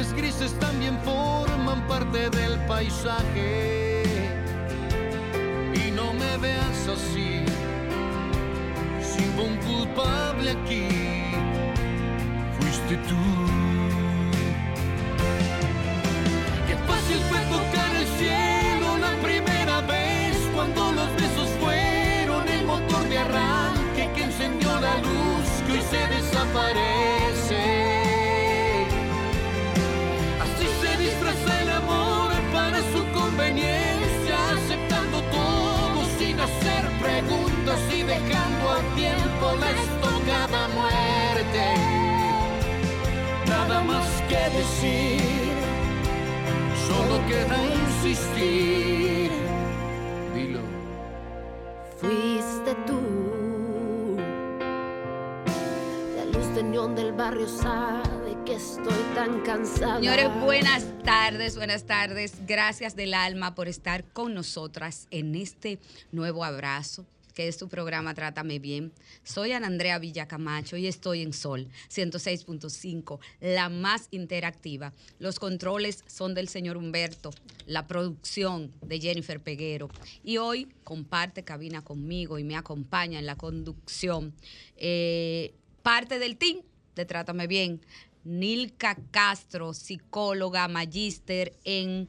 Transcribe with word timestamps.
nubes 0.00 0.12
grises 0.14 0.52
también 0.58 0.98
forman 1.04 1.86
parte 1.86 2.30
del 2.30 2.58
paisaje. 2.66 4.02
Y 5.74 5.90
no 5.90 6.12
me 6.14 6.36
veas 6.38 6.88
así, 6.88 7.44
si 9.02 9.22
hubo 9.28 9.44
un 9.44 9.56
culpable 9.58 10.50
aquí, 10.52 10.88
fuiste 12.58 12.96
tú. 13.08 13.22
Qué 16.66 16.76
fácil 16.88 17.18
fue 17.28 17.40
tocar 17.56 17.94
el 17.96 18.06
cielo 18.18 18.98
la 18.98 19.14
primera 19.22 19.80
vez 19.82 20.36
cuando 20.54 20.92
los 20.92 21.10
besos 21.16 21.48
fueron 21.60 22.48
el 22.48 22.64
motor 22.64 23.08
de 23.08 23.18
arranque 23.18 24.10
que 24.14 24.24
encendió 24.24 24.80
la 24.80 24.96
luz 24.98 25.46
que 25.66 25.72
hoy 25.72 25.82
se 25.90 26.06
desaparece. 26.14 27.19
Dejando 38.10 38.70
al 38.70 38.94
tiempo 38.96 39.56
la 39.60 39.70
estocada 39.70 40.68
muerte. 40.68 41.66
Nada 43.46 43.84
más 43.84 44.08
que 44.28 44.42
decir, 44.58 45.52
solo 46.88 47.24
queda 47.28 47.56
insistir. 47.82 49.30
Dilo. 50.34 50.60
Fuiste 51.98 52.74
tú, 52.88 54.16
la 56.16 56.24
luz 56.36 56.54
de 56.56 56.62
neón 56.64 56.96
del 56.96 57.12
barrio 57.12 57.46
sabe 57.46 58.36
que 58.44 58.54
estoy 58.54 59.02
tan 59.14 59.40
cansada. 59.42 60.00
Señores, 60.00 60.30
buenas 60.40 60.84
tardes, 61.04 61.54
buenas 61.56 61.84
tardes. 61.84 62.32
Gracias 62.44 62.96
del 62.96 63.14
alma 63.14 63.54
por 63.54 63.68
estar 63.68 64.02
con 64.02 64.34
nosotras 64.34 65.06
en 65.12 65.36
este 65.36 65.78
nuevo 66.10 66.44
abrazo 66.44 67.06
que 67.32 67.48
es 67.48 67.56
tu 67.56 67.68
programa 67.68 68.14
Trátame 68.14 68.58
Bien. 68.58 68.92
Soy 69.22 69.52
Ana 69.52 69.66
Andrea 69.66 69.98
Villacamacho 69.98 70.76
y 70.76 70.86
estoy 70.86 71.22
en 71.22 71.32
Sol 71.32 71.68
106.5, 71.90 73.18
la 73.40 73.68
más 73.68 74.08
interactiva. 74.10 74.92
Los 75.18 75.38
controles 75.38 76.04
son 76.06 76.34
del 76.34 76.48
señor 76.48 76.76
Humberto, 76.76 77.30
la 77.66 77.86
producción 77.86 78.72
de 78.82 79.00
Jennifer 79.00 79.40
Peguero. 79.40 79.88
Y 80.22 80.38
hoy 80.38 80.68
comparte 80.84 81.44
cabina 81.44 81.82
conmigo 81.82 82.38
y 82.38 82.44
me 82.44 82.56
acompaña 82.56 83.18
en 83.18 83.26
la 83.26 83.36
conducción 83.36 84.34
eh, 84.76 85.54
parte 85.82 86.18
del 86.18 86.36
team 86.36 86.62
de 86.94 87.04
Trátame 87.04 87.46
Bien, 87.46 87.80
Nilka 88.24 88.96
Castro, 89.10 89.72
psicóloga, 89.72 90.68
magíster 90.68 91.54
en 91.64 92.08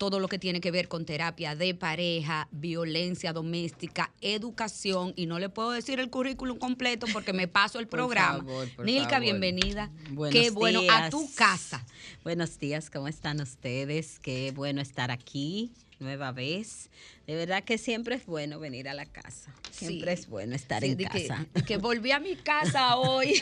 todo 0.00 0.18
lo 0.18 0.28
que 0.28 0.38
tiene 0.38 0.62
que 0.62 0.70
ver 0.70 0.88
con 0.88 1.04
terapia 1.04 1.54
de 1.54 1.74
pareja, 1.74 2.48
violencia 2.52 3.34
doméstica, 3.34 4.10
educación, 4.22 5.12
y 5.14 5.26
no 5.26 5.38
le 5.38 5.50
puedo 5.50 5.72
decir 5.72 6.00
el 6.00 6.08
currículum 6.08 6.58
completo 6.58 7.06
porque 7.12 7.34
me 7.34 7.48
paso 7.48 7.78
el 7.78 7.86
programa. 7.96 8.42
Nilka, 8.82 9.18
bienvenida. 9.18 9.90
Qué 10.32 10.48
bueno 10.48 10.80
a 10.90 11.10
tu 11.10 11.30
casa. 11.34 11.84
Buenos 12.24 12.58
días, 12.58 12.88
¿cómo 12.88 13.08
están 13.08 13.42
ustedes? 13.42 14.18
Qué 14.20 14.52
bueno 14.56 14.80
estar 14.80 15.10
aquí 15.10 15.70
nueva 16.00 16.32
vez. 16.32 16.88
De 17.26 17.36
verdad 17.36 17.62
que 17.62 17.78
siempre 17.78 18.16
es 18.16 18.26
bueno 18.26 18.58
venir 18.58 18.88
a 18.88 18.94
la 18.94 19.06
casa. 19.06 19.54
Siempre 19.70 20.12
es 20.12 20.28
bueno 20.28 20.56
estar 20.56 20.82
en 20.82 20.96
casa. 20.96 21.46
Que, 21.66 21.76
volví 21.76 22.10
a 22.10 22.18
mi 22.18 22.34
casa 22.36 22.96
hoy. 22.96 23.40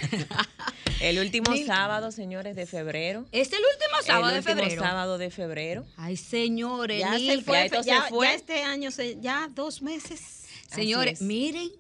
el 1.01 1.19
último 1.21 1.57
sábado, 1.67 2.13
señores, 2.13 2.55
de 2.57 2.67
febrero. 2.67 3.25
¿Es 3.33 3.53
el 3.53 3.61
último 3.61 4.03
sábado 4.05 4.35
de 4.35 4.43
febrero? 4.43 4.67
El 4.67 4.73
último 4.73 4.85
sábado 4.85 5.19
de 5.19 5.31
febrero. 5.31 5.87
Ay, 5.97 6.17
señores. 6.17 7.01
Ya 7.01 7.19
se 7.19 7.43
fue, 7.43 7.71
ya, 7.85 8.03
fue. 8.03 8.35
este 8.35 8.63
año, 8.63 8.91
ya 9.21 9.49
dos 9.55 9.81
meses. 9.81 10.45
Señores, 10.69 11.23
miren. 11.23 11.71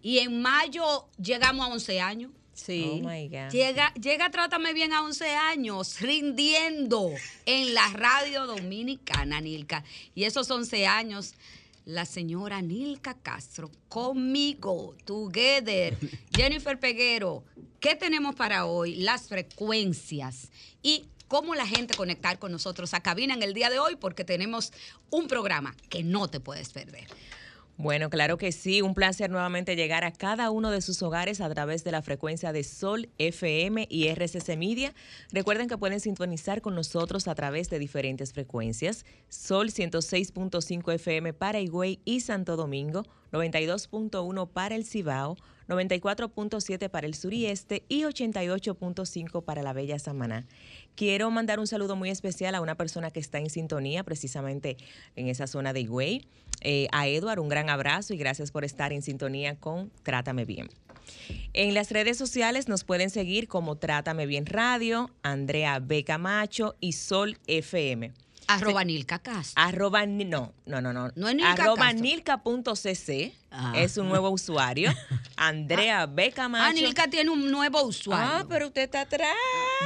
Y 0.00 0.18
en 0.18 0.40
mayo 0.40 1.08
llegamos 1.18 1.66
a 1.66 1.72
11 1.72 2.00
años. 2.00 2.30
Sí. 2.54 3.02
Oh 3.04 3.50
llega, 3.50 3.92
llega 3.94 4.30
Trátame 4.30 4.72
Bien 4.72 4.92
a 4.92 5.02
11 5.02 5.28
años, 5.34 6.00
rindiendo 6.00 7.10
en 7.46 7.74
la 7.74 7.88
radio 7.88 8.46
dominicana, 8.46 9.40
Nilka. 9.40 9.84
Y 10.14 10.24
esos 10.24 10.50
11 10.50 10.86
años, 10.86 11.34
la 11.84 12.06
señora 12.06 12.62
Nilka 12.62 13.14
Castro, 13.14 13.70
conmigo, 13.88 14.94
together. 15.04 15.98
Jennifer 16.34 16.78
Peguero, 16.78 17.44
¿qué 17.80 17.96
tenemos 17.96 18.34
para 18.34 18.66
hoy? 18.66 18.96
Las 18.96 19.28
frecuencias 19.28 20.48
y 20.82 21.04
cómo 21.28 21.54
la 21.54 21.66
gente 21.66 21.96
conectar 21.96 22.38
con 22.38 22.52
nosotros 22.52 22.94
a 22.94 23.00
cabina 23.00 23.34
en 23.34 23.42
el 23.42 23.54
día 23.54 23.68
de 23.68 23.78
hoy, 23.80 23.96
porque 23.96 24.24
tenemos 24.24 24.72
un 25.10 25.26
programa 25.26 25.74
que 25.88 26.02
no 26.04 26.28
te 26.28 26.38
puedes 26.38 26.70
perder. 26.72 27.08
Bueno, 27.76 28.08
claro 28.08 28.38
que 28.38 28.52
sí, 28.52 28.82
un 28.82 28.94
placer 28.94 29.30
nuevamente 29.30 29.74
llegar 29.74 30.04
a 30.04 30.12
cada 30.12 30.52
uno 30.52 30.70
de 30.70 30.80
sus 30.80 31.02
hogares 31.02 31.40
a 31.40 31.50
través 31.50 31.82
de 31.82 31.90
la 31.90 32.02
frecuencia 32.02 32.52
de 32.52 32.62
Sol, 32.62 33.08
FM 33.18 33.88
y 33.90 34.06
RCC 34.06 34.56
Media. 34.56 34.94
Recuerden 35.32 35.68
que 35.68 35.76
pueden 35.76 35.98
sintonizar 35.98 36.60
con 36.60 36.76
nosotros 36.76 37.26
a 37.26 37.34
través 37.34 37.70
de 37.70 37.80
diferentes 37.80 38.32
frecuencias. 38.32 39.04
Sol 39.28 39.70
106.5 39.70 40.94
FM 40.94 41.32
para 41.32 41.58
Higüey 41.58 41.98
y 42.04 42.20
Santo 42.20 42.56
Domingo, 42.56 43.02
92.1 43.32 44.48
para 44.48 44.76
el 44.76 44.84
Cibao, 44.84 45.36
94.7 45.66 46.88
para 46.88 47.06
el 47.08 47.14
sur 47.14 47.32
y 47.32 47.46
este 47.46 47.82
y 47.88 48.02
88.5 48.02 49.42
para 49.44 49.62
la 49.62 49.72
bella 49.72 49.98
Samaná. 49.98 50.46
Quiero 50.94 51.30
mandar 51.30 51.58
un 51.58 51.66
saludo 51.66 51.96
muy 51.96 52.10
especial 52.10 52.54
a 52.54 52.60
una 52.60 52.76
persona 52.76 53.10
que 53.10 53.20
está 53.20 53.38
en 53.38 53.50
sintonía 53.50 54.04
precisamente 54.04 54.76
en 55.16 55.28
esa 55.28 55.46
zona 55.46 55.72
de 55.72 55.80
Higüey. 55.80 56.26
Eh, 56.60 56.88
a 56.92 57.08
Edward, 57.08 57.40
un 57.40 57.48
gran 57.48 57.68
abrazo 57.68 58.14
y 58.14 58.16
gracias 58.16 58.50
por 58.50 58.64
estar 58.64 58.92
en 58.92 59.02
sintonía 59.02 59.56
con 59.56 59.90
Trátame 60.02 60.44
Bien. 60.44 60.68
En 61.52 61.74
las 61.74 61.90
redes 61.90 62.16
sociales 62.16 62.68
nos 62.68 62.84
pueden 62.84 63.10
seguir 63.10 63.48
como 63.48 63.76
Trátame 63.76 64.26
Bien 64.26 64.46
Radio, 64.46 65.10
Andrea 65.22 65.78
B. 65.80 66.04
Camacho 66.04 66.76
y 66.80 66.92
Sol 66.92 67.38
FM. 67.46 68.12
Arroba 68.48 68.84
Nilka 68.84 69.18
Castro. 69.18 69.62
Arroba, 69.62 70.06
no, 70.06 70.52
no, 70.66 70.80
no, 70.80 70.92
no. 70.92 71.10
No 71.14 71.28
es 71.28 71.34
Nilka 71.34 71.52
Arroba 71.52 71.92
nilka.cc 71.92 73.32
Ah. 73.56 73.72
es 73.76 73.96
un 73.96 74.08
nuevo 74.08 74.30
usuario. 74.30 74.92
Andrea 75.36 76.06
B. 76.06 76.32
Camacho. 76.32 76.64
Ah, 76.64 76.72
Nilka 76.72 77.06
tiene 77.08 77.30
un 77.30 77.50
nuevo 77.50 77.82
usuario. 77.84 78.26
Ah, 78.28 78.44
pero 78.48 78.66
usted 78.66 78.82
está 78.82 79.02
atrás. 79.02 79.28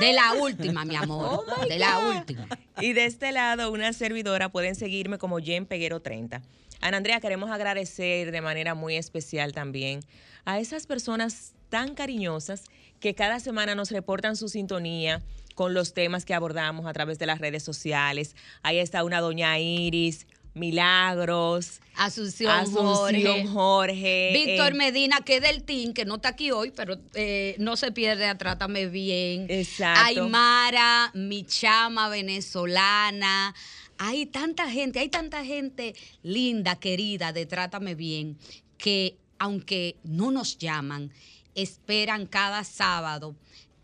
De 0.00 0.12
la 0.14 0.32
última, 0.34 0.84
mi 0.86 0.96
amor. 0.96 1.44
Oh, 1.46 1.66
de 1.66 1.78
la 1.78 1.98
última. 1.98 2.46
Y 2.80 2.94
de 2.94 3.04
este 3.04 3.30
lado, 3.32 3.70
una 3.70 3.92
servidora, 3.92 4.48
pueden 4.48 4.74
seguirme 4.74 5.18
como 5.18 5.38
Jen 5.38 5.66
Peguero 5.66 6.00
30. 6.00 6.40
Ana 6.80 6.96
Andrea, 6.96 7.20
queremos 7.20 7.50
agradecer 7.50 8.30
de 8.30 8.40
manera 8.40 8.74
muy 8.74 8.96
especial 8.96 9.52
también 9.52 10.00
a 10.44 10.58
esas 10.60 10.86
personas 10.86 11.52
tan 11.68 11.94
cariñosas 11.94 12.64
que 13.00 13.14
cada 13.14 13.40
semana 13.40 13.74
nos 13.74 13.90
reportan 13.90 14.36
su 14.36 14.48
sintonía 14.48 15.20
con 15.58 15.74
los 15.74 15.92
temas 15.92 16.24
que 16.24 16.34
abordamos 16.34 16.86
a 16.86 16.92
través 16.92 17.18
de 17.18 17.26
las 17.26 17.40
redes 17.40 17.64
sociales. 17.64 18.36
Ahí 18.62 18.78
está 18.78 19.02
una 19.02 19.20
doña 19.20 19.58
Iris, 19.58 20.28
Milagros, 20.54 21.80
Asunción, 21.96 22.52
Asunción 22.52 23.48
Jorge. 23.48 23.48
Jorge. 23.48 24.30
Víctor 24.34 24.74
eh, 24.74 24.76
Medina, 24.76 25.20
que 25.22 25.38
es 25.38 25.42
del 25.42 25.64
team, 25.64 25.94
que 25.94 26.04
no 26.04 26.14
está 26.14 26.28
aquí 26.28 26.52
hoy, 26.52 26.70
pero 26.70 26.96
eh, 27.14 27.56
no 27.58 27.74
se 27.74 27.90
pierde 27.90 28.26
a 28.26 28.38
Trátame 28.38 28.86
Bien. 28.86 29.46
Exacto. 29.48 30.22
Aymara, 30.22 31.10
mi 31.14 31.42
chama 31.42 32.08
venezolana. 32.08 33.52
Hay 33.98 34.26
tanta 34.26 34.70
gente, 34.70 35.00
hay 35.00 35.08
tanta 35.08 35.44
gente 35.44 35.96
linda, 36.22 36.76
querida 36.76 37.32
de 37.32 37.46
Trátame 37.46 37.96
Bien, 37.96 38.38
que 38.76 39.16
aunque 39.40 39.96
no 40.04 40.30
nos 40.30 40.56
llaman, 40.56 41.10
esperan 41.56 42.26
cada 42.26 42.62
sábado 42.62 43.34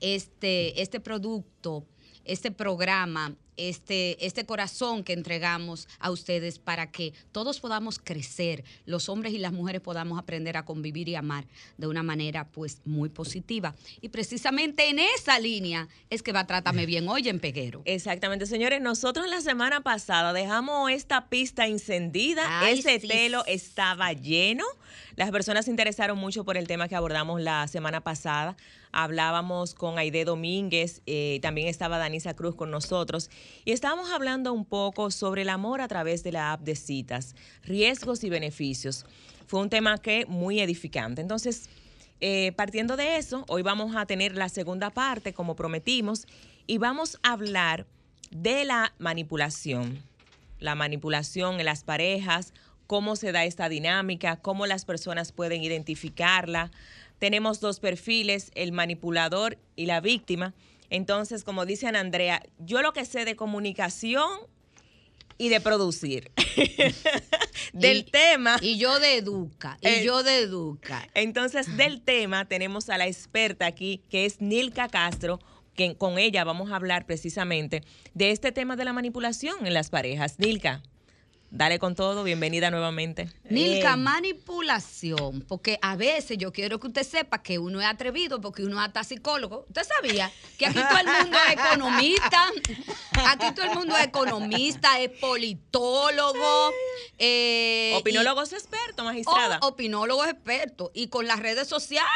este, 0.00 0.80
este 0.82 1.00
producto, 1.00 1.86
este 2.24 2.50
programa, 2.50 3.34
este, 3.56 4.24
este 4.24 4.44
corazón 4.44 5.04
que 5.04 5.12
entregamos 5.12 5.88
a 5.98 6.10
ustedes 6.10 6.58
para 6.58 6.90
que 6.90 7.12
todos 7.32 7.60
podamos 7.60 7.98
crecer, 7.98 8.64
los 8.84 9.08
hombres 9.08 9.32
y 9.32 9.38
las 9.38 9.52
mujeres 9.52 9.80
podamos 9.80 10.18
aprender 10.18 10.56
a 10.56 10.64
convivir 10.64 11.08
y 11.08 11.14
amar 11.14 11.46
de 11.76 11.86
una 11.86 12.02
manera 12.02 12.48
pues 12.48 12.80
muy 12.84 13.08
positiva. 13.08 13.74
Y 14.00 14.08
precisamente 14.08 14.88
en 14.88 14.98
esa 14.98 15.38
línea 15.38 15.88
es 16.10 16.22
que 16.22 16.32
va 16.32 16.46
Trátame 16.46 16.86
Bien 16.94 17.08
hoy 17.08 17.28
en 17.28 17.40
Peguero. 17.40 17.82
Exactamente, 17.84 18.46
señores. 18.46 18.80
Nosotros 18.80 19.28
la 19.28 19.40
semana 19.40 19.82
pasada 19.82 20.32
dejamos 20.32 20.90
esta 20.90 21.28
pista 21.28 21.66
encendida. 21.66 22.60
Ay, 22.60 22.78
Ese 22.78 23.00
sí. 23.00 23.08
telo 23.08 23.44
estaba 23.46 24.12
lleno. 24.12 24.64
Las 25.16 25.30
personas 25.30 25.66
se 25.66 25.70
interesaron 25.70 26.18
mucho 26.18 26.44
por 26.44 26.56
el 26.56 26.66
tema 26.66 26.88
que 26.88 26.96
abordamos 26.96 27.40
la 27.40 27.68
semana 27.68 28.00
pasada. 28.00 28.56
Hablábamos 28.96 29.74
con 29.74 29.98
Aide 29.98 30.24
Domínguez, 30.24 31.02
eh, 31.06 31.40
también 31.42 31.66
estaba 31.66 31.98
Danisa 31.98 32.34
Cruz 32.34 32.54
con 32.54 32.70
nosotros 32.70 33.28
y 33.64 33.72
estábamos 33.72 34.12
hablando 34.12 34.52
un 34.52 34.64
poco 34.64 35.10
sobre 35.10 35.42
el 35.42 35.48
amor 35.48 35.80
a 35.80 35.88
través 35.88 36.22
de 36.22 36.30
la 36.30 36.52
app 36.52 36.60
de 36.60 36.76
citas, 36.76 37.34
riesgos 37.64 38.22
y 38.22 38.30
beneficios. 38.30 39.04
Fue 39.48 39.60
un 39.60 39.68
tema 39.68 39.98
que 39.98 40.26
muy 40.26 40.60
edificante. 40.60 41.20
Entonces, 41.20 41.68
eh, 42.20 42.52
partiendo 42.52 42.96
de 42.96 43.16
eso, 43.16 43.44
hoy 43.48 43.62
vamos 43.62 43.96
a 43.96 44.06
tener 44.06 44.36
la 44.36 44.48
segunda 44.48 44.90
parte, 44.90 45.34
como 45.34 45.56
prometimos, 45.56 46.26
y 46.68 46.78
vamos 46.78 47.18
a 47.24 47.32
hablar 47.32 47.86
de 48.30 48.64
la 48.64 48.94
manipulación. 48.98 50.02
La 50.60 50.76
manipulación 50.76 51.58
en 51.58 51.66
las 51.66 51.82
parejas, 51.82 52.54
cómo 52.86 53.16
se 53.16 53.32
da 53.32 53.44
esta 53.44 53.68
dinámica, 53.68 54.36
cómo 54.36 54.66
las 54.66 54.84
personas 54.84 55.32
pueden 55.32 55.62
identificarla. 55.62 56.70
Tenemos 57.24 57.58
dos 57.60 57.80
perfiles, 57.80 58.50
el 58.54 58.72
manipulador 58.72 59.56
y 59.76 59.86
la 59.86 60.02
víctima. 60.02 60.52
Entonces, 60.90 61.42
como 61.42 61.64
dice 61.64 61.86
Ana 61.86 62.00
Andrea, 62.00 62.42
yo 62.58 62.82
lo 62.82 62.92
que 62.92 63.06
sé 63.06 63.24
de 63.24 63.34
comunicación 63.34 64.28
y 65.38 65.48
de 65.48 65.58
producir. 65.62 66.30
Del 67.72 67.96
Y- 68.00 68.02
tema. 68.02 68.58
Y 68.60 68.76
yo 68.76 69.00
de 69.00 69.16
Educa, 69.16 69.78
y 69.80 69.86
Eh, 69.88 70.02
yo 70.04 70.22
de 70.22 70.40
Educa. 70.40 71.08
Entonces, 71.14 71.78
del 71.78 72.02
tema 72.02 72.44
tenemos 72.44 72.90
a 72.90 72.98
la 72.98 73.06
experta 73.06 73.64
aquí, 73.64 74.02
que 74.10 74.26
es 74.26 74.42
Nilka 74.42 74.88
Castro, 74.90 75.40
que 75.74 75.96
con 75.96 76.18
ella 76.18 76.44
vamos 76.44 76.72
a 76.72 76.76
hablar 76.76 77.06
precisamente 77.06 77.82
de 78.12 78.32
este 78.32 78.52
tema 78.52 78.76
de 78.76 78.84
la 78.84 78.92
manipulación 78.92 79.66
en 79.66 79.72
las 79.72 79.88
parejas. 79.88 80.38
Nilka, 80.38 80.82
dale 81.50 81.78
con 81.78 81.94
todo, 81.94 82.24
bienvenida 82.24 82.70
nuevamente. 82.70 83.30
Nilka, 83.48 83.96
manipulación, 83.96 85.42
porque 85.42 85.78
a 85.82 85.94
veces 85.96 86.36
yo 86.38 86.52
quiero 86.52 86.80
que 86.80 86.88
usted 86.88 87.02
sepa 87.04 87.42
que 87.42 87.58
uno 87.58 87.80
es 87.80 87.86
atrevido 87.86 88.40
porque 88.40 88.62
uno 88.64 88.80
es 88.80 88.86
hasta 88.86 89.04
psicólogo. 89.04 89.64
¿Usted 89.68 89.82
sabía 89.84 90.30
que 90.58 90.66
aquí 90.66 90.80
todo 90.88 90.98
el 90.98 91.06
mundo 91.22 91.38
es 91.46 91.52
economista? 91.52 92.46
Aquí 93.28 93.52
todo 93.54 93.66
el 93.66 93.78
mundo 93.78 93.96
es 93.96 94.04
economista, 94.04 94.98
es 95.00 95.10
politólogo, 95.20 96.70
eh, 97.18 97.92
Opinólogos 97.96 98.52
expertos, 98.52 99.04
magistrada. 99.04 99.58
o- 99.62 99.68
opinólogos 99.68 100.26
expertos. 100.28 100.90
Y 100.94 101.06
con 101.08 101.26
las 101.26 101.38
redes 101.38 101.68
sociales, 101.68 102.10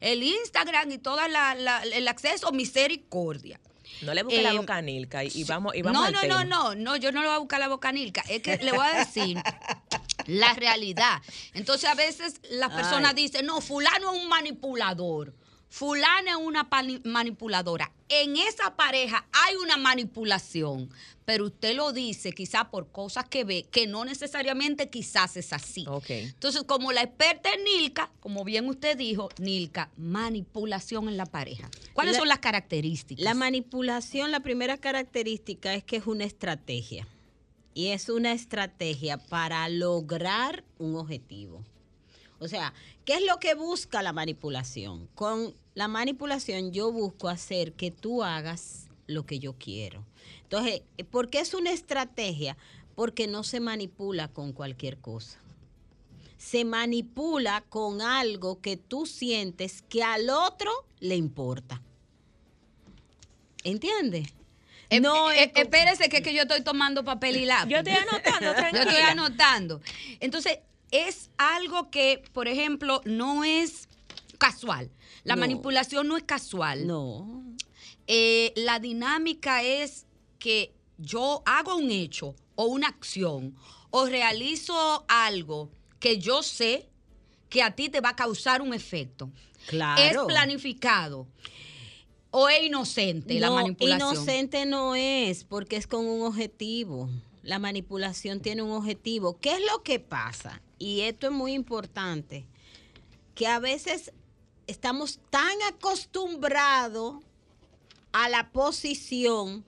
el 0.00 0.22
Instagram 0.22 0.90
y 0.90 0.98
todo 0.98 1.18
el 1.24 2.08
acceso, 2.08 2.50
misericordia. 2.52 3.60
No 4.02 4.14
le 4.14 4.22
busque 4.22 4.42
la 4.42 4.52
eh, 4.52 4.58
boca 4.58 4.76
a 4.76 4.82
Nilka 4.82 5.24
y, 5.24 5.30
y 5.34 5.44
vamos, 5.44 5.74
y 5.74 5.82
vamos 5.82 6.00
no, 6.00 6.18
al 6.18 6.28
no, 6.28 6.44
no, 6.44 6.44
no, 6.44 6.74
no, 6.74 6.96
yo 6.96 7.12
no 7.12 7.20
le 7.22 7.28
voy 7.28 7.36
a 7.36 7.38
buscar 7.38 7.60
la 7.60 7.68
boca 7.68 7.88
a 7.88 7.92
Nilka. 7.92 8.22
Es 8.28 8.42
que 8.42 8.58
le 8.58 8.72
voy 8.72 8.86
a 8.86 8.98
decir 8.98 9.38
la 10.26 10.54
realidad. 10.54 11.22
Entonces 11.54 11.88
a 11.88 11.94
veces 11.94 12.40
las 12.50 12.72
personas 12.72 13.14
dicen, 13.14 13.46
no, 13.46 13.60
fulano 13.60 14.14
es 14.14 14.22
un 14.22 14.28
manipulador. 14.28 15.34
Fulana 15.68 16.30
es 16.32 16.36
una 16.36 16.68
manipuladora. 17.04 17.92
En 18.08 18.36
esa 18.36 18.76
pareja 18.76 19.26
hay 19.32 19.56
una 19.56 19.76
manipulación, 19.76 20.90
pero 21.26 21.46
usted 21.46 21.74
lo 21.74 21.92
dice 21.92 22.32
quizá 22.32 22.70
por 22.70 22.90
cosas 22.92 23.28
que 23.28 23.42
ve, 23.44 23.66
que 23.70 23.86
no 23.88 24.04
necesariamente 24.04 24.88
quizás 24.88 25.36
es 25.36 25.52
así. 25.52 25.84
Ok. 25.88 26.08
Entonces, 26.10 26.62
como 26.62 26.92
la 26.92 27.02
experta 27.02 27.50
es 27.52 27.58
Nilka, 27.64 28.10
como 28.20 28.44
bien 28.44 28.68
usted 28.68 28.96
dijo, 28.96 29.28
Nilka, 29.38 29.90
manipulación 29.96 31.08
en 31.08 31.16
la 31.16 31.26
pareja. 31.26 31.68
¿Cuáles 31.94 32.12
La- 32.14 32.18
son 32.20 32.28
las 32.28 32.38
características? 32.38 33.24
La 33.24 33.34
manipulación, 33.34 34.30
la 34.30 34.38
primera 34.40 34.78
característica 34.78 35.74
es 35.74 35.82
que 35.82 35.96
es 35.96 36.06
una 36.06 36.24
estrategia. 36.24 37.08
Y 37.74 37.88
es 37.88 38.08
una 38.08 38.32
estrategia 38.32 39.18
para 39.18 39.68
lograr 39.68 40.62
un 40.78 40.94
objetivo. 40.94 41.62
O 42.38 42.46
sea, 42.48 42.72
¿qué 43.04 43.14
es 43.14 43.26
lo 43.26 43.38
que 43.40 43.54
busca 43.54 44.00
la 44.02 44.12
manipulación? 44.12 45.08
Con 45.16 45.54
la 45.74 45.88
manipulación 45.88 46.70
yo 46.72 46.92
busco 46.92 47.28
hacer 47.28 47.72
que 47.72 47.90
tú 47.90 48.22
hagas 48.22 48.86
lo 49.08 49.26
que 49.26 49.40
yo 49.40 49.54
quiero. 49.54 50.04
Entonces, 50.42 50.82
¿por 51.10 51.28
qué 51.30 51.40
es 51.40 51.54
una 51.54 51.70
estrategia? 51.72 52.56
Porque 52.94 53.26
no 53.26 53.44
se 53.44 53.60
manipula 53.60 54.28
con 54.28 54.52
cualquier 54.52 54.98
cosa. 54.98 55.38
Se 56.38 56.64
manipula 56.64 57.62
con 57.68 58.00
algo 58.00 58.60
que 58.60 58.76
tú 58.76 59.06
sientes 59.06 59.82
que 59.88 60.02
al 60.02 60.30
otro 60.30 60.70
le 61.00 61.16
importa. 61.16 61.82
¿Entiendes? 63.64 64.28
Eh, 64.90 65.00
no 65.00 65.30
eh, 65.32 65.44
es 65.44 65.52
como- 65.52 65.62
espérese 65.64 66.08
que, 66.08 66.18
es 66.18 66.22
que 66.22 66.34
yo 66.34 66.42
estoy 66.42 66.62
tomando 66.62 67.04
papel 67.04 67.36
y 67.36 67.44
lápiz. 67.46 67.70
Yo 67.70 67.78
estoy 67.78 67.94
anotando, 67.94 68.52
Yo 68.72 68.80
estoy 68.82 69.00
anotando. 69.02 69.80
Entonces, 70.20 70.60
es 70.92 71.30
algo 71.36 71.90
que, 71.90 72.22
por 72.32 72.46
ejemplo, 72.46 73.00
no 73.04 73.42
es 73.44 73.88
casual. 74.38 74.90
La 75.24 75.34
No. 75.34 75.40
manipulación 75.40 76.06
no 76.06 76.16
es 76.16 76.22
casual. 76.22 76.86
No. 76.86 77.42
Eh, 78.06 78.52
la 78.54 78.78
dinámica 78.78 79.64
es 79.64 80.05
que 80.38 80.72
yo 80.98 81.42
hago 81.46 81.76
un 81.76 81.90
hecho 81.90 82.34
o 82.54 82.66
una 82.66 82.88
acción 82.88 83.54
o 83.90 84.06
realizo 84.06 85.04
algo 85.08 85.70
que 86.00 86.18
yo 86.18 86.42
sé 86.42 86.88
que 87.48 87.62
a 87.62 87.74
ti 87.74 87.88
te 87.88 88.00
va 88.00 88.10
a 88.10 88.16
causar 88.16 88.62
un 88.62 88.74
efecto. 88.74 89.30
Claro. 89.68 90.02
¿Es 90.02 90.16
planificado 90.26 91.26
o 92.30 92.48
es 92.48 92.64
inocente 92.64 93.38
la 93.40 93.50
manipulación? 93.50 94.14
Inocente 94.14 94.66
no 94.66 94.94
es, 94.94 95.44
porque 95.44 95.76
es 95.76 95.86
con 95.86 96.06
un 96.06 96.22
objetivo. 96.22 97.08
La 97.42 97.58
manipulación 97.58 98.40
tiene 98.40 98.62
un 98.62 98.72
objetivo. 98.72 99.38
¿Qué 99.38 99.52
es 99.52 99.60
lo 99.70 99.82
que 99.82 100.00
pasa? 100.00 100.60
Y 100.78 101.02
esto 101.02 101.26
es 101.26 101.32
muy 101.32 101.52
importante, 101.52 102.46
que 103.34 103.46
a 103.46 103.58
veces 103.58 104.12
estamos 104.66 105.20
tan 105.30 105.56
acostumbrados 105.68 107.22
a 108.12 108.28
la 108.28 108.50
posición, 108.50 109.64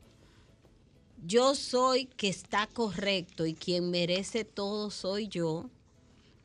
yo 1.25 1.55
soy 1.55 2.07
que 2.07 2.29
está 2.29 2.67
correcto 2.67 3.47
y 3.47 3.55
quien 3.55 3.91
merece 3.91 4.45
todo 4.45 4.91
soy 4.91 5.29
yo, 5.29 5.71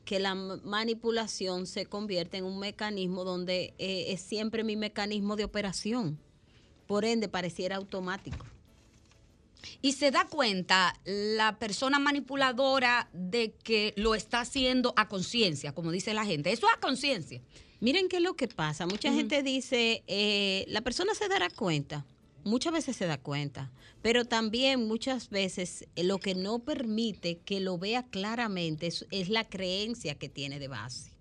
que 0.05 0.19
la 0.19 0.35
manipulación 0.35 1.65
se 1.65 1.85
convierte 1.85 2.37
en 2.37 2.45
un 2.45 2.59
mecanismo 2.59 3.23
donde 3.23 3.73
eh, 3.77 4.05
es 4.09 4.21
siempre 4.21 4.63
mi 4.63 4.75
mecanismo 4.75 5.35
de 5.35 5.45
operación. 5.45 6.19
Por 6.87 7.05
ende, 7.05 7.29
pareciera 7.29 7.77
automático. 7.77 8.45
Y 9.81 9.93
se 9.93 10.11
da 10.11 10.25
cuenta 10.25 10.99
la 11.05 11.57
persona 11.57 11.99
manipuladora 11.99 13.09
de 13.13 13.53
que 13.63 13.93
lo 13.95 14.13
está 14.13 14.41
haciendo 14.41 14.93
a 14.97 15.07
conciencia, 15.07 15.73
como 15.73 15.91
dice 15.91 16.13
la 16.13 16.25
gente. 16.25 16.51
Eso 16.51 16.67
es 16.67 16.73
a 16.73 16.79
conciencia. 16.81 17.41
Miren 17.79 18.09
qué 18.09 18.17
es 18.17 18.23
lo 18.23 18.35
que 18.35 18.47
pasa. 18.49 18.85
Mucha 18.85 19.13
gente 19.13 19.41
dice, 19.41 20.03
eh, 20.07 20.65
la 20.67 20.81
persona 20.81 21.13
se 21.15 21.29
dará 21.29 21.49
cuenta. 21.49 22.05
Muchas 22.43 22.73
veces 22.73 22.95
se 22.97 23.05
da 23.05 23.17
cuenta, 23.17 23.71
pero 24.01 24.25
también 24.25 24.87
muchas 24.87 25.29
veces 25.29 25.87
eh, 25.95 26.03
lo 26.03 26.19
que 26.19 26.35
no 26.35 26.59
permite 26.59 27.37
que 27.39 27.59
lo 27.59 27.77
vea 27.77 28.03
claramente 28.03 28.87
es, 28.87 29.05
es 29.11 29.29
la 29.29 29.47
creencia 29.47 30.15
que 30.15 30.29
tiene 30.29 30.59
de 30.59 30.67
base, 30.67 31.11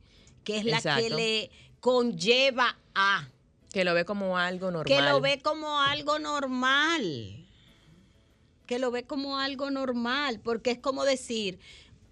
que 0.45 0.59
es 0.59 0.65
la 0.65 0.81
que 0.81 1.11
le 1.11 1.51
conlleva 1.81 2.77
a, 2.95 3.29
Que 3.73 3.85
lo 3.85 3.95
ve 3.95 4.05
como 4.05 4.37
algo 4.37 4.71
normal. 4.71 4.85
que 4.87 5.03
lo 5.03 5.21
ve 5.21 5.41
como 5.41 5.81
algo 5.81 6.19
normal, 6.19 7.47
que 8.67 8.79
lo 8.79 8.91
ve 8.91 9.05
como 9.05 9.39
algo 9.39 9.71
normal, 9.71 10.41
porque 10.41 10.73
es 10.73 10.79
como 10.79 11.05
decir, 11.05 11.59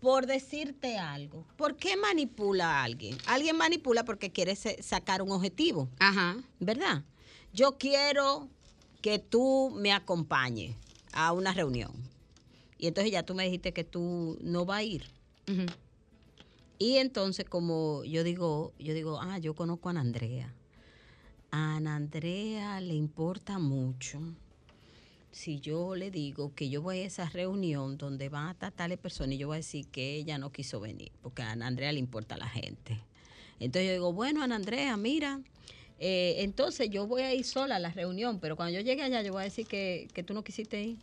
por 0.01 0.27
decirte 0.27 0.99
algo, 0.99 1.45
¿por 1.57 1.77
qué 1.77 1.97
manipula 1.97 2.81
a 2.81 2.85
alguien? 2.85 3.19
Alguien 3.27 3.57
manipula 3.57 4.05
porque 4.05 4.31
quiere 4.31 4.57
sacar 4.57 5.21
un 5.21 5.31
objetivo. 5.33 5.89
Ajá. 5.99 6.37
¿verdad? 6.59 7.03
Yo 7.53 7.77
quiero 7.79 8.49
que 9.01 9.19
tú 9.19 9.73
me 9.77 9.93
acompañes 9.93 10.77
a 11.13 11.33
una 11.33 11.53
reunión. 11.53 11.93
Y 12.79 12.87
entonces 12.87 13.13
ya 13.13 13.23
tú 13.23 13.35
me 13.35 13.45
dijiste 13.45 13.73
que 13.73 13.85
tú 13.85 14.39
no 14.41 14.65
vas 14.65 14.79
a 14.79 14.83
ir. 14.83 15.05
Y 16.79 16.97
entonces 16.97 17.45
como 17.45 18.05
yo 18.05 18.25
digo, 18.25 18.73
yo 18.79 18.95
digo, 18.95 19.21
ah, 19.21 19.39
yo 19.39 19.55
conozco 19.55 19.89
a 19.89 19.91
Ana 19.91 20.01
Andrea. 20.01 20.55
A 21.51 21.77
Ana 21.77 21.97
Andrea 21.97 22.81
le 22.81 22.95
importa 22.95 23.59
mucho 23.59 24.21
si 25.33 25.61
yo 25.61 25.95
le 25.95 26.11
digo 26.11 26.55
que 26.55 26.69
yo 26.69 26.83
voy 26.83 27.01
a 27.01 27.07
esa 27.07 27.29
reunión 27.29 27.97
donde 27.99 28.29
van 28.29 28.49
a 28.49 28.51
estar 28.53 28.73
tales 28.73 28.99
personas 28.99 29.35
y 29.35 29.39
yo 29.39 29.49
voy 29.49 29.57
a 29.57 29.59
decir 29.59 29.87
que 29.89 30.17
ella 30.17 30.39
no 30.39 30.51
quiso 30.51 30.81
venir, 30.81 31.13
porque 31.23 31.43
a 31.43 31.53
Ana 31.53 31.67
Andrea 31.67 31.93
le 31.93 32.01
importa 32.01 32.35
a 32.35 32.39
la 32.39 32.49
gente. 32.49 33.01
Entonces 33.61 33.89
yo 33.89 33.93
digo, 33.93 34.13
bueno, 34.13 34.43
Ana 34.43 34.57
Andrea, 34.57 34.97
mira, 34.97 35.41
eh, 36.01 36.37
entonces 36.39 36.89
yo 36.91 37.07
voy 37.07 37.23
a 37.23 37.33
ir 37.35 37.45
sola 37.45 37.77
a 37.77 37.79
la 37.79 37.91
reunión, 37.91 38.41
pero 38.41 38.57
cuando 38.57 38.75
yo 38.75 38.81
llegue 38.81 39.03
allá 39.03 39.23
yo 39.23 39.33
voy 39.33 39.43
a 39.43 39.45
decir 39.45 39.67
que, 39.67 40.09
que 40.15 40.23
tú 40.23 40.35
no 40.35 40.43
quisiste 40.43 40.83
ir. 40.83 40.97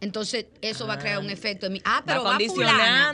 Entonces, 0.00 0.46
eso 0.62 0.86
va 0.86 0.94
a 0.94 0.98
crear 0.98 1.18
un 1.18 1.28
Ah. 1.28 1.32
efecto 1.32 1.66
en 1.66 1.74
mí. 1.74 1.82
Ah, 1.84 2.02
pero 2.06 2.24
va 2.24 2.32
va 2.32 2.38
fulana. 2.38 3.12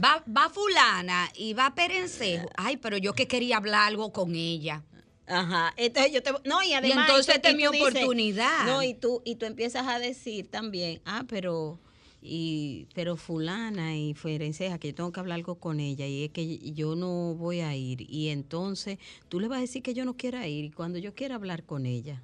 Va, 0.00 0.22
va 0.28 0.48
fulana 0.50 1.28
y 1.34 1.52
va 1.54 1.74
Perencejo. 1.74 2.48
Ay, 2.56 2.76
pero 2.76 2.96
yo 2.96 3.12
que 3.12 3.26
quería 3.26 3.56
hablar 3.56 3.88
algo 3.88 4.12
con 4.12 4.36
ella. 4.36 4.84
Ajá, 5.26 5.72
entonces 5.76 6.12
yo 6.12 6.22
te 6.22 6.32
no 6.44 6.62
y 6.62 6.74
además 6.74 7.08
entonces 7.08 7.26
y 7.26 7.30
tú- 7.30 7.36
esta 7.36 7.48
es 7.50 7.56
mi 7.56 7.62
dices- 7.66 7.80
oportunidad. 7.80 8.66
no 8.66 8.82
y 8.82 8.94
tú 8.94 9.22
y 9.24 9.36
tú 9.36 9.46
empiezas 9.46 9.86
a 9.86 9.98
decir 9.98 10.48
también, 10.50 11.00
ah, 11.04 11.24
pero 11.28 11.78
y 12.24 12.86
pero 12.94 13.16
fulana 13.16 13.96
y 13.96 14.14
Ferenceja 14.14 14.78
que 14.78 14.88
yo 14.88 14.94
tengo 14.94 15.10
que 15.12 15.18
hablar 15.20 15.34
algo 15.36 15.56
con 15.56 15.80
ella 15.80 16.06
y 16.06 16.24
es 16.24 16.30
que 16.30 16.58
yo 16.72 16.94
no 16.94 17.34
voy 17.34 17.60
a 17.60 17.74
ir 17.74 18.08
y 18.08 18.28
entonces 18.28 18.98
tú 19.28 19.40
le 19.40 19.48
vas 19.48 19.58
a 19.58 19.62
decir 19.62 19.82
que 19.82 19.92
yo 19.92 20.04
no 20.04 20.16
quiera 20.16 20.46
ir 20.46 20.64
y 20.66 20.70
cuando 20.70 20.98
yo 21.00 21.14
quiera 21.14 21.34
hablar 21.34 21.64
con 21.64 21.84
ella, 21.84 22.22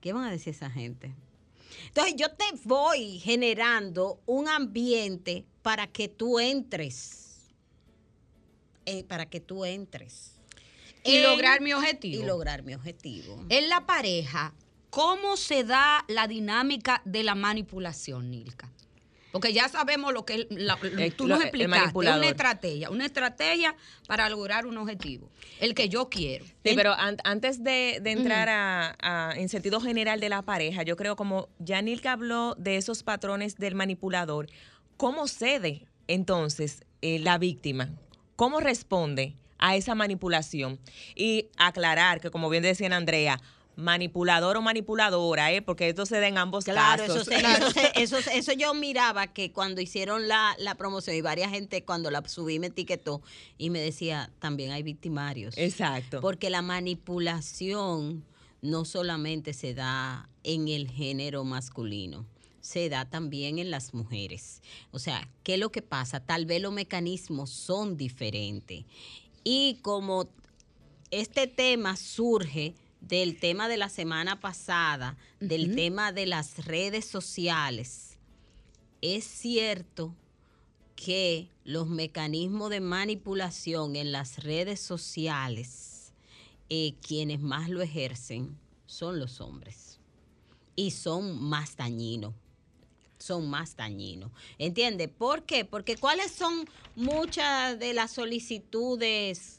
¿qué 0.00 0.12
van 0.12 0.24
a 0.24 0.30
decir 0.30 0.54
esa 0.54 0.70
gente? 0.70 1.12
Entonces 1.88 2.14
yo 2.16 2.28
te 2.30 2.44
voy 2.64 3.18
generando 3.18 4.20
un 4.26 4.48
ambiente 4.48 5.44
para 5.62 5.86
que 5.88 6.08
tú 6.08 6.38
entres, 6.38 7.48
eh, 8.86 9.02
para 9.04 9.26
que 9.26 9.40
tú 9.40 9.64
entres 9.64 10.32
Y 11.04 11.16
en- 11.16 11.22
lograr 11.24 11.60
mi 11.60 11.72
objetivo. 11.72 12.22
y 12.22 12.26
lograr 12.26 12.62
mi 12.62 12.74
objetivo. 12.74 13.44
En 13.48 13.68
la 13.68 13.84
pareja, 13.84 14.54
¿cómo 14.90 15.36
se 15.36 15.64
da 15.64 16.04
la 16.08 16.26
dinámica 16.28 17.02
de 17.04 17.22
la 17.24 17.34
manipulación, 17.34 18.30
Nilka? 18.30 18.70
Porque 19.30 19.52
ya 19.52 19.68
sabemos 19.68 20.12
lo 20.14 20.24
que 20.24 20.34
es 20.34 20.46
la- 20.50 20.78
El- 20.98 21.12
tú 21.14 21.24
lo- 21.26 21.34
nos 21.34 21.40
el 21.42 21.48
explicaste, 21.48 21.80
manipulador. 21.80 22.18
una 22.20 22.28
estrategia, 22.30 22.90
una 22.90 23.04
estrategia 23.06 23.76
para 24.06 24.28
lograr 24.30 24.64
un 24.66 24.76
objetivo, 24.78 25.30
el 25.60 25.74
que 25.74 25.88
yo 25.90 26.08
quiero. 26.08 26.44
Sí, 26.46 26.72
pero 26.74 26.94
an- 26.94 27.18
antes 27.24 27.62
de, 27.62 27.98
de 28.02 28.12
entrar 28.12 28.48
a, 28.48 28.96
a- 29.00 29.32
en 29.36 29.48
sentido 29.50 29.80
general 29.80 30.18
de 30.20 30.30
la 30.30 30.40
pareja, 30.42 30.82
yo 30.82 30.96
creo 30.96 31.14
como 31.14 31.48
Yanilka 31.58 32.12
habló 32.12 32.54
de 32.56 32.76
esos 32.76 33.02
patrones 33.02 33.56
del 33.56 33.74
manipulador, 33.74 34.46
¿cómo 34.96 35.28
cede 35.28 35.86
entonces 36.06 36.84
eh, 37.02 37.18
la 37.18 37.36
víctima? 37.38 37.90
¿Cómo 38.36 38.60
responde 38.60 39.34
a 39.58 39.76
esa 39.76 39.94
manipulación? 39.94 40.78
Y 41.14 41.48
aclarar 41.58 42.20
que, 42.20 42.30
como 42.30 42.48
bien 42.48 42.62
decía 42.62 42.88
Andrea, 42.96 43.40
manipulador 43.80 44.56
o 44.56 44.60
manipuladora, 44.60 45.52
¿eh? 45.52 45.62
porque 45.62 45.88
esto 45.88 46.04
se 46.04 46.18
da 46.18 46.26
en 46.26 46.36
ambos 46.36 46.64
Claro, 46.64 47.04
eso, 47.04 47.14
casos. 47.14 47.28
eso, 47.30 47.70
se- 47.70 47.92
eso, 48.02 48.16
eso 48.32 48.52
yo 48.52 48.74
miraba 48.74 49.28
que 49.28 49.52
cuando 49.52 49.80
hicieron 49.80 50.26
la, 50.26 50.56
la 50.58 50.74
promoción 50.74 51.14
y 51.14 51.20
varias 51.20 51.50
gente 51.52 51.84
cuando 51.84 52.10
la 52.10 52.26
subí 52.28 52.58
me 52.58 52.66
etiquetó 52.66 53.22
y 53.56 53.70
me 53.70 53.78
decía, 53.80 54.32
también 54.40 54.72
hay 54.72 54.82
victimarios. 54.82 55.56
Exacto. 55.56 56.20
Porque 56.20 56.50
la 56.50 56.60
manipulación 56.60 58.24
no 58.62 58.84
solamente 58.84 59.52
se 59.52 59.74
da 59.74 60.28
en 60.42 60.66
el 60.66 60.90
género 60.90 61.44
masculino, 61.44 62.26
se 62.60 62.88
da 62.88 63.04
también 63.08 63.60
en 63.60 63.70
las 63.70 63.94
mujeres. 63.94 64.60
O 64.90 64.98
sea, 64.98 65.28
¿qué 65.44 65.54
es 65.54 65.60
lo 65.60 65.70
que 65.70 65.82
pasa? 65.82 66.18
Tal 66.18 66.46
vez 66.46 66.60
los 66.60 66.72
mecanismos 66.72 67.50
son 67.50 67.96
diferentes. 67.96 68.84
Y 69.44 69.78
como 69.82 70.28
este 71.12 71.46
tema 71.46 71.96
surge 71.96 72.74
del 73.08 73.38
tema 73.38 73.68
de 73.68 73.78
la 73.78 73.88
semana 73.88 74.38
pasada, 74.38 75.16
del 75.40 75.74
tema 75.74 76.12
de 76.12 76.26
las 76.26 76.66
redes 76.66 77.06
sociales, 77.06 78.18
es 79.00 79.24
cierto 79.24 80.14
que 80.96 81.48
los 81.64 81.88
mecanismos 81.88 82.70
de 82.70 82.80
manipulación 82.80 83.96
en 83.96 84.12
las 84.12 84.42
redes 84.42 84.80
sociales, 84.80 86.12
eh, 86.68 86.94
quienes 87.00 87.40
más 87.40 87.68
lo 87.68 87.80
ejercen 87.80 88.58
son 88.86 89.20
los 89.20 89.40
hombres 89.40 90.00
y 90.74 90.90
son 90.90 91.40
más 91.40 91.76
dañinos. 91.76 92.34
Son 93.18 93.48
más 93.48 93.76
dañinos. 93.76 94.30
¿Entiende? 94.58 95.08
¿Por 95.08 95.44
qué? 95.44 95.64
Porque 95.64 95.96
cuáles 95.96 96.30
son 96.30 96.68
muchas 96.94 97.78
de 97.78 97.92
las 97.92 98.12
solicitudes, 98.12 99.57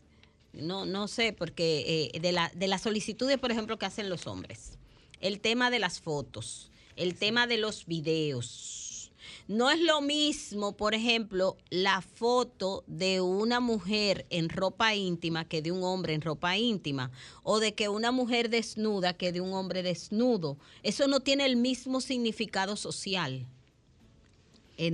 no, 0.61 0.85
no 0.85 1.07
sé, 1.07 1.33
porque 1.33 2.11
eh, 2.13 2.19
de, 2.19 2.31
la, 2.31 2.51
de 2.55 2.67
las 2.67 2.81
solicitudes, 2.81 3.37
por 3.37 3.51
ejemplo, 3.51 3.77
que 3.77 3.85
hacen 3.85 4.09
los 4.09 4.27
hombres. 4.27 4.77
El 5.21 5.39
tema 5.39 5.69
de 5.69 5.79
las 5.79 5.99
fotos, 5.99 6.71
el 6.95 7.15
tema 7.15 7.47
de 7.47 7.57
los 7.57 7.85
videos. 7.85 9.11
No 9.47 9.71
es 9.71 9.79
lo 9.79 10.01
mismo, 10.01 10.77
por 10.77 10.93
ejemplo, 10.93 11.57
la 11.71 12.01
foto 12.01 12.83
de 12.85 13.19
una 13.19 13.59
mujer 13.59 14.27
en 14.29 14.47
ropa 14.47 14.93
íntima 14.93 15.43
que 15.43 15.61
de 15.61 15.71
un 15.71 15.83
hombre 15.83 16.13
en 16.13 16.21
ropa 16.21 16.55
íntima, 16.55 17.11
o 17.41 17.59
de 17.59 17.73
que 17.73 17.89
una 17.89 18.11
mujer 18.11 18.49
desnuda 18.49 19.13
que 19.13 19.31
de 19.31 19.41
un 19.41 19.53
hombre 19.53 19.81
desnudo. 19.81 20.57
Eso 20.83 21.07
no 21.07 21.19
tiene 21.19 21.45
el 21.45 21.55
mismo 21.55 21.99
significado 21.99 22.75
social. 22.75 23.47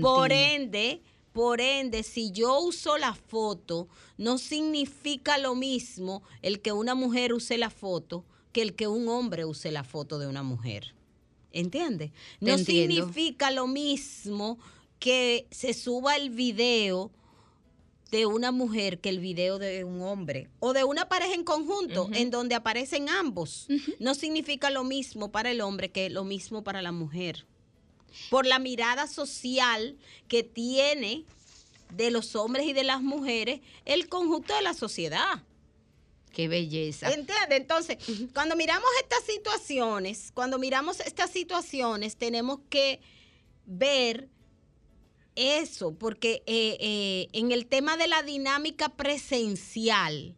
Por 0.02 0.32
ende, 0.32 1.02
por 1.36 1.60
ende, 1.60 2.04
si 2.04 2.32
yo 2.32 2.62
uso 2.62 2.98
la 2.98 3.14
foto, 3.14 3.90
no 4.18 4.38
significa 4.38 5.38
lo 5.38 5.54
mismo 5.54 6.24
el 6.42 6.62
que 6.62 6.72
una 6.72 6.96
mujer 6.96 7.34
use 7.34 7.58
la 7.58 7.70
foto 7.70 8.24
que 8.54 8.62
el 8.62 8.74
que 8.74 8.88
un 8.88 9.10
hombre 9.10 9.44
use 9.44 9.70
la 9.70 9.84
foto 9.84 10.18
de 10.18 10.28
una 10.28 10.44
mujer. 10.44 10.96
¿Entiendes? 11.52 12.12
No 12.40 12.58
significa 12.58 13.52
lo 13.52 13.68
mismo 13.68 14.58
que 14.98 15.46
se 15.52 15.74
suba 15.74 16.16
el 16.16 16.30
video 16.30 17.12
de 18.12 18.26
una 18.28 18.54
mujer 18.54 19.02
que 19.02 19.10
el 19.10 19.20
video 19.20 19.60
de 19.60 19.84
un 19.84 20.04
hombre 20.04 20.48
o 20.62 20.72
de 20.72 20.86
una 20.86 21.10
pareja 21.10 21.34
en 21.34 21.44
conjunto 21.44 22.08
en 22.14 22.32
donde 22.32 22.56
aparecen 22.56 23.10
ambos. 23.10 23.68
No 24.00 24.16
significa 24.16 24.70
lo 24.70 24.86
mismo 24.86 25.34
para 25.34 25.52
el 25.52 25.60
hombre 25.60 25.92
que 25.92 26.10
lo 26.10 26.24
mismo 26.24 26.64
para 26.64 26.82
la 26.82 26.94
mujer 26.94 27.46
por 28.30 28.46
la 28.46 28.60
mirada 28.60 29.08
social 29.08 29.98
que 30.28 30.44
tiene 30.44 31.26
de 31.92 32.12
los 32.12 32.36
hombres 32.36 32.66
y 32.66 32.74
de 32.74 32.84
las 32.84 33.02
mujeres 33.02 33.62
el 33.86 34.10
conjunto 34.10 34.56
de 34.56 34.62
la 34.62 34.74
sociedad. 34.74 35.44
Qué 36.34 36.50
belleza. 36.50 37.08
¿Entiendes? 37.08 37.48
Entonces, 37.52 37.98
cuando 38.34 38.58
miramos 38.58 38.90
estas 39.02 39.24
situaciones, 39.24 40.32
cuando 40.34 40.60
miramos 40.60 41.00
estas 41.00 41.32
situaciones, 41.32 42.18
tenemos 42.18 42.60
que 42.70 43.00
ver 43.66 44.28
eso, 45.36 45.94
porque 45.94 46.44
eh, 46.46 46.78
eh, 46.80 47.28
en 47.34 47.52
el 47.52 47.68
tema 47.68 47.96
de 47.96 48.08
la 48.08 48.22
dinámica 48.24 48.90
presencial, 48.90 50.36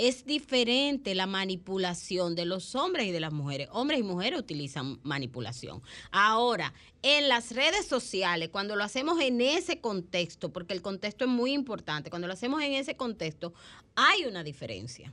es 0.00 0.24
diferente 0.24 1.14
la 1.14 1.26
manipulación 1.26 2.34
de 2.34 2.46
los 2.46 2.74
hombres 2.74 3.06
y 3.06 3.12
de 3.12 3.20
las 3.20 3.34
mujeres. 3.34 3.68
Hombres 3.70 4.00
y 4.00 4.02
mujeres 4.02 4.40
utilizan 4.40 4.98
manipulación. 5.02 5.82
Ahora, 6.10 6.72
en 7.02 7.28
las 7.28 7.52
redes 7.52 7.86
sociales, 7.86 8.48
cuando 8.48 8.76
lo 8.76 8.84
hacemos 8.84 9.20
en 9.20 9.42
ese 9.42 9.78
contexto, 9.80 10.54
porque 10.54 10.72
el 10.72 10.80
contexto 10.80 11.26
es 11.26 11.30
muy 11.30 11.52
importante, 11.52 12.08
cuando 12.08 12.28
lo 12.28 12.32
hacemos 12.32 12.62
en 12.62 12.72
ese 12.72 12.96
contexto, 12.96 13.52
hay 13.94 14.24
una 14.24 14.42
diferencia. 14.42 15.12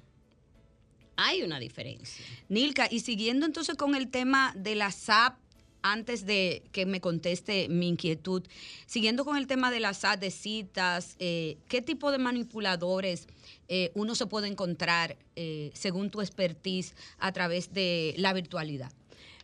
Hay 1.17 1.41
una 1.41 1.59
diferencia. 1.59 2.23
Nilka, 2.47 2.87
y 2.89 3.01
siguiendo 3.01 3.45
entonces 3.45 3.75
con 3.75 3.93
el 3.93 4.07
tema 4.07 4.53
de 4.55 4.75
la 4.75 4.93
SAP, 4.93 5.37
antes 5.81 6.25
de 6.25 6.63
que 6.71 6.85
me 6.85 7.01
conteste 7.01 7.67
mi 7.67 7.89
inquietud, 7.89 8.43
siguiendo 8.85 9.25
con 9.25 9.35
el 9.35 9.47
tema 9.47 9.69
de 9.69 9.81
las 9.81 9.97
SAP 9.97 10.21
de 10.21 10.31
citas, 10.31 11.17
eh, 11.19 11.57
¿qué 11.67 11.81
tipo 11.81 12.09
de 12.11 12.19
manipuladores 12.19 13.27
eh, 13.69 13.91
uno 13.95 14.15
se 14.15 14.25
puede 14.27 14.47
encontrar, 14.47 15.17
eh, 15.35 15.71
según 15.73 16.09
tu 16.09 16.21
expertise, 16.21 16.93
a 17.17 17.31
través 17.31 17.73
de 17.73 18.13
la 18.17 18.33
virtualidad? 18.33 18.91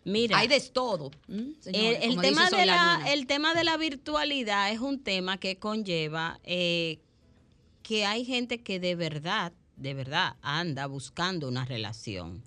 Mira, 0.05 0.37
Hay 0.37 0.47
de 0.47 0.59
todo. 0.59 1.11
¿m, 1.29 1.53
el, 1.55 1.61
señores? 1.61 1.99
el 2.01 2.09
Como 2.09 2.21
tema 2.21 2.41
dice 2.43 2.55
de 2.55 2.61
Soy 2.61 2.65
la, 2.67 2.93
Luna. 2.97 3.11
el 3.13 3.27
tema 3.27 3.53
de 3.53 3.63
la 3.63 3.77
virtualidad 3.77 4.71
es 4.71 4.79
un 4.79 4.99
tema 5.01 5.37
que 5.37 5.57
conlleva 5.57 6.39
eh, 6.43 6.99
que 7.83 8.05
hay 8.05 8.25
gente 8.25 8.61
que 8.61 8.79
de 8.79 8.95
verdad, 8.95 9.53
de 9.77 9.93
verdad 9.93 10.35
anda 10.41 10.87
buscando 10.87 11.47
una 11.47 11.63
relación, 11.65 12.43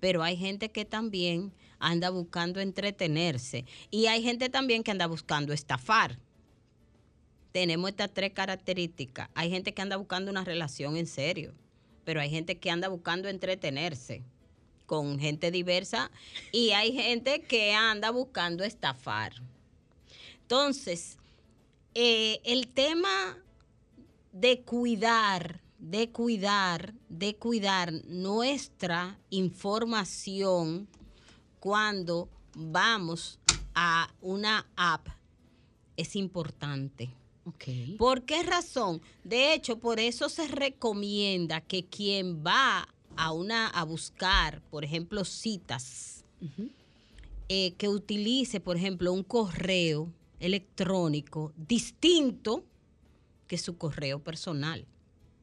pero 0.00 0.22
hay 0.22 0.36
gente 0.36 0.70
que 0.70 0.84
también 0.84 1.52
anda 1.78 2.10
buscando 2.10 2.60
entretenerse 2.60 3.64
y 3.90 4.06
hay 4.06 4.22
gente 4.22 4.48
también 4.48 4.82
que 4.82 4.90
anda 4.90 5.06
buscando 5.06 5.52
estafar. 5.52 6.18
Tenemos 7.56 7.88
estas 7.88 8.12
tres 8.12 8.34
características. 8.34 9.30
Hay 9.34 9.48
gente 9.48 9.72
que 9.72 9.80
anda 9.80 9.96
buscando 9.96 10.30
una 10.30 10.44
relación 10.44 10.98
en 10.98 11.06
serio, 11.06 11.54
pero 12.04 12.20
hay 12.20 12.28
gente 12.28 12.58
que 12.58 12.70
anda 12.70 12.88
buscando 12.88 13.30
entretenerse 13.30 14.22
con 14.84 15.18
gente 15.18 15.50
diversa 15.50 16.10
y 16.52 16.72
hay 16.72 16.92
gente 16.92 17.40
que 17.40 17.72
anda 17.72 18.10
buscando 18.10 18.62
estafar. 18.62 19.32
Entonces, 20.42 21.16
eh, 21.94 22.42
el 22.44 22.68
tema 22.68 23.38
de 24.32 24.60
cuidar, 24.60 25.62
de 25.78 26.10
cuidar, 26.10 26.92
de 27.08 27.36
cuidar 27.36 27.90
nuestra 28.04 29.18
información 29.30 30.88
cuando 31.58 32.28
vamos 32.54 33.38
a 33.74 34.12
una 34.20 34.66
app 34.76 35.08
es 35.96 36.16
importante. 36.16 37.14
¿Por 37.98 38.22
qué 38.24 38.42
razón? 38.42 39.00
De 39.24 39.54
hecho, 39.54 39.78
por 39.78 40.00
eso 40.00 40.28
se 40.28 40.48
recomienda 40.48 41.60
que 41.60 41.84
quien 41.84 42.44
va 42.44 42.88
a 43.16 43.32
una 43.32 43.68
a 43.68 43.84
buscar, 43.84 44.60
por 44.70 44.84
ejemplo, 44.84 45.24
citas, 45.24 46.24
eh, 47.48 47.74
que 47.78 47.88
utilice, 47.88 48.60
por 48.60 48.76
ejemplo, 48.76 49.12
un 49.12 49.22
correo 49.22 50.12
electrónico 50.40 51.52
distinto 51.56 52.64
que 53.46 53.58
su 53.58 53.78
correo 53.78 54.18
personal. 54.18 54.84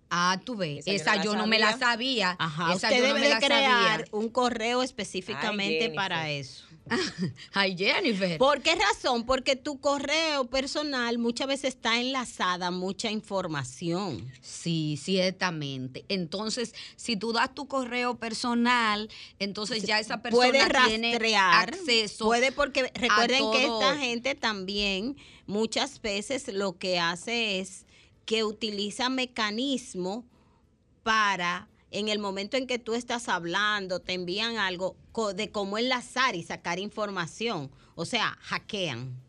Ah, 0.10 0.39
tú 0.45 0.55
ves, 0.55 0.86
Esa 0.86 0.91
yo 0.91 0.95
esa 0.95 1.15
no 1.15 1.24
yo 1.24 1.31
la 1.33 1.38
no 1.39 1.48
me 1.48 1.57
la 1.57 1.77
sabía. 1.77 2.36
Ajá, 2.38 2.74
esa 2.74 2.88
usted 2.89 3.01
yo 3.01 3.07
no 3.07 3.13
debe 3.15 3.19
me 3.22 3.25
de 3.27 3.33
la 3.33 3.39
crear 3.39 4.00
sabía. 4.01 4.05
un 4.12 4.29
correo 4.29 4.83
específicamente 4.83 5.86
Ay, 5.86 5.95
para 5.95 6.29
eso. 6.29 6.65
Ay, 7.54 7.78
Jennifer. 7.78 8.38
¿Por 8.38 8.62
qué 8.62 8.75
razón? 8.75 9.25
Porque 9.25 9.56
tu 9.56 9.80
correo 9.80 10.46
personal 10.46 11.18
muchas 11.18 11.48
veces 11.48 11.75
está 11.75 12.00
enlazada 12.00 12.68
a 12.68 12.72
mucha 12.72 13.12
información. 13.12 14.30
Sí, 14.42 15.00
ciertamente. 15.02 16.06
Entonces, 16.10 16.74
si 16.96 17.16
tú 17.16 17.34
das 17.34 17.54
tu 17.54 17.68
correo 17.68 18.18
personal, 18.18 19.10
entonces 19.40 19.84
ya 19.84 20.00
esa 20.00 20.22
persona 20.22 20.52
puede 20.52 20.88
tiene 20.88 21.12
rastrear, 21.12 21.70
acceso. 21.70 22.25
puede 22.25 22.52
porque 22.52 22.92
recuerden 22.94 23.52
que 23.52 23.66
esta 23.66 23.98
gente 23.98 24.36
también 24.36 25.18
muchas 25.46 26.02
veces 26.02 26.48
lo 26.54 26.78
que 26.78 27.00
hace 27.00 27.60
es 27.60 27.86
que 28.25 28.44
utiliza 28.44 29.10
mecanismos 29.10 30.24
para 31.04 31.68
en 31.94 32.10
el 32.10 32.20
momento 32.20 32.58
en 32.58 32.68
que 32.68 32.80
tú 32.80 32.94
estás 32.96 33.30
hablando, 33.30 34.00
te 34.02 34.14
envían 34.14 34.58
algo 34.58 34.98
de 35.36 35.50
cómo 35.52 35.78
enlazar 35.78 36.36
y 36.36 36.44
sacar 36.44 36.80
información. 36.80 37.72
O 37.96 38.06
sea, 38.06 38.38
hackean. 38.42 39.22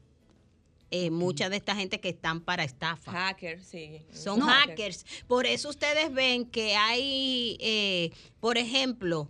Eh, 0.90 1.10
Mucha 1.10 1.48
de 1.48 1.56
esta 1.56 1.74
gente 1.74 2.00
que 2.00 2.08
están 2.10 2.40
para 2.40 2.62
estafa. 2.64 3.10
Hacker, 3.10 3.62
sí. 3.64 4.02
Son 4.12 4.38
No. 4.38 4.46
hackers. 4.46 5.04
Por 5.26 5.44
eso 5.44 5.68
ustedes 5.68 6.12
ven 6.12 6.44
que 6.46 6.76
hay, 6.76 7.56
eh, 7.60 8.10
por 8.40 8.58
ejemplo, 8.58 9.28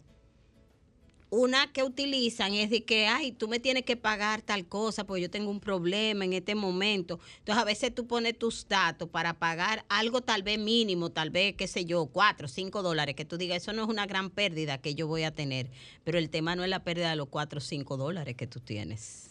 una 1.35 1.73
que 1.73 1.83
utilizan 1.83 2.55
es 2.55 2.71
de 2.71 2.85
que, 2.85 3.07
ay, 3.07 3.33
tú 3.33 3.49
me 3.49 3.59
tienes 3.61 3.85
que 3.85 3.97
pagar 3.97 4.43
tal 4.43 4.67
cosa 4.67 5.05
porque 5.05 5.23
yo 5.23 5.31
tengo 5.31 5.51
un 5.51 5.61
problema 5.61 6.25
en 6.25 6.33
este 6.33 6.55
momento. 6.55 7.19
Entonces, 7.39 7.61
a 7.61 7.65
veces 7.65 7.95
tú 7.95 8.07
pones 8.07 8.39
tus 8.39 8.69
datos 8.69 9.09
para 9.09 9.39
pagar 9.39 9.85
algo 9.89 10.21
tal 10.21 10.43
vez 10.43 10.59
mínimo, 10.59 11.11
tal 11.11 11.31
vez, 11.31 11.55
qué 11.57 11.67
sé 11.67 11.85
yo, 11.85 12.07
cuatro, 12.07 12.49
cinco 12.49 12.83
dólares, 12.83 13.15
que 13.17 13.25
tú 13.25 13.37
digas, 13.37 13.63
eso 13.63 13.73
no 13.73 13.83
es 13.83 13.89
una 13.89 14.07
gran 14.07 14.31
pérdida 14.31 14.79
que 14.79 14.95
yo 14.95 15.07
voy 15.07 15.25
a 15.25 15.35
tener. 15.35 15.71
Pero 16.05 16.19
el 16.19 16.31
tema 16.31 16.57
no 16.57 16.63
es 16.65 16.71
la 16.71 16.85
pérdida 16.85 17.11
de 17.11 17.17
los 17.17 17.29
cuatro 17.29 17.59
o 17.59 17.61
cinco 17.61 17.97
dólares 17.97 18.37
que 18.37 18.47
tú 18.47 18.61
tienes. 18.61 19.31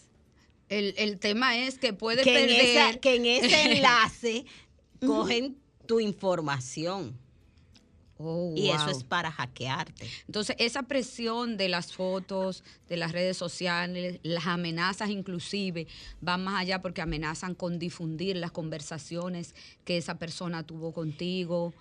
El, 0.68 0.94
el 0.96 1.18
tema 1.18 1.56
es 1.58 1.78
que 1.78 1.92
puede 1.92 2.22
Que 2.22 2.38
en, 2.42 2.48
perder. 2.48 2.66
esa- 2.90 2.98
que 3.00 3.14
en 3.16 3.26
ese 3.26 3.62
enlace 3.72 4.44
cogen 5.06 5.56
tu 5.86 6.00
información. 6.00 7.18
Oh, 8.18 8.54
Y 8.56 8.70
eso 8.70 8.90
es 8.90 9.02
para 9.02 9.32
hackearte. 9.32 10.08
Entonces, 10.26 10.54
esa 10.58 10.84
presión 10.84 11.56
de 11.56 11.68
las 11.68 11.92
fotos, 11.92 12.62
de 12.88 12.96
las 12.96 13.12
redes 13.12 13.36
sociales, 13.36 14.20
las 14.22 14.46
amenazas 14.46 15.10
inclusive, 15.10 15.88
van 16.20 16.44
más 16.44 16.60
allá 16.60 16.80
porque 16.80 17.02
amenazan 17.02 17.54
con 17.54 17.78
difundir 17.78 18.36
las 18.36 18.52
conversaciones 18.52 19.54
que 19.84 19.96
esa 19.96 20.16
persona 20.16 20.62
tuvo 20.62 20.92
contigo. 20.92 21.74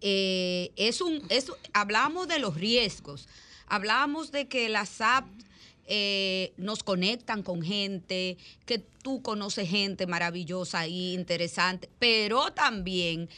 Eh, 0.00 0.70
es 0.76 1.00
un, 1.00 1.22
es, 1.28 1.50
hablamos 1.72 2.28
de 2.28 2.38
los 2.38 2.54
riesgos, 2.54 3.28
hablamos 3.66 4.30
de 4.30 4.46
que 4.46 4.68
las 4.68 5.00
apps 5.00 5.44
eh, 5.86 6.52
nos 6.56 6.84
conectan 6.84 7.42
con 7.42 7.60
gente, 7.60 8.36
que 8.66 8.78
tú 8.78 9.20
conoces 9.20 9.68
gente 9.68 10.06
maravillosa 10.06 10.86
y 10.86 11.14
interesante, 11.14 11.90
pero 11.98 12.52
también 12.52 13.28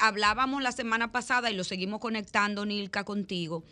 hablábamos 0.00 0.62
la 0.62 0.72
semana 0.72 1.12
pasada 1.12 1.50
y 1.50 1.54
lo 1.54 1.64
seguimos 1.64 2.00
conectando, 2.00 2.64
Nilka, 2.66 3.04
contigo, 3.04 3.64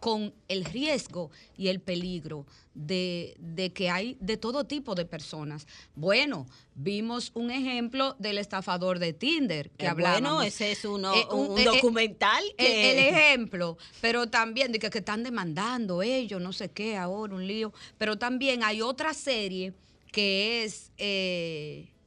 con 0.00 0.32
el 0.48 0.64
riesgo 0.64 1.30
y 1.58 1.68
el 1.68 1.78
peligro 1.78 2.46
de, 2.72 3.34
de 3.38 3.70
que 3.74 3.90
hay 3.90 4.16
de 4.18 4.38
todo 4.38 4.64
tipo 4.64 4.94
de 4.94 5.04
personas. 5.04 5.66
Bueno, 5.94 6.46
vimos 6.74 7.32
un 7.34 7.50
ejemplo 7.50 8.16
del 8.18 8.38
estafador 8.38 8.98
de 8.98 9.12
Tinder 9.12 9.68
que 9.72 9.84
Eh, 9.84 9.88
hablábamos. 9.88 10.30
Bueno, 10.36 10.42
ese 10.42 10.72
es 10.72 10.86
uno, 10.86 11.14
Eh, 11.14 11.26
un, 11.30 11.50
un- 11.50 11.58
eh, 11.58 11.62
eh, 11.62 11.64
documental 11.66 12.42
El, 12.56 12.66
que... 12.66 12.92
el 12.92 13.14
ejemplo, 13.14 13.76
pero 14.00 14.26
también 14.28 14.72
de 14.72 14.78
que, 14.78 14.88
que 14.88 14.98
están 15.00 15.22
demandando 15.22 16.00
ellos, 16.02 16.40
no 16.40 16.54
sé 16.54 16.70
qué, 16.70 16.96
ahora 16.96 17.34
un 17.34 17.46
lío. 17.46 17.74
Pero 17.98 18.16
también 18.18 18.64
hay 18.64 18.80
otra 18.80 19.12
serie 19.12 19.74
que 20.12 20.64
es 20.64 20.92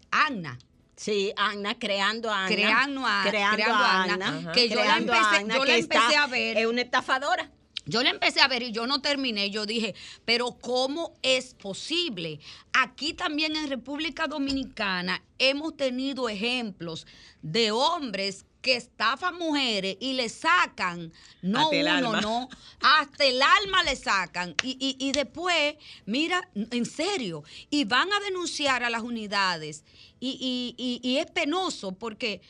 Anna. 0.10 0.58
Sí, 1.04 1.34
Ana, 1.36 1.78
creando 1.78 2.32
a 2.32 2.46
Ana. 2.46 2.48
Creando 2.56 3.06
a- 3.06 3.24
creando 3.28 3.56
creando 3.56 3.84
a 3.84 4.02
Ana, 4.04 4.52
que 4.54 4.70
yo 4.70 4.76
la 4.76 4.98
empecé- 4.98 5.38
Ana, 5.38 5.56
yo 5.56 5.66
la 5.66 5.76
empecé 5.76 6.06
está- 6.06 6.24
a 6.24 6.28
ver. 6.28 6.58
Es 6.58 6.66
una 6.66 6.82
estafadora. 6.82 7.52
Yo 7.86 8.02
la 8.02 8.12
empecé 8.12 8.40
a 8.40 8.48
ver 8.48 8.64
y 8.64 8.72
yo 8.72 8.88
no 8.88 9.02
terminé. 9.02 9.50
Yo 9.50 9.66
dije, 9.66 9.94
pero 10.24 10.58
¿cómo 10.62 11.14
es 11.22 11.56
posible? 11.56 12.40
Aquí 12.72 13.14
también 13.14 13.58
en 13.58 13.68
República 13.70 14.28
Dominicana 14.28 15.22
hemos 15.40 15.76
tenido 15.76 16.30
ejemplos 16.30 17.06
de 17.42 17.72
hombres 17.72 18.46
que 18.64 18.78
estafan 18.78 19.38
mujeres 19.38 19.98
y 20.00 20.14
le 20.14 20.30
sacan, 20.30 21.12
no 21.42 21.60
Hasta 21.60 21.76
uno, 21.78 21.92
alma. 21.92 22.22
no, 22.22 22.50
hasta 22.80 23.26
el 23.26 23.40
alma 23.42 23.84
le 23.84 23.96
sacan. 23.96 24.56
Y, 24.64 24.72
y- 24.80 24.96
y 25.06 25.12
después, 25.12 25.76
mira, 26.06 26.50
en 26.56 26.86
serio, 26.86 27.44
y 27.70 27.84
van 27.84 28.12
a 28.12 28.20
denunciar 28.22 28.82
a 28.84 28.90
las 28.90 29.04
unidades. 29.04 29.84
Y, 30.22 30.38
y- 30.40 30.76
y- 31.04 31.08
y 31.08 31.18
es 31.18 31.30
penoso 31.30 31.92
porque 31.92 32.42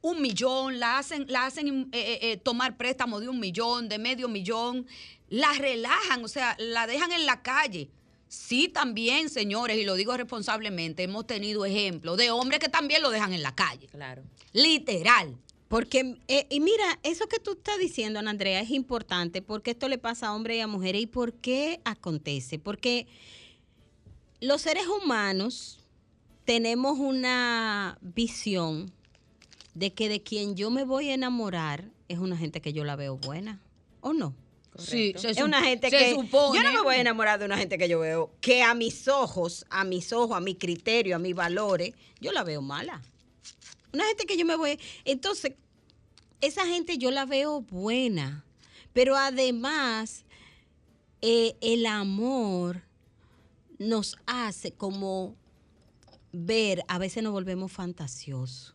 un 0.00 0.22
millón, 0.22 0.78
la 0.78 0.98
hacen, 0.98 1.26
la 1.28 1.46
hacen 1.46 1.88
eh, 1.92 1.98
eh, 2.00 2.18
eh, 2.22 2.36
tomar 2.36 2.76
préstamo 2.76 3.18
de 3.18 3.28
un 3.28 3.40
millón, 3.40 3.88
de 3.88 3.98
medio 3.98 4.28
millón, 4.28 4.86
la 5.28 5.52
relajan, 5.54 6.24
o 6.24 6.28
sea, 6.28 6.54
la 6.60 6.86
dejan 6.86 7.10
en 7.10 7.26
la 7.26 7.42
calle. 7.42 7.90
Sí, 8.28 8.68
también, 8.68 9.28
señores, 9.28 9.76
y 9.78 9.84
lo 9.84 9.94
digo 9.96 10.16
responsablemente, 10.16 11.02
hemos 11.02 11.26
tenido 11.26 11.64
ejemplos 11.64 12.16
de 12.16 12.30
hombres 12.30 12.60
que 12.60 12.68
también 12.68 13.02
lo 13.02 13.10
dejan 13.10 13.32
en 13.32 13.42
la 13.42 13.54
calle. 13.56 13.88
Claro. 13.88 14.22
Literal. 14.52 15.34
Porque, 15.68 16.16
eh, 16.28 16.46
y 16.48 16.60
mira, 16.60 16.98
eso 17.02 17.28
que 17.28 17.38
tú 17.38 17.52
estás 17.52 17.78
diciendo, 17.78 18.18
Ana 18.18 18.30
Andrea, 18.30 18.60
es 18.60 18.70
importante 18.70 19.42
porque 19.42 19.72
esto 19.72 19.88
le 19.88 19.98
pasa 19.98 20.28
a 20.28 20.34
hombres 20.34 20.56
y 20.56 20.60
a 20.60 20.66
mujeres. 20.66 21.02
¿Y 21.02 21.06
por 21.06 21.34
qué 21.34 21.80
acontece? 21.84 22.58
Porque 22.58 23.06
los 24.40 24.62
seres 24.62 24.86
humanos 24.86 25.80
tenemos 26.44 26.98
una 26.98 27.98
visión 28.00 28.90
de 29.74 29.92
que 29.92 30.08
de 30.08 30.22
quien 30.22 30.56
yo 30.56 30.70
me 30.70 30.84
voy 30.84 31.10
a 31.10 31.14
enamorar 31.14 31.90
es 32.08 32.18
una 32.18 32.36
gente 32.38 32.62
que 32.62 32.72
yo 32.72 32.84
la 32.84 32.96
veo 32.96 33.16
buena, 33.16 33.60
¿o 34.00 34.14
no? 34.14 34.34
Sí, 34.78 35.12
se 35.16 35.30
es 35.30 35.42
una 35.42 35.62
gente 35.62 35.90
se 35.90 35.98
que 35.98 36.14
supone. 36.14 36.56
yo 36.56 36.64
no 36.64 36.72
me 36.72 36.82
voy 36.82 36.94
a 36.94 37.00
enamorar 37.00 37.38
de 37.38 37.44
una 37.44 37.58
gente 37.58 37.78
que 37.78 37.88
yo 37.88 37.98
veo 37.98 38.30
que 38.40 38.62
a 38.62 38.74
mis 38.74 39.08
ojos, 39.08 39.66
a 39.70 39.84
mis 39.84 40.12
ojos, 40.12 40.36
a 40.36 40.40
mi 40.40 40.54
criterio, 40.54 41.16
a 41.16 41.18
mis 41.18 41.34
valores, 41.34 41.92
yo 42.20 42.32
la 42.32 42.44
veo 42.44 42.62
mala. 42.62 43.02
Una 43.92 44.04
gente 44.06 44.26
que 44.26 44.36
yo 44.36 44.44
me 44.44 44.56
voy, 44.56 44.78
entonces 45.04 45.52
esa 46.40 46.66
gente 46.66 46.98
yo 46.98 47.10
la 47.10 47.26
veo 47.26 47.62
buena, 47.62 48.44
pero 48.92 49.16
además 49.16 50.24
eh, 51.20 51.56
el 51.60 51.86
amor 51.86 52.82
nos 53.78 54.16
hace 54.26 54.72
como 54.72 55.36
ver, 56.32 56.84
a 56.88 56.98
veces 56.98 57.22
nos 57.22 57.32
volvemos 57.32 57.72
fantasiosos, 57.72 58.74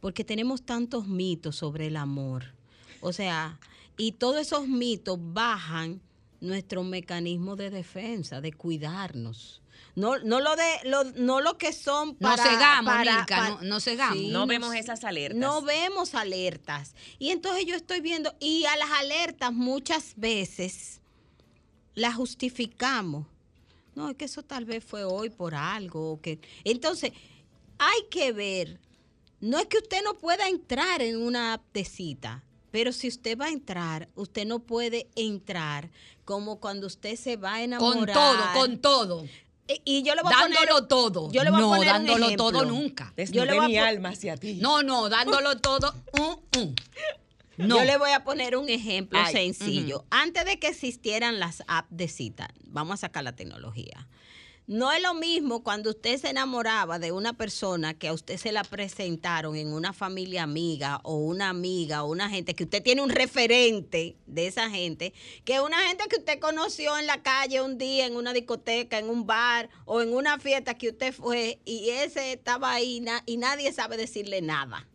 porque 0.00 0.24
tenemos 0.24 0.62
tantos 0.62 1.08
mitos 1.08 1.56
sobre 1.56 1.88
el 1.88 1.96
amor. 1.96 2.54
O 3.00 3.12
sea, 3.12 3.58
y 3.96 4.12
todos 4.12 4.40
esos 4.40 4.68
mitos 4.68 5.18
bajan 5.20 6.00
nuestro 6.40 6.82
mecanismo 6.84 7.56
de 7.56 7.70
defensa, 7.70 8.40
de 8.40 8.52
cuidarnos. 8.52 9.61
No, 9.94 10.18
no 10.20 10.40
lo 10.40 10.56
de 10.56 10.64
lo, 10.84 11.04
no 11.04 11.40
lo 11.42 11.58
que 11.58 11.72
son 11.74 12.16
No 12.18 12.30
para, 12.30 12.42
cegamos, 12.44 12.94
para- 12.94 13.48
no- 13.50 13.60
no 13.62 13.80
cegamos. 13.80 14.22
No 14.30 14.46
vemos 14.46 14.74
esas 14.74 15.04
alertas. 15.04 15.38
No 15.38 15.60
vemos 15.62 16.14
alertas. 16.14 16.94
Y 17.18 17.30
entonces 17.30 17.66
yo 17.66 17.74
estoy 17.76 18.00
viendo, 18.00 18.34
y 18.40 18.64
a 18.64 18.76
las 18.76 18.90
alertas 18.90 19.52
muchas 19.52 20.14
veces 20.16 21.00
las 21.94 22.14
justificamos. 22.14 23.26
No, 23.94 24.08
es 24.08 24.16
que 24.16 24.24
eso 24.24 24.42
tal 24.42 24.64
vez 24.64 24.82
fue 24.82 25.04
hoy 25.04 25.28
por 25.28 25.54
algo. 25.54 26.12
o 26.12 26.20
que... 26.20 26.40
Entonces, 26.64 27.12
hay 27.78 28.00
que 28.10 28.32
ver. 28.32 28.80
No 29.40 29.58
es 29.58 29.66
que 29.66 29.76
usted 29.78 30.02
no 30.02 30.14
pueda 30.14 30.48
entrar 30.48 31.02
en 31.02 31.20
una 31.20 31.52
app 31.54 31.62
de 31.74 31.84
cita, 31.84 32.42
pero 32.70 32.92
si 32.92 33.08
usted 33.08 33.36
va 33.36 33.46
a 33.46 33.50
entrar, 33.50 34.08
usted 34.14 34.46
no 34.46 34.60
puede 34.60 35.08
entrar 35.16 35.90
como 36.24 36.58
cuando 36.60 36.86
usted 36.86 37.16
se 37.16 37.36
va 37.36 37.56
a 37.56 37.58
Con 37.58 37.62
enamorar. 37.64 38.14
todo, 38.14 38.52
con 38.54 38.78
todo. 38.78 39.26
Y- 39.68 39.80
Y 39.84 40.02
yo 40.02 40.14
le 40.14 40.22
voy 40.22 40.32
a 40.32 40.36
poner- 40.38 40.58
Dándolo 40.58 40.86
todo. 40.86 41.30
Yo 41.32 41.44
le 41.44 41.50
voy 41.50 41.58
a 41.58 41.62
no, 41.62 41.68
poner 41.68 41.80
un 41.80 41.86
dándolo 41.92 42.24
ejemplo. 42.26 42.50
todo 42.50 42.64
nunca. 42.64 43.12
Yo 43.30 43.44
le 43.44 43.54
voy 43.54 43.64
a 43.64 43.68
mi 43.68 43.78
alma 43.78 44.10
hacia 44.10 44.36
ti. 44.36 44.54
No, 44.60 44.82
no, 44.82 45.08
dándolo 45.08 45.56
todo. 45.60 45.94
mm, 46.18 46.58
mm. 46.58 46.74
No. 47.58 47.76
Yo 47.76 47.84
le 47.84 47.98
voy 47.98 48.10
a 48.10 48.24
poner 48.24 48.56
un 48.56 48.68
ejemplo 48.70 49.18
Ay, 49.22 49.32
sencillo. 49.32 50.04
Antes 50.10 50.44
de 50.46 50.58
que 50.58 50.68
existieran 50.68 51.38
las 51.38 51.62
apps 51.68 51.88
de 51.90 52.08
cita, 52.08 52.48
vamos 52.64 52.94
a 52.94 52.96
sacar 53.02 53.22
la 53.24 53.36
tecnología. 53.36 54.08
No 54.68 54.92
es 54.92 55.02
lo 55.02 55.12
mismo 55.14 55.64
cuando 55.64 55.90
usted 55.90 56.20
se 56.20 56.30
enamoraba 56.30 57.00
de 57.00 57.10
una 57.10 57.32
persona 57.32 57.94
que 57.94 58.06
a 58.06 58.12
usted 58.12 58.36
se 58.36 58.52
la 58.52 58.62
presentaron 58.62 59.56
en 59.56 59.72
una 59.72 59.92
familia 59.92 60.44
amiga 60.44 61.00
o 61.02 61.16
una 61.16 61.48
amiga 61.48 62.04
o 62.04 62.10
una 62.10 62.30
gente 62.30 62.54
que 62.54 62.62
usted 62.62 62.80
tiene 62.80 63.02
un 63.02 63.10
referente 63.10 64.16
de 64.26 64.46
esa 64.46 64.70
gente, 64.70 65.14
que 65.44 65.60
una 65.60 65.78
gente 65.88 66.04
que 66.08 66.16
usted 66.16 66.38
conoció 66.38 66.96
en 66.96 67.08
la 67.08 67.22
calle 67.22 67.60
un 67.60 67.76
día, 67.76 68.06
en 68.06 68.14
una 68.14 68.32
discoteca, 68.32 69.00
en 69.00 69.10
un 69.10 69.26
bar 69.26 69.68
o 69.84 70.00
en 70.00 70.14
una 70.14 70.38
fiesta 70.38 70.74
que 70.74 70.90
usted 70.90 71.12
fue 71.12 71.58
y 71.64 71.90
ese 71.90 72.32
estaba 72.32 72.72
ahí 72.72 73.04
y 73.26 73.38
nadie 73.38 73.72
sabe 73.72 73.96
decirle 73.96 74.42
nada 74.42 74.86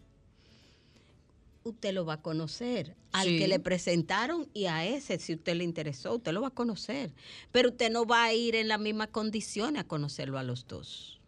usted 1.69 1.93
lo 1.93 2.05
va 2.05 2.13
a 2.13 2.21
conocer. 2.21 2.95
Al 3.11 3.27
Sí. 3.27 3.37
que 3.37 3.47
le 3.47 3.59
presentaron 3.59 4.49
y 4.53 4.65
a 4.65 4.85
ese, 4.85 5.17
si 5.19 5.33
usted 5.33 5.55
le 5.55 5.63
interesó, 5.63 6.15
usted 6.15 6.31
lo 6.33 6.41
va 6.41 6.47
a 6.47 6.53
conocer. 6.53 7.13
Pero 7.51 7.69
usted 7.69 7.91
no 7.91 8.05
va 8.05 8.23
a 8.25 8.33
ir 8.33 8.55
en 8.55 8.67
las 8.67 8.79
mismas 8.79 9.09
condiciones 9.09 9.81
a 9.81 9.87
conocerlo 9.87 10.37
a 10.37 10.43
los 10.43 10.67
dos. 10.67 11.19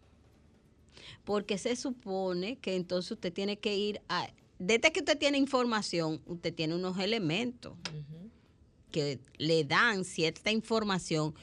Porque 1.24 1.58
se 1.58 1.76
supone 1.76 2.56
que 2.56 2.76
entonces 2.76 3.12
usted 3.12 3.32
tiene 3.32 3.58
que 3.58 3.76
ir 3.76 4.00
a... 4.08 4.28
Desde 4.58 4.92
que 4.92 5.00
usted 5.00 5.18
tiene 5.18 5.38
información, 5.38 6.20
usted 6.26 6.54
tiene 6.54 6.74
unos 6.74 6.98
elementos 6.98 7.74
que 8.90 9.20
le 9.38 9.64
dan 9.64 10.04
cierta 10.04 10.50
información 10.50 11.34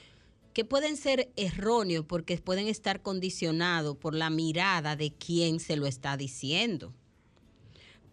que 0.54 0.66
pueden 0.66 0.98
ser 0.98 1.32
erróneos 1.36 2.06
porque 2.06 2.38
pueden 2.38 2.68
estar 2.68 3.02
condicionados 3.02 3.96
por 3.98 4.14
la 4.14 4.30
mirada 4.30 4.96
de 4.96 5.12
quien 5.14 5.60
se 5.60 5.78
lo 5.78 5.88
está 5.88 6.18
diciendo 6.18 6.94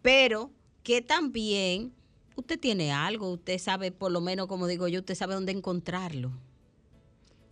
pero 0.05 0.51
que 0.85 1.03
también 1.03 1.92
usted 2.37 2.61
tiene 2.61 2.92
algo, 2.92 3.31
usted 3.33 3.59
sabe, 3.59 3.90
por 3.90 4.12
lo 4.12 4.20
menos 4.20 4.47
como 4.47 4.68
digo 4.68 4.87
yo, 4.87 5.01
usted 5.01 5.16
sabe 5.16 5.35
dónde 5.35 5.51
encontrarlo. 5.53 6.31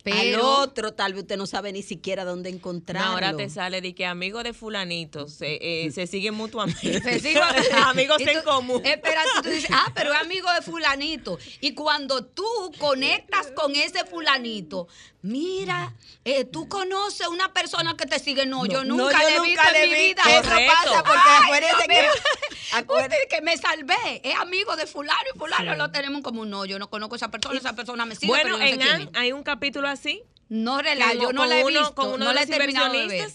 Al 0.05 0.11
Pero 0.11 0.45
otro 0.59 0.91
tal 0.93 1.13
vez 1.13 1.21
usted 1.21 1.37
no 1.37 1.47
sabe 1.47 1.71
ni 1.71 1.81
siquiera 1.81 2.25
dónde 2.25 2.51
No, 2.51 2.57
encontrarlo. 2.57 3.11
ahora 3.13 3.37
te 3.37 3.49
sale 3.49 3.79
de 3.79 3.95
que 3.95 4.05
amigos 4.05 4.43
de 4.43 4.51
fulanito 4.51 5.29
se, 5.29 5.59
eh, 5.61 5.91
se 5.93 6.07
siguen 6.07 6.33
mutuamente. 6.33 6.99
Te 7.01 7.21
sigo- 7.21 7.39
amigos 7.87 8.19
en 8.19 8.41
común. 8.43 8.81
Espérate, 8.85 9.29
tú 9.41 9.49
dices, 9.49 9.69
ah, 9.73 9.93
pero 9.95 10.11
es 10.13 10.19
amigo 10.19 10.51
de 10.53 10.61
fulanito. 10.61 11.39
Y 11.61 11.73
cuando 11.73 12.25
tú 12.25 12.43
conectas 12.79 13.51
con 13.55 13.77
ese 13.77 14.03
fulanito, 14.03 14.89
mira, 15.23 15.93
eh, 16.25 16.45
tú 16.45 16.69
conoces 16.69 17.27
una 17.27 17.51
persona 17.53 17.95
que 17.97 18.05
te 18.05 18.19
sigue. 18.19 18.45
No, 18.45 18.65
yo 18.67 18.83
No, 18.83 18.95
nunca 18.95 19.21
yo 19.23 19.29
le 19.29 19.35
he 19.37 19.41
visto 19.41 19.63
en 19.73 19.89
mi 19.89 19.95
vi. 19.95 20.01
vida. 20.07 20.21
Eso 20.27 20.41
Correcto. 20.43 20.73
pasa 20.83 21.03
porque 21.03 21.19
Ay, 21.51 21.61
Dios 21.61 21.73
que... 21.87 23.27
que 23.29 23.41
me 23.41 23.57
salvé, 23.57 24.21
es 24.23 24.35
amigo 24.35 24.75
de 24.75 24.85
fulano 24.85 25.23
y 25.33 25.37
fulano 25.39 25.75
lo 25.75 25.91
tenemos 25.91 26.17
en 26.17 26.23
común. 26.23 26.49
No, 26.49 26.65
yo 26.65 26.77
no 26.79 26.89
conozco 26.89 27.15
a 27.15 27.17
esa 27.17 27.31
persona, 27.31 27.57
esa 27.57 27.73
persona 27.73 28.05
me 28.05 28.15
sigue. 28.15 28.27
bueno, 28.27 28.55
pero 28.55 28.57
sé 28.57 28.69
en 28.73 28.79
quién 28.79 29.01
es. 29.01 29.09
hay 29.15 29.31
un 29.31 29.43
capítulo 29.43 29.87
así. 29.87 30.21
No 30.49 30.81
relaja, 30.81 31.11
con- 31.13 31.21
yo 31.21 31.33
no 31.33 31.45
la 31.45 31.59
he 31.59 31.63
uno- 31.63 31.79
visto, 31.79 31.95
con 31.95 32.07
uno 32.09 32.17
no 32.17 32.27
de 32.29 32.33
la 32.35 32.41
he 32.41 32.45
los 32.45 32.57
terminado 32.57 32.93
de 32.93 33.07
ver. 33.07 33.31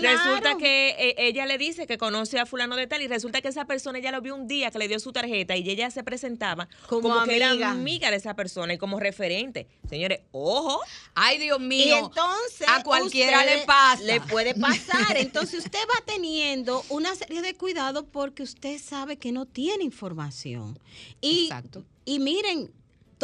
Claro. 0.00 0.18
Resulta 0.18 0.56
que 0.58 0.90
eh, 0.98 1.14
ella 1.18 1.46
le 1.46 1.56
dice 1.56 1.86
que 1.86 1.98
conoce 1.98 2.38
a 2.40 2.46
fulano 2.46 2.74
de 2.76 2.86
tal 2.86 3.00
y 3.02 3.06
resulta 3.08 3.40
que 3.40 3.48
esa 3.48 3.64
persona 3.64 3.98
ella 4.00 4.10
lo 4.10 4.20
vio 4.20 4.34
un 4.34 4.46
día 4.48 4.70
que 4.70 4.78
le 4.78 4.88
dio 4.88 4.98
su 4.98 5.12
tarjeta 5.12 5.56
y 5.56 5.70
ella 5.70 5.90
se 5.90 6.02
presentaba 6.02 6.68
Como 6.88 7.08
como, 7.10 7.24
que 7.24 7.36
era 7.36 7.50
amiga. 7.70 8.10
de 8.10 8.16
esa 8.16 8.34
persona 8.34 8.74
y 8.74 8.78
como 8.78 8.98
referente. 8.98 9.68
Señores, 9.88 10.20
ojo, 10.32 10.80
Ay, 11.14 11.38
Dios 11.38 11.58
Y 11.60 11.62
mío. 11.64 11.98
entonces 11.98 12.66
a 12.68 12.82
cualquiera 12.82 13.44
le 13.44 13.58
pasa. 13.66 14.02
Le 14.02 14.20
puede 14.20 14.54
pasar. 14.54 15.16
Entonces 15.16 15.64
usted 15.64 15.78
va 15.78 16.04
teniendo 16.06 16.84
una 16.88 17.14
serie 17.14 17.40
de 17.42 17.54
cuidados 17.54 18.04
porque 18.10 18.42
usted 18.42 18.80
sabe 18.80 19.16
que 19.16 19.30
no 19.32 19.46
tiene 19.46 19.84
información. 19.84 20.78
Y, 21.20 21.44
Exacto. 21.44 21.84
y 22.04 22.18
miren, 22.18 22.72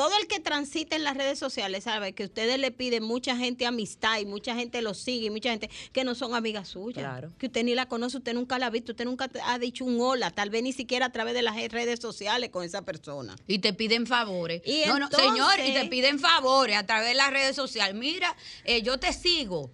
todo 0.00 0.16
el 0.18 0.26
que 0.28 0.40
transita 0.40 0.96
en 0.96 1.04
las 1.04 1.14
redes 1.14 1.38
sociales 1.38 1.84
sabe 1.84 2.14
que 2.14 2.24
ustedes 2.24 2.58
le 2.58 2.70
piden 2.70 3.02
mucha 3.02 3.36
gente 3.36 3.66
amistad 3.66 4.18
y 4.18 4.24
mucha 4.24 4.54
gente 4.54 4.80
lo 4.80 4.94
sigue 4.94 5.26
y 5.26 5.30
mucha 5.30 5.50
gente 5.50 5.68
que 5.92 6.04
no 6.04 6.14
son 6.14 6.34
amigas 6.34 6.68
suyas. 6.68 7.04
Claro. 7.04 7.32
Que 7.36 7.48
usted 7.48 7.64
ni 7.64 7.74
la 7.74 7.84
conoce, 7.86 8.16
usted 8.16 8.32
nunca 8.32 8.58
la 8.58 8.66
ha 8.66 8.70
visto, 8.70 8.92
usted 8.92 9.04
nunca 9.04 9.28
ha 9.44 9.58
dicho 9.58 9.84
un 9.84 10.00
hola, 10.00 10.30
tal 10.30 10.48
vez 10.48 10.62
ni 10.62 10.72
siquiera 10.72 11.04
a 11.04 11.12
través 11.12 11.34
de 11.34 11.42
las 11.42 11.54
redes 11.70 12.00
sociales 12.00 12.48
con 12.48 12.64
esa 12.64 12.80
persona. 12.80 13.36
Y 13.46 13.58
te 13.58 13.74
piden 13.74 14.06
favores. 14.06 14.62
Y 14.64 14.84
no, 14.86 14.98
no, 14.98 15.10
señor, 15.10 15.60
y 15.66 15.74
te 15.74 15.84
piden 15.84 16.18
favores 16.18 16.78
a 16.78 16.86
través 16.86 17.08
de 17.10 17.14
las 17.16 17.28
redes 17.30 17.54
sociales. 17.54 17.94
Mira, 17.94 18.34
eh, 18.64 18.80
yo 18.80 18.98
te 18.98 19.12
sigo. 19.12 19.70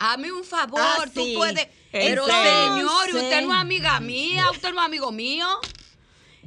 Hazme 0.00 0.32
un 0.32 0.42
favor, 0.42 0.80
Ah, 0.82 1.04
tú 1.14 1.24
sí. 1.24 1.34
puedes. 1.36 1.68
Pero 1.92 2.26
señor, 2.26 3.14
usted 3.14 3.42
no 3.42 3.54
es 3.54 3.60
amiga 3.60 4.00
mía, 4.00 4.50
usted 4.50 4.72
no 4.72 4.80
es 4.80 4.86
amigo 4.86 5.12
mío. 5.12 5.46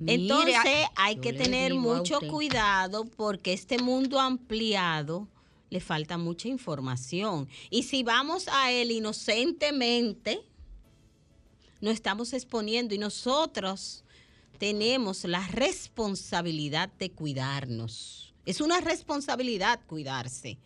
Entonces 0.07 0.87
hay 0.95 1.17
que 1.17 1.33
tener 1.33 1.73
mucho 1.75 2.19
cuidado 2.21 3.05
porque 3.05 3.53
este 3.53 3.77
mundo 3.77 4.19
ampliado 4.19 5.27
le 5.69 5.79
falta 5.79 6.17
mucha 6.17 6.47
información. 6.47 7.47
Y 7.69 7.83
si 7.83 8.03
vamos 8.03 8.47
a 8.51 8.71
él 8.71 8.91
inocentemente, 8.91 10.41
nos 11.79 11.93
estamos 11.93 12.33
exponiendo 12.33 12.93
y 12.93 12.97
nosotros 12.97 14.03
tenemos 14.57 15.23
la 15.23 15.47
responsabilidad 15.47 16.89
de 16.99 17.11
cuidarnos. 17.11 18.33
Es 18.45 18.61
una 18.61 18.81
responsabilidad 18.81 19.79
cuidarse. 19.87 20.57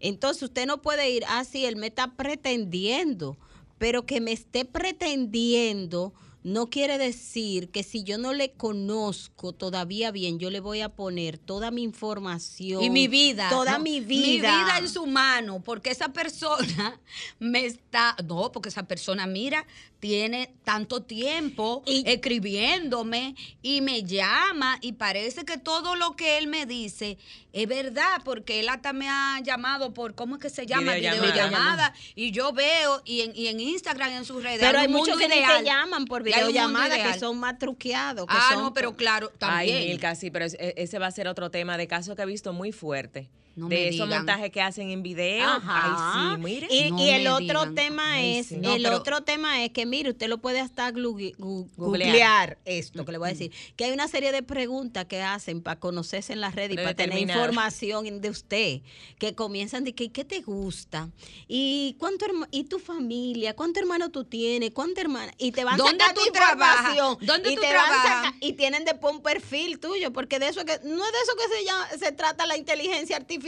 Entonces 0.00 0.42
usted 0.42 0.66
no 0.66 0.82
puede 0.82 1.10
ir 1.10 1.24
así, 1.28 1.64
él 1.64 1.76
me 1.76 1.88
está 1.88 2.14
pretendiendo, 2.14 3.36
pero 3.78 4.04
que 4.04 4.20
me 4.20 4.32
esté 4.32 4.64
pretendiendo 4.64 6.12
no 6.42 6.68
quiere 6.68 6.98
decir 6.98 7.70
que 7.70 7.82
si 7.82 8.02
yo 8.02 8.18
no 8.18 8.32
le 8.32 8.52
conozco 8.52 9.52
todavía 9.52 10.10
bien, 10.10 10.38
yo 10.38 10.50
le 10.50 10.60
voy 10.60 10.80
a 10.80 10.88
poner 10.88 11.38
toda 11.38 11.70
mi 11.70 11.82
información. 11.82 12.82
Y 12.82 12.90
mi 12.90 13.06
vida. 13.06 13.48
Toda 13.48 13.78
no, 13.78 13.84
mi 13.84 14.00
vida. 14.00 14.26
Mi 14.26 14.38
vida 14.38 14.78
en 14.78 14.88
su 14.88 15.06
mano, 15.06 15.62
porque 15.62 15.90
esa 15.90 16.12
persona 16.12 17.00
me 17.38 17.64
está. 17.64 18.16
No, 18.26 18.50
porque 18.50 18.70
esa 18.70 18.82
persona, 18.84 19.26
mira, 19.26 19.66
tiene 20.02 20.52
tanto 20.64 21.04
tiempo 21.04 21.84
Y- 21.86 22.02
escribiéndome 22.10 23.36
y 23.62 23.82
me 23.82 24.02
llama 24.02 24.76
y 24.80 24.94
parece 24.94 25.44
que 25.44 25.58
todo 25.58 25.94
lo 25.94 26.16
que 26.16 26.38
él 26.38 26.48
me 26.48 26.66
dice 26.66 27.18
es 27.52 27.68
verdad, 27.68 28.20
porque 28.24 28.58
él 28.58 28.68
hasta 28.68 28.92
me 28.92 29.08
ha 29.08 29.38
llamado 29.44 29.94
por, 29.94 30.16
¿cómo 30.16 30.34
es 30.36 30.40
que 30.42 30.50
se 30.50 30.66
llama? 30.66 30.94
Videollamada. 30.94 31.30
Videollamada. 31.32 31.94
Y 32.16 32.32
yo 32.32 32.52
veo, 32.52 33.00
y 33.04 33.20
en, 33.20 33.32
y 33.36 33.46
en 33.46 33.60
Instagram, 33.60 34.10
en 34.10 34.24
sus 34.24 34.42
redes. 34.42 34.58
Pero 34.58 34.80
hay 34.80 34.88
muchos 34.88 35.16
que 35.16 35.26
ideal. 35.26 35.58
te 35.58 35.66
llaman 35.66 36.06
por 36.06 36.24
videollamada, 36.24 37.12
que 37.12 37.20
son 37.20 37.38
más 37.38 37.58
truqueados. 37.60 38.26
que 38.26 38.34
Ah, 38.36 38.50
son 38.54 38.62
no, 38.64 38.74
pero 38.74 38.96
claro, 38.96 39.28
también. 39.38 39.76
Ay, 39.78 39.88
Milka, 39.90 40.16
sí, 40.16 40.32
pero 40.32 40.46
e- 40.46 40.74
ese 40.78 40.98
va 40.98 41.06
a 41.06 41.10
ser 41.12 41.28
otro 41.28 41.48
tema 41.52 41.76
de 41.76 41.86
caso 41.86 42.16
que 42.16 42.22
he 42.22 42.26
visto 42.26 42.52
muy 42.52 42.72
fuerte. 42.72 43.28
No 43.54 43.68
de 43.68 43.88
esos 43.88 44.06
digan. 44.06 44.20
montajes 44.20 44.50
que 44.50 44.62
hacen 44.62 44.90
en 44.90 45.02
video. 45.02 45.46
Ajá. 45.46 46.30
Ay, 46.30 46.36
sí, 46.36 46.42
mire. 46.42 46.68
Y, 46.70 46.90
No 46.90 46.98
y 46.98 47.10
el 47.10 47.26
otro 47.28 47.40
digan. 47.60 47.74
tema 47.74 48.12
Ay, 48.14 48.38
es, 48.38 48.46
sí. 48.46 48.56
No, 48.56 48.74
el 48.76 48.82
pero- 48.82 48.96
otro 48.96 49.22
tema 49.22 49.62
es 49.64 49.70
que 49.72 49.84
mire, 49.84 50.10
usted 50.10 50.28
lo 50.28 50.38
puede 50.38 50.60
hasta 50.60 50.90
Googlear. 50.90 51.34
googlear 51.76 52.58
esto 52.64 53.04
que 53.04 53.12
le 53.12 53.18
voy 53.18 53.28
a 53.28 53.32
decir, 53.32 53.52
que 53.76 53.84
hay 53.84 53.92
una 53.92 54.08
serie 54.08 54.32
de 54.32 54.42
preguntas 54.42 55.04
que 55.04 55.20
hacen 55.22 55.60
para 55.62 55.78
conocerse 55.78 56.32
en 56.32 56.40
las 56.40 56.54
redes 56.54 56.72
y 56.72 56.76
para 56.76 56.94
tener 56.94 57.18
información 57.18 58.20
de 58.20 58.30
usted, 58.30 58.80
que 59.18 59.34
comienzan 59.34 59.84
de 59.84 59.94
que 59.94 60.10
¿qué 60.10 60.24
te 60.24 60.40
gusta? 60.40 61.10
¿Y 61.46 61.96
cuánto 61.98 62.26
y 62.50 62.64
tu 62.64 62.78
familia? 62.78 63.54
¿Cuánto 63.54 63.80
hermano 63.80 64.10
tú 64.10 64.24
tienes? 64.24 64.70
¿Cuánta 64.70 65.00
hermana? 65.02 65.32
Y 65.38 65.52
te 65.52 65.64
van 65.64 65.76
¿Dónde 65.76 65.98
sacando 65.98 66.22
tú 66.24 66.32
trabajas? 66.32 66.90
información. 66.94 67.18
¿Dónde 67.26 67.52
y 67.52 67.54
tú 67.56 67.60
te 67.60 67.66
van 67.66 67.74
trabajas? 67.86 68.24
saca- 68.26 68.36
y 68.40 68.52
tienen 68.54 68.84
después 68.84 69.14
un 69.14 69.22
perfil 69.22 69.78
tuyo, 69.78 70.12
porque 70.12 70.38
de 70.38 70.48
eso 70.48 70.64
que 70.64 70.78
no 70.84 71.04
es 71.04 71.12
de 71.12 71.18
eso 71.22 71.32
que 71.36 71.56
se 71.58 71.64
llama, 71.64 71.88
se 71.98 72.12
trata 72.12 72.46
la 72.46 72.56
inteligencia 72.56 73.16
artificial. 73.16 73.41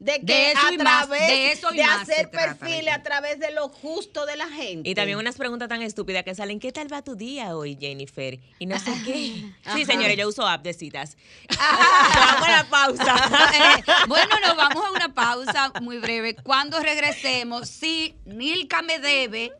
De 0.00 0.18
que 0.20 0.24
De 0.24 0.52
eso 0.52 0.66
a 0.66 0.72
y 0.72 0.78
más, 0.78 1.06
través 1.06 1.26
de 1.26 1.52
eso 1.52 1.70
de 1.72 1.82
hacer 1.82 2.30
perfiles 2.30 2.94
a 2.94 3.02
través 3.02 3.38
de 3.38 3.50
lo 3.50 3.68
justo 3.68 4.24
de 4.24 4.34
la 4.38 4.48
gente. 4.48 4.88
Y 4.88 4.94
también 4.94 5.18
unas 5.18 5.36
preguntas 5.36 5.68
tan 5.68 5.82
estúpidas 5.82 6.24
que 6.24 6.34
salen, 6.34 6.58
¿qué 6.58 6.72
tal 6.72 6.90
va 6.90 7.02
tu 7.02 7.16
día 7.16 7.54
hoy, 7.54 7.76
Jennifer? 7.78 8.40
Y 8.58 8.64
no 8.64 8.78
sé 8.78 8.92
qué. 9.04 9.44
Ajá. 9.64 9.76
Sí, 9.76 9.84
señores, 9.84 10.16
yo 10.16 10.26
uso 10.26 10.46
app 10.46 10.62
de 10.64 10.72
citas. 10.72 11.18
Vamos 11.58 12.48
a 12.48 12.50
la 12.50 12.64
pausa. 12.68 13.16
Eh, 13.50 13.84
bueno, 14.06 14.36
nos 14.46 14.56
vamos 14.56 14.84
a 14.84 14.90
una 14.92 15.12
pausa 15.12 15.72
muy 15.82 15.98
breve. 15.98 16.34
Cuando 16.36 16.80
regresemos, 16.80 17.68
si 17.68 18.14
Nilka 18.24 18.80
me 18.82 18.98
debe 18.98 19.52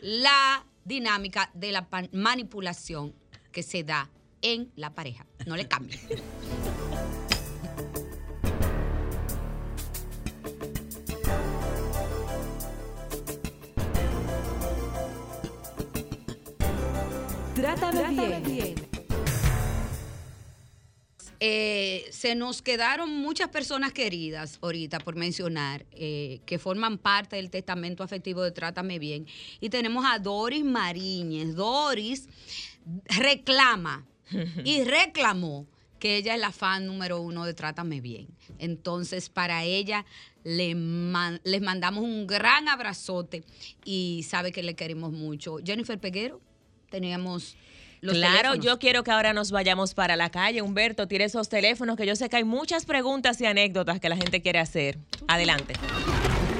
la 0.00 0.64
dinámica 0.84 1.50
de 1.54 1.72
la 1.72 1.88
manipulación 2.12 3.14
que 3.50 3.62
se 3.62 3.84
da 3.84 4.10
en 4.42 4.70
la 4.76 4.94
pareja. 4.94 5.26
No 5.46 5.56
le 5.56 5.66
cambie. 5.66 5.98
Trátame 17.60 18.40
bien. 18.40 18.74
Eh, 21.40 22.04
se 22.10 22.34
nos 22.34 22.62
quedaron 22.62 23.16
muchas 23.16 23.48
personas 23.48 23.92
queridas 23.92 24.58
ahorita, 24.62 24.98
por 25.00 25.14
mencionar, 25.16 25.84
eh, 25.92 26.40
que 26.46 26.58
forman 26.58 26.98
parte 26.98 27.36
del 27.36 27.50
testamento 27.50 28.02
afectivo 28.02 28.42
de 28.42 28.50
Trátame 28.52 28.98
Bien. 28.98 29.26
Y 29.60 29.70
tenemos 29.70 30.04
a 30.06 30.18
Doris 30.18 30.64
Mariñez. 30.64 31.54
Doris 31.54 32.28
reclama 33.06 34.06
y 34.64 34.82
reclamó 34.84 35.66
que 35.98 36.16
ella 36.16 36.34
es 36.34 36.40
la 36.40 36.52
fan 36.52 36.86
número 36.86 37.20
uno 37.20 37.44
de 37.44 37.54
Trátame 37.54 38.00
Bien. 38.00 38.28
Entonces, 38.58 39.28
para 39.30 39.64
ella 39.64 40.04
le 40.44 40.74
man- 40.76 41.40
les 41.44 41.60
mandamos 41.60 42.04
un 42.04 42.26
gran 42.26 42.68
abrazote 42.68 43.42
y 43.84 44.24
sabe 44.28 44.52
que 44.52 44.62
le 44.62 44.74
queremos 44.74 45.12
mucho. 45.12 45.58
Jennifer 45.64 45.98
Peguero, 46.00 46.40
teníamos 46.90 47.56
los 48.00 48.14
claro, 48.14 48.36
teléfonos. 48.36 48.64
yo 48.64 48.78
quiero 48.78 49.02
que 49.02 49.10
ahora 49.10 49.32
nos 49.32 49.50
vayamos 49.50 49.94
para 49.94 50.14
la 50.16 50.30
calle. 50.30 50.62
Humberto, 50.62 51.08
tire 51.08 51.24
esos 51.24 51.48
teléfonos 51.48 51.96
que 51.96 52.06
yo 52.06 52.14
sé 52.14 52.28
que 52.28 52.36
hay 52.36 52.44
muchas 52.44 52.86
preguntas 52.86 53.40
y 53.40 53.46
anécdotas 53.46 53.98
que 53.98 54.08
la 54.08 54.14
gente 54.16 54.40
quiere 54.40 54.60
hacer. 54.60 54.98
Adelante. 55.26 55.74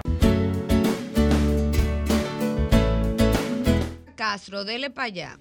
Castro, 4.15 4.63
dele 4.63 4.89
para 4.91 5.06
allá. 5.08 5.39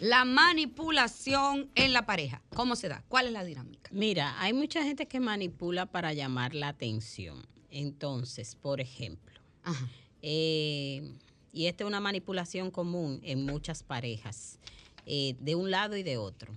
La 0.00 0.24
manipulación 0.24 1.70
en 1.74 1.92
la 1.92 2.06
pareja. 2.06 2.42
¿Cómo 2.54 2.76
se 2.76 2.88
da? 2.88 3.04
¿Cuál 3.08 3.26
es 3.26 3.32
la 3.32 3.44
dinámica? 3.44 3.90
Mira, 3.92 4.34
hay 4.40 4.52
mucha 4.52 4.82
gente 4.82 5.06
que 5.06 5.20
manipula 5.20 5.86
para 5.86 6.12
llamar 6.12 6.54
la 6.54 6.68
atención. 6.68 7.46
Entonces, 7.70 8.56
por 8.56 8.80
ejemplo, 8.80 9.40
Ajá. 9.62 9.88
eh, 10.22 11.14
y 11.54 11.66
esta 11.66 11.84
es 11.84 11.88
una 11.88 12.00
manipulación 12.00 12.70
común 12.70 13.20
en 13.22 13.46
muchas 13.46 13.82
parejas, 13.82 14.58
eh, 15.06 15.36
de 15.40 15.54
un 15.54 15.70
lado 15.70 15.96
y 15.96 16.02
de 16.02 16.18
otro. 16.18 16.52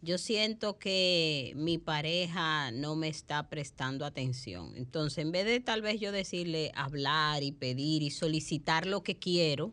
Yo 0.00 0.16
siento 0.16 0.78
que 0.78 1.52
mi 1.56 1.76
pareja 1.76 2.70
no 2.70 2.94
me 2.94 3.08
está 3.08 3.48
prestando 3.50 4.06
atención. 4.06 4.72
Entonces, 4.76 5.18
en 5.18 5.32
vez 5.32 5.44
de 5.44 5.58
tal 5.58 5.82
vez 5.82 5.98
yo 5.98 6.12
decirle 6.12 6.70
hablar 6.76 7.42
y 7.42 7.50
pedir 7.50 8.04
y 8.04 8.10
solicitar 8.10 8.86
lo 8.86 9.02
que 9.02 9.16
quiero, 9.16 9.72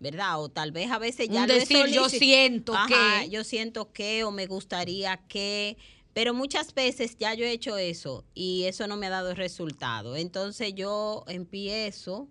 ¿verdad? 0.00 0.42
O 0.42 0.50
tal 0.50 0.70
vez 0.70 0.90
a 0.90 0.98
veces 0.98 1.30
ya 1.30 1.44
Un 1.44 1.48
lo 1.48 1.54
decir, 1.54 1.86
yo 1.86 2.10
siento 2.10 2.74
Ajá, 2.74 3.22
que. 3.22 3.30
yo 3.30 3.42
siento 3.42 3.90
que 3.90 4.22
o 4.24 4.30
me 4.30 4.46
gustaría 4.46 5.16
que, 5.28 5.78
pero 6.12 6.34
muchas 6.34 6.74
veces 6.74 7.16
ya 7.16 7.32
yo 7.32 7.46
he 7.46 7.52
hecho 7.52 7.78
eso 7.78 8.22
y 8.34 8.64
eso 8.64 8.86
no 8.86 8.98
me 8.98 9.06
ha 9.06 9.10
dado 9.10 9.34
resultado. 9.34 10.14
Entonces 10.16 10.74
yo 10.74 11.24
empiezo 11.26 12.28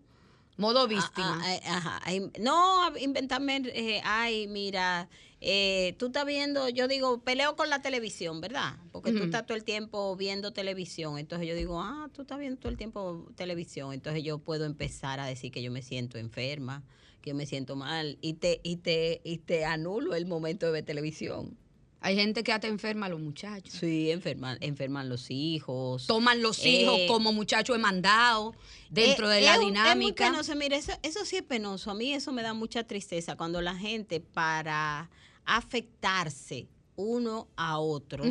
Modo 0.58 0.82
a- 0.82 0.88
víctima. 0.88 1.42
a- 1.44 1.54
a- 1.74 1.78
ajá, 1.78 2.00
a 2.04 2.14
in- 2.14 2.32
no 2.40 2.96
inventarme, 2.98 3.62
eh, 3.74 4.02
ay, 4.04 4.48
mira, 4.48 5.10
eh, 5.42 5.96
tú 5.98 6.06
estás 6.08 6.26
viendo, 6.26 6.70
yo 6.70 6.88
digo, 6.88 7.22
peleo 7.22 7.56
con 7.56 7.70
la 7.70 7.82
televisión, 7.82 8.40
¿verdad? 8.40 8.76
Porque 8.92 9.12
tú 9.12 9.24
estás 9.26 9.46
todo 9.46 9.58
el 9.58 9.64
tiempo 9.64 10.16
viendo 10.16 10.54
televisión. 10.54 11.18
Entonces 11.18 11.48
yo 11.48 11.56
digo, 11.56 11.82
ah, 11.82 12.10
tú 12.14 12.22
estás 12.22 12.40
viendo 12.40 12.60
todo 12.60 12.70
el 12.72 12.78
tiempo 12.78 13.28
televisión. 13.36 13.94
Entonces 13.94 14.24
yo 14.24 14.38
puedo 14.38 14.66
empezar 14.66 15.20
a 15.20 15.26
decir 15.26 15.52
que 15.52 15.62
yo 15.64 15.72
me 15.72 15.82
siento 15.82 16.18
enferma, 16.18 16.84
que 17.22 17.32
yo 17.32 17.36
me 17.36 17.46
siento 17.46 17.76
mal 17.76 18.18
y 18.22 18.34
te, 18.34 18.62
y 18.64 18.78
te, 18.78 19.22
y 19.24 19.40
te 19.40 19.66
anulo 19.66 20.14
el 20.16 20.26
momento 20.28 20.66
de 20.68 20.72
ver 20.72 20.86
televisión. 20.86 21.58
Hay 22.06 22.16
gente 22.18 22.44
que 22.44 22.52
hasta 22.52 22.68
enferma 22.68 23.06
a 23.06 23.10
los 23.10 23.22
muchachos. 23.22 23.74
Sí, 23.74 24.12
enferman, 24.12 24.58
enferman 24.60 25.08
los 25.08 25.32
hijos. 25.32 26.06
Toman 26.06 26.42
los 26.42 26.60
Eh, 26.66 26.70
hijos 26.70 27.00
como 27.08 27.32
muchachos 27.32 27.80
mandado 27.80 28.54
dentro 28.90 29.32
Eh, 29.32 29.36
de 29.36 29.42
la 29.42 29.54
es 29.54 29.60
un- 29.60 29.64
Es 29.64 29.68
muy 29.68 29.72
dinámica. 29.72 30.30
penoso, 30.30 30.54
mire, 30.56 30.76
eso, 30.76 30.92
eso 31.02 31.24
sí 31.24 31.38
es 31.38 31.44
penoso. 31.44 31.92
A 31.92 31.94
mí 31.94 32.14
eso 32.14 32.34
me 32.34 32.42
da 32.44 32.54
mucha 32.54 32.84
tristeza 32.84 33.38
cuando 33.38 33.62
la 33.62 33.76
gente 33.76 34.20
para 34.20 35.10
afectarse 35.46 36.68
uno 36.98 37.48
a 37.56 37.80
otro 37.80 38.24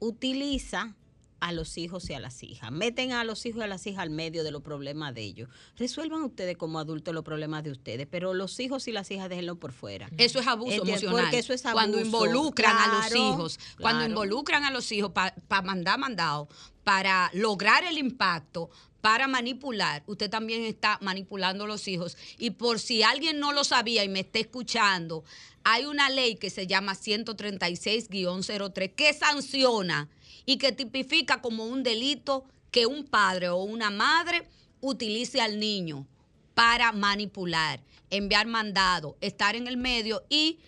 utiliza 0.00 0.94
a 1.42 1.50
los 1.50 1.76
hijos 1.76 2.08
y 2.08 2.14
a 2.14 2.20
las 2.20 2.40
hijas. 2.44 2.70
Meten 2.70 3.10
a 3.10 3.24
los 3.24 3.44
hijos 3.46 3.58
y 3.60 3.64
a 3.64 3.66
las 3.66 3.84
hijas 3.88 4.00
al 4.02 4.10
medio 4.10 4.44
de 4.44 4.52
los 4.52 4.62
problemas 4.62 5.12
de 5.12 5.22
ellos. 5.22 5.48
Resuelvan 5.76 6.22
ustedes 6.22 6.56
como 6.56 6.78
adultos 6.78 7.12
los 7.12 7.24
problemas 7.24 7.64
de 7.64 7.72
ustedes, 7.72 8.06
pero 8.08 8.32
los 8.32 8.60
hijos 8.60 8.86
y 8.86 8.92
las 8.92 9.10
hijas 9.10 9.28
déjenlo 9.28 9.56
por 9.56 9.72
fuera. 9.72 10.08
Eso 10.18 10.38
es 10.38 10.46
abuso 10.46 10.84
emocional. 10.84 11.22
porque 11.24 11.40
eso 11.40 11.52
es 11.52 11.62
Cuando 11.62 11.98
abuso. 11.98 12.04
involucran 12.06 12.76
a 12.76 12.86
los 12.86 13.06
Claro, 13.08 13.16
hijos, 13.16 13.58
cuando 13.80 14.04
involucran 14.06 14.62
a 14.62 14.70
los 14.70 14.92
hijos 14.92 15.10
para 15.10 15.62
mandar 15.62 15.98
mandado, 15.98 16.48
para 16.84 17.28
lograr 17.34 17.82
el 17.82 17.98
impacto, 17.98 18.70
para 19.00 19.26
manipular, 19.26 20.04
usted 20.06 20.30
también 20.30 20.62
está 20.62 20.98
manipulando 21.02 21.64
a 21.64 21.66
los 21.66 21.88
hijos. 21.88 22.16
Y 22.38 22.50
por 22.50 22.78
si 22.78 23.02
alguien 23.02 23.40
no 23.40 23.50
lo 23.50 23.64
sabía 23.64 24.04
y 24.04 24.08
me 24.08 24.20
está 24.20 24.38
escuchando, 24.38 25.24
hay 25.64 25.86
una 25.86 26.08
ley 26.08 26.36
que 26.36 26.50
se 26.50 26.68
llama 26.68 26.94
136-03 26.94 28.94
que 28.94 29.12
sanciona 29.12 30.08
y 30.46 30.58
que 30.58 30.72
tipifica 30.72 31.40
como 31.40 31.64
un 31.64 31.82
delito 31.82 32.44
que 32.70 32.86
un 32.86 33.04
padre 33.04 33.48
o 33.48 33.62
una 33.62 33.90
madre 33.90 34.48
utilice 34.80 35.40
al 35.40 35.58
niño 35.58 36.06
para 36.54 36.92
manipular, 36.92 37.80
enviar 38.10 38.46
mandado, 38.46 39.16
estar 39.20 39.56
en 39.56 39.66
el 39.66 39.76
medio 39.76 40.24
y 40.28 40.58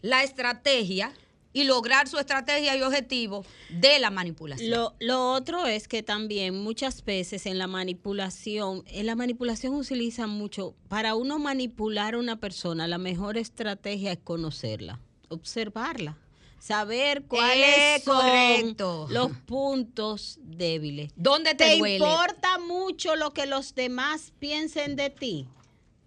la 0.00 0.22
estrategia 0.22 1.12
y 1.52 1.64
lograr 1.64 2.06
su 2.06 2.18
estrategia 2.18 2.76
y 2.76 2.82
objetivo 2.82 3.44
de 3.70 3.98
la 3.98 4.10
manipulación. 4.10 4.70
Lo, 4.70 4.94
lo 5.00 5.32
otro 5.32 5.64
es 5.66 5.88
que 5.88 6.02
también 6.02 6.62
muchas 6.62 7.02
veces 7.02 7.46
en 7.46 7.56
la 7.56 7.66
manipulación, 7.66 8.84
en 8.88 9.06
la 9.06 9.14
manipulación 9.16 9.74
utiliza 9.74 10.26
mucho, 10.26 10.74
para 10.88 11.14
uno 11.14 11.38
manipular 11.38 12.14
a 12.14 12.18
una 12.18 12.38
persona, 12.40 12.86
la 12.86 12.98
mejor 12.98 13.38
estrategia 13.38 14.12
es 14.12 14.18
conocerla, 14.18 15.00
observarla, 15.30 16.18
saber 16.58 17.24
cuáles 17.24 17.76
Eh, 17.78 18.02
son 18.04 18.16
correcto. 18.16 19.06
los 19.10 19.30
puntos 19.46 20.38
débiles. 20.42 21.12
¿Dónde 21.16 21.54
te, 21.54 21.64
¿Te 21.64 21.78
duele? 21.78 21.96
importa 21.96 22.58
mucho 22.58 23.16
lo 23.16 23.32
que 23.32 23.46
los 23.46 23.74
demás 23.74 24.32
piensen 24.38 24.96
de 24.96 25.10
ti? 25.10 25.48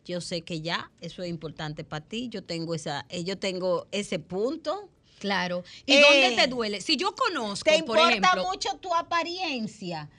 Yo 0.05 0.21
sé 0.21 0.41
que 0.41 0.61
ya 0.61 0.89
eso 1.01 1.21
es 1.23 1.29
importante 1.29 1.83
para 1.83 2.03
ti. 2.05 2.29
Yo 2.29 2.43
tengo 2.43 2.73
esa, 2.73 3.05
eh, 3.09 3.23
yo 3.23 3.37
tengo 3.37 3.87
ese 3.91 4.17
punto. 4.19 4.89
Claro. 5.19 5.63
¿Y 5.85 5.93
Eh, 5.93 6.01
dónde 6.01 6.41
te 6.41 6.47
duele? 6.47 6.81
Si 6.81 6.95
yo 6.97 7.13
conozco, 7.13 7.69
¿Te 7.69 7.83
por 7.83 7.97
importa 7.99 8.09
ejemplo, 8.09 8.45
mucho 8.47 8.69
tu 8.81 8.93
apariencia? 8.95 10.09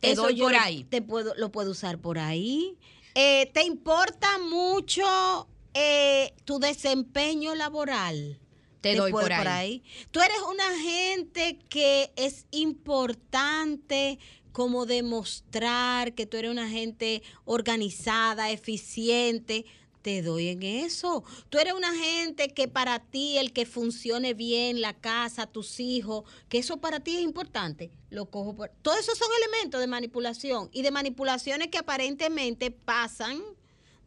Te 0.00 0.12
Eso 0.12 0.22
doy 0.22 0.36
yo 0.36 0.44
por 0.44 0.54
ahí. 0.54 0.84
Te 0.84 1.02
puedo, 1.02 1.34
lo 1.36 1.50
puedo 1.50 1.72
usar 1.72 1.98
por 1.98 2.18
ahí. 2.18 2.76
Eh, 3.14 3.50
¿Te 3.52 3.64
importa 3.64 4.28
mucho 4.38 5.48
eh, 5.74 6.32
tu 6.44 6.60
desempeño 6.60 7.54
laboral? 7.56 8.38
Te 8.80 8.94
doy 8.94 9.12
por 9.12 9.32
ahí. 9.32 9.82
Tú 10.10 10.20
eres 10.20 10.38
una 10.48 10.78
gente 10.78 11.58
que 11.68 12.12
es 12.16 12.46
importante 12.50 14.18
como 14.52 14.86
demostrar 14.86 16.14
que 16.14 16.26
tú 16.26 16.36
eres 16.36 16.50
una 16.50 16.68
gente 16.68 17.22
organizada, 17.44 18.50
eficiente. 18.50 19.64
Te 20.02 20.22
doy 20.22 20.48
en 20.48 20.62
eso. 20.62 21.24
Tú 21.48 21.58
eres 21.58 21.74
una 21.74 21.94
gente 21.94 22.48
que 22.48 22.68
para 22.68 23.00
ti 23.00 23.36
el 23.38 23.52
que 23.52 23.66
funcione 23.66 24.32
bien 24.34 24.80
la 24.80 24.94
casa, 24.94 25.46
tus 25.46 25.80
hijos, 25.80 26.24
que 26.48 26.58
eso 26.58 26.78
para 26.78 27.00
ti 27.00 27.16
es 27.16 27.22
importante. 27.22 27.90
Lo 28.10 28.26
cojo 28.26 28.54
por. 28.54 28.70
Todos 28.82 29.00
esos 29.00 29.18
son 29.18 29.28
elementos 29.42 29.80
de 29.80 29.86
manipulación 29.86 30.70
y 30.72 30.82
de 30.82 30.90
manipulaciones 30.92 31.68
que 31.68 31.78
aparentemente 31.78 32.70
pasan 32.70 33.42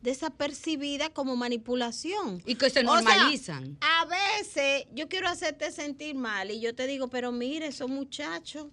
desapercibidas 0.02 1.10
como 1.10 1.36
manipulación. 1.36 2.42
Y 2.46 2.56
que 2.56 2.70
se 2.70 2.80
O 2.80 2.84
sea, 3.00 3.16
normalizan. 3.16 3.78
a 3.82 4.06
veces 4.06 4.86
yo 4.94 5.08
quiero 5.08 5.28
hacerte 5.28 5.72
sentir 5.72 6.16
mal 6.16 6.52
y 6.52 6.60
yo 6.60 6.76
te 6.76 6.88
digo, 6.88 7.08
pero 7.08 7.32
mire, 7.32 7.68
esos 7.68 7.90
muchachos, 7.90 8.68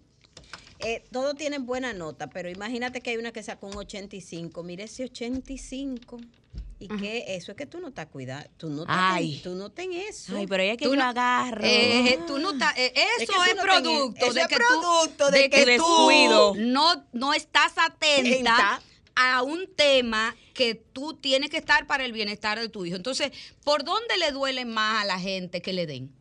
eh, 0.80 1.04
todos 1.10 1.34
tienen 1.36 1.66
buena 1.66 1.92
nota, 1.92 2.28
pero 2.28 2.48
imagínate 2.48 3.00
que 3.00 3.10
hay 3.10 3.16
una 3.16 3.32
que 3.32 3.42
sacó 3.42 3.66
un 3.66 3.76
85. 3.76 4.62
Mire 4.62 4.84
ese 4.84 5.04
85. 5.04 6.18
¿Y 6.80 6.86
qué? 6.86 7.24
Eso 7.34 7.50
es 7.50 7.56
que 7.58 7.66
tú 7.66 7.80
no 7.80 7.88
estás 7.88 8.06
cuidando. 8.06 8.48
Tú 8.56 8.70
no 8.70 8.82
estás 8.82 9.20
tú 9.42 9.56
no 9.56 9.68
ten 9.70 9.92
eso. 9.92 10.36
Ay, 10.36 10.46
pero 10.46 10.62
ella 10.62 10.76
que 10.76 10.84
Tú 10.84 10.94
no- 10.94 11.02
agarro. 11.02 11.64
Eh, 11.64 12.20
tú 12.28 12.38
no 12.38 12.52
estás- 12.52 12.78
eh, 12.78 12.92
Es 12.94 13.16
que 13.18 13.24
eso 13.24 13.32
tú 13.32 13.42
es, 13.42 13.56
no 13.56 13.62
producto 13.62 14.14
tenés- 14.14 14.34
de 14.34 14.40
eso 14.40 14.48
que 14.48 14.54
es 14.54 14.60
producto 14.60 15.30
de 15.32 15.38
de 15.40 15.50
que 15.50 15.64
que 15.64 15.76
tú 15.76 16.10
no, 16.60 17.04
no 17.12 17.34
estás 17.34 17.72
Atenta. 17.78 18.80
A 19.20 19.42
un 19.42 19.66
tema 19.74 20.36
que 20.54 20.76
tú 20.76 21.14
tienes 21.14 21.50
que 21.50 21.56
estar 21.56 21.88
para 21.88 22.04
el 22.04 22.12
bienestar 22.12 22.60
de 22.60 22.68
tu 22.68 22.84
hijo. 22.86 22.94
Entonces, 22.94 23.32
¿por 23.64 23.82
dónde 23.82 24.16
le 24.16 24.30
duele 24.30 24.64
más 24.64 25.02
a 25.02 25.04
la 25.04 25.18
gente 25.18 25.60
que 25.60 25.72
le 25.72 25.86
den? 25.86 26.12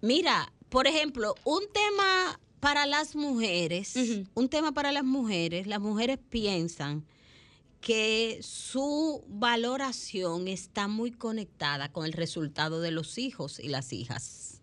Mira, 0.00 0.52
por 0.68 0.86
ejemplo, 0.86 1.34
un 1.42 1.64
tema 1.72 2.38
para 2.60 2.86
las 2.86 3.16
mujeres, 3.16 3.96
un 4.34 4.48
tema 4.48 4.70
para 4.70 4.92
las 4.92 5.02
mujeres, 5.02 5.66
las 5.66 5.80
mujeres 5.80 6.18
piensan 6.30 7.04
que 7.80 8.38
su 8.40 9.24
valoración 9.26 10.46
está 10.46 10.86
muy 10.86 11.10
conectada 11.10 11.90
con 11.90 12.06
el 12.06 12.12
resultado 12.12 12.80
de 12.80 12.92
los 12.92 13.18
hijos 13.18 13.58
y 13.58 13.68
las 13.68 13.92
hijas. 13.92 14.62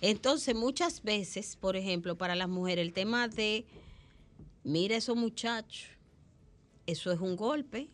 Entonces, 0.00 0.54
muchas 0.54 1.02
veces, 1.02 1.56
por 1.56 1.74
ejemplo, 1.74 2.16
para 2.16 2.36
las 2.36 2.48
mujeres, 2.48 2.86
el 2.86 2.92
tema 2.92 3.26
de, 3.26 3.66
mira 4.62 4.96
esos 4.96 5.16
muchachos, 5.16 5.90
eso 6.92 7.10
es 7.12 7.20
un 7.20 7.36
golpe. 7.36 7.90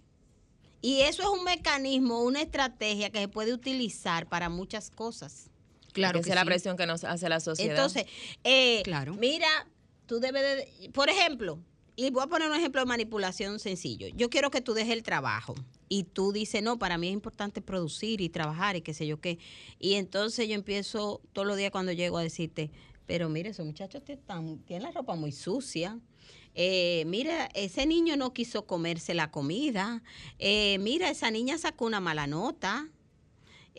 Y 0.80 1.00
eso 1.00 1.22
es 1.22 1.28
un 1.28 1.42
mecanismo, 1.44 2.22
una 2.22 2.40
estrategia 2.42 3.10
que 3.10 3.18
se 3.18 3.28
puede 3.28 3.52
utilizar 3.52 4.28
para 4.28 4.48
muchas 4.48 4.90
cosas. 4.90 5.50
Claro 5.92 6.20
que 6.22 6.28
es 6.28 6.34
la 6.34 6.42
sí. 6.42 6.46
presión 6.46 6.76
que 6.76 6.86
nos 6.86 7.02
hace 7.02 7.28
la 7.28 7.40
sociedad. 7.40 7.74
Entonces, 7.74 8.04
eh, 8.44 8.82
Claro. 8.84 9.14
mira, 9.14 9.48
tú 10.06 10.20
debes 10.20 10.42
de, 10.80 10.90
por 10.90 11.08
ejemplo, 11.10 11.58
y 11.96 12.10
voy 12.10 12.22
a 12.22 12.26
poner 12.28 12.48
un 12.48 12.56
ejemplo 12.56 12.80
de 12.80 12.86
manipulación 12.86 13.58
sencillo. 13.58 14.06
Yo 14.14 14.30
quiero 14.30 14.52
que 14.52 14.60
tú 14.60 14.72
dejes 14.72 14.92
el 14.92 15.02
trabajo 15.02 15.56
y 15.88 16.04
tú 16.04 16.30
dices, 16.30 16.62
no, 16.62 16.78
para 16.78 16.96
mí 16.96 17.08
es 17.08 17.12
importante 17.14 17.60
producir 17.60 18.20
y 18.20 18.28
trabajar 18.28 18.76
y 18.76 18.82
qué 18.82 18.94
sé 18.94 19.04
yo 19.08 19.20
qué. 19.20 19.38
Y 19.80 19.94
entonces 19.94 20.46
yo 20.46 20.54
empiezo 20.54 21.20
todos 21.32 21.48
los 21.48 21.56
días 21.56 21.72
cuando 21.72 21.90
llego 21.90 22.18
a 22.18 22.22
decirte, 22.22 22.70
pero 23.06 23.28
mire, 23.28 23.48
esos 23.50 23.66
muchachos 23.66 24.04
te 24.04 24.12
están- 24.12 24.58
tienen 24.58 24.84
la 24.84 24.92
ropa 24.92 25.16
muy 25.16 25.32
sucia. 25.32 25.98
Eh, 26.54 27.04
mira, 27.06 27.48
ese 27.54 27.86
niño 27.86 28.16
no 28.16 28.32
quiso 28.32 28.66
comerse 28.66 29.14
la 29.14 29.30
comida. 29.30 30.02
Eh, 30.38 30.78
mira, 30.80 31.08
esa 31.10 31.30
niña 31.30 31.56
sacó 31.58 31.84
una 31.86 32.00
mala 32.00 32.26
nota. 32.26 32.88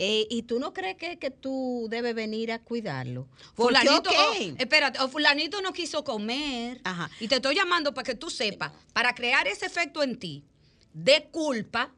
Eh, 0.02 0.28
¿Y 0.30 0.44
tú 0.44 0.60
no 0.60 0.72
crees 0.74 0.96
que, 0.96 1.20
que 1.20 1.30
tú 1.30 1.88
debes 1.90 2.16
venir 2.16 2.54
a 2.54 2.60
cuidarlo? 2.60 3.28
Porque, 3.54 3.80
Fulanito, 3.82 4.10
oh, 4.12 4.34
espérate, 4.58 4.98
o 5.00 5.10
fulanito 5.10 5.62
no 5.62 5.74
quiso 5.74 6.06
comer. 6.06 6.80
Ajá. 6.86 7.12
Y 7.20 7.28
te 7.28 7.36
estoy 7.36 7.56
llamando 7.56 7.94
para 7.94 8.06
que 8.06 8.16
tú 8.16 8.30
sepas, 8.30 8.72
para 8.94 9.14
crear 9.14 9.46
ese 9.50 9.66
efecto 9.66 10.02
en 10.02 10.18
ti 10.18 10.46
de 10.94 11.28
culpa. 11.32 11.94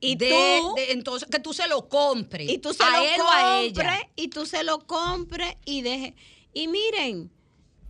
Y 0.00 0.16
de, 0.16 0.30
tú- 0.62 0.74
de- 0.74 0.92
entonces 0.92 1.28
que 1.30 1.38
tú 1.38 1.52
se 1.52 1.68
lo 1.68 1.86
compres. 1.88 2.48
y 2.50 2.56
tú 2.58 2.72
se 2.72 2.82
a 2.82 2.90
lo 2.96 3.02
él 3.04 3.20
o 3.20 3.30
a 3.30 3.60
ella. 3.60 3.74
compres 3.82 4.00
y 4.16 4.28
tú 4.28 4.46
se 4.46 4.64
lo 4.64 4.78
compres 4.86 5.54
y 5.66 5.82
deje 5.82 6.14
y 6.54 6.68
miren 6.68 7.30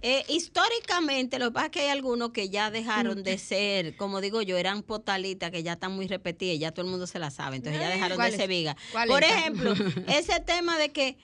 eh, 0.07 0.23
históricamente 0.29 1.38
lo 1.38 1.47
que 1.47 1.53
pasa 1.53 1.67
es 1.67 1.73
que 1.73 1.81
hay 1.81 1.88
algunos 1.88 2.31
que 2.31 2.51
ya 2.51 2.71
dejaron 2.71 3.23
de 3.23 3.38
ser 3.38 3.97
como 3.97 4.21
digo 4.21 4.43
yo 4.43 4.59
eran 4.59 4.83
potalitas 4.83 5.51
que 5.51 5.62
ya 5.62 5.73
están 5.73 5.93
muy 5.93 6.07
repetidas 6.07 6.59
ya 6.59 6.73
todo 6.73 6.85
el 6.85 6.90
mundo 6.90 7.07
se 7.07 7.19
la 7.19 7.31
sabe 7.31 7.57
entonces 7.57 7.81
ya 7.81 7.88
dejaron 7.88 8.11
de 8.11 8.17
¿cuál 8.17 8.33
ser 8.33 8.77
¿Cuál 8.93 9.09
por 9.09 9.25
ejemplo 9.25 9.73
ese 10.09 10.40
tema 10.40 10.77
de 10.77 10.93
que 10.93 11.17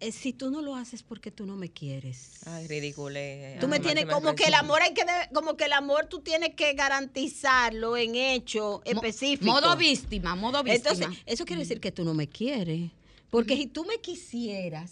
eh, 0.00 0.10
si 0.10 0.32
tú 0.32 0.50
no 0.50 0.62
lo 0.62 0.74
haces 0.74 1.02
porque 1.02 1.30
tú 1.30 1.44
no 1.44 1.56
me 1.56 1.70
quieres 1.70 2.40
Ay, 2.46 2.66
ridículo. 2.66 3.14
eh, 3.18 3.58
Tú 3.60 3.68
me 3.68 3.78
tienes 3.78 4.06
como 4.06 4.34
que 4.34 4.44
el 4.44 4.54
amor 4.54 4.80
hay 4.80 4.94
que 4.94 5.04
como 5.34 5.58
que 5.58 5.64
el 5.64 5.74
amor 5.74 6.06
tú 6.06 6.20
tienes 6.20 6.54
que 6.54 6.72
garantizarlo 6.72 7.96
en 7.96 8.14
hecho 8.14 8.82
específico. 8.84 9.50
Modo 9.50 9.76
víctima, 9.76 10.34
modo 10.34 10.62
víctima. 10.62 10.92
Entonces, 10.92 11.22
eso 11.26 11.44
quiere 11.44 11.60
decir 11.60 11.80
que 11.80 11.92
tú 11.92 12.04
no 12.04 12.14
me 12.14 12.26
quieres. 12.28 12.90
Porque 13.30 13.56
si 13.56 13.66
tú 13.66 13.84
me 13.84 13.98
quisieras, 13.98 14.90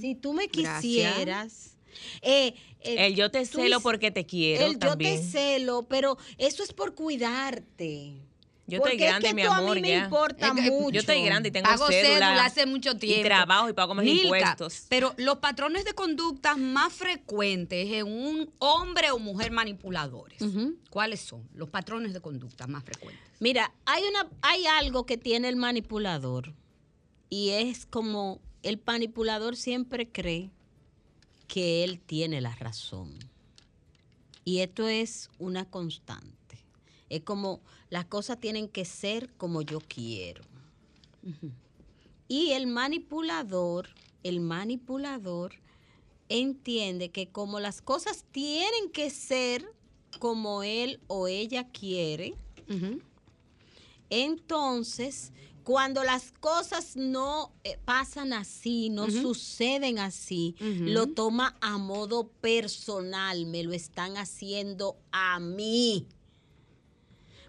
si 0.00 0.14
tú 0.14 0.32
me 0.34 0.46
Gracias. 0.46 1.76
Eh, 2.22 2.54
eh, 2.80 3.06
El 3.06 3.14
yo 3.14 3.30
te 3.30 3.44
celo 3.44 3.80
porque 3.80 4.10
te 4.10 4.24
quiero 4.26 4.66
el 4.66 4.78
también. 4.78 5.16
yo 5.16 5.20
te 5.20 5.26
celo, 5.26 5.82
pero 5.88 6.16
eso 6.38 6.62
es 6.62 6.72
por 6.72 6.94
cuidarte. 6.94 8.22
Yo 8.70 8.76
estoy 8.76 8.92
es 8.92 8.98
grande, 9.00 9.28
que 9.28 9.34
mi 9.34 9.42
amor, 9.42 9.72
a 9.72 9.74
mí 9.74 9.80
me 9.80 9.88
ya. 9.88 10.04
importa 10.04 10.46
Es 10.46 10.52
que 10.54 10.70
mucho. 10.70 10.90
Yo 10.90 11.00
estoy 11.00 11.22
grande 11.24 11.48
y 11.48 11.52
tengo 11.52 11.66
pago 11.68 11.88
cédula, 11.88 12.26
cédula 12.26 12.44
hace 12.44 12.66
mucho 12.66 12.96
tiempo. 12.96 13.20
Y 13.20 13.24
trabajo 13.24 13.68
y 13.68 13.72
pago 13.72 13.94
mis 13.96 14.04
Milka, 14.04 14.22
impuestos. 14.24 14.86
Pero 14.88 15.12
los 15.16 15.38
patrones 15.38 15.84
de 15.84 15.92
conducta 15.92 16.56
más 16.56 16.92
frecuentes 16.92 17.90
en 17.90 18.06
un 18.06 18.52
hombre 18.60 19.10
o 19.10 19.18
mujer 19.18 19.50
manipuladores. 19.50 20.40
¿cuáles 20.88 21.20
son 21.20 21.48
los 21.52 21.68
patrones 21.68 22.12
de 22.12 22.20
conducta 22.20 22.68
más 22.68 22.84
frecuentes? 22.84 23.20
Mira, 23.40 23.72
hay 23.86 24.04
una, 24.04 24.28
hay 24.42 24.66
algo 24.66 25.04
que 25.04 25.18
tiene 25.18 25.48
el 25.48 25.56
manipulador 25.56 26.54
y 27.28 27.50
es 27.50 27.86
como 27.86 28.40
el 28.62 28.80
manipulador 28.86 29.56
siempre 29.56 30.08
cree 30.10 30.50
que 31.50 31.82
él 31.82 31.98
tiene 31.98 32.40
la 32.40 32.54
razón. 32.54 33.18
Y 34.44 34.60
esto 34.60 34.86
es 34.86 35.30
una 35.40 35.68
constante. 35.68 36.64
Es 37.08 37.22
como 37.22 37.60
las 37.90 38.04
cosas 38.04 38.38
tienen 38.38 38.68
que 38.68 38.84
ser 38.84 39.32
como 39.36 39.60
yo 39.60 39.80
quiero. 39.80 40.44
Y 42.28 42.52
el 42.52 42.68
manipulador, 42.68 43.88
el 44.22 44.38
manipulador 44.38 45.54
entiende 46.28 47.10
que 47.10 47.26
como 47.26 47.58
las 47.58 47.82
cosas 47.82 48.24
tienen 48.30 48.88
que 48.92 49.10
ser 49.10 49.66
como 50.20 50.62
él 50.62 51.00
o 51.08 51.26
ella 51.26 51.66
quiere, 51.68 52.36
entonces, 54.08 55.32
cuando 55.70 56.02
las 56.02 56.32
cosas 56.40 56.96
no 56.96 57.52
eh, 57.62 57.78
pasan 57.84 58.32
así, 58.32 58.90
no 58.90 59.08
suceden 59.08 60.00
así, 60.00 60.56
lo 60.58 61.06
toma 61.06 61.56
a 61.60 61.78
modo 61.78 62.26
personal, 62.26 63.46
me 63.46 63.62
lo 63.62 63.72
están 63.72 64.16
haciendo 64.16 64.96
a 65.12 65.38
mí. 65.38 66.08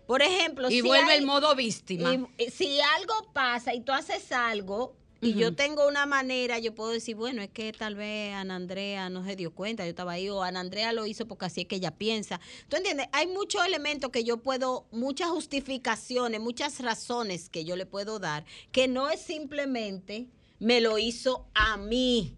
Por 0.05 0.21
ejemplo, 0.21 0.69
Y 0.69 0.73
si 0.73 0.81
vuelve 0.81 1.13
hay- 1.13 1.17
el 1.17 1.25
modo 1.25 1.55
víctima. 1.55 2.13
y, 2.13 2.27
eh, 2.37 2.51
si 2.51 2.79
algo 2.79 3.31
pasa 3.33 3.73
y 3.73 3.81
tú 3.81 3.91
haces 3.91 4.31
algo 4.31 4.95
y 5.21 5.35
yo 5.35 5.53
tengo 5.53 5.87
una 5.87 6.07
manera, 6.07 6.57
yo 6.57 6.73
puedo 6.73 6.89
decir, 6.89 7.15
bueno, 7.15 7.43
es 7.43 7.49
que 7.49 7.71
tal 7.73 7.95
vez 7.95 8.33
Ana 8.33 8.55
Andrea 8.55 9.09
no 9.09 9.23
se 9.23 9.35
dio 9.35 9.53
cuenta, 9.53 9.83
yo 9.83 9.91
estaba 9.91 10.13
ahí, 10.13 10.29
o 10.29 10.41
Ana 10.41 10.59
Andrea 10.59 10.93
lo 10.93 11.05
hizo 11.05 11.27
porque 11.27 11.45
así 11.45 11.61
es 11.61 11.67
que 11.67 11.75
ella 11.75 11.91
piensa. 11.91 12.39
¿Tú 12.69 12.77
entiendes? 12.77 13.07
Hay 13.11 13.27
muchos 13.27 13.65
elementos 13.65 14.09
que 14.09 14.23
yo 14.23 14.37
puedo, 14.37 14.87
muchas 14.91 15.29
justificaciones, 15.29 16.41
muchas 16.41 16.79
razones 16.79 17.49
que 17.49 17.63
yo 17.63 17.75
le 17.75 17.85
puedo 17.85 18.17
dar, 18.17 18.45
que 18.71 18.87
no 18.87 19.09
es 19.09 19.21
simplemente 19.21 20.27
me 20.59 20.81
lo 20.81 20.97
hizo 20.97 21.47
a 21.53 21.77
mí. 21.77 22.35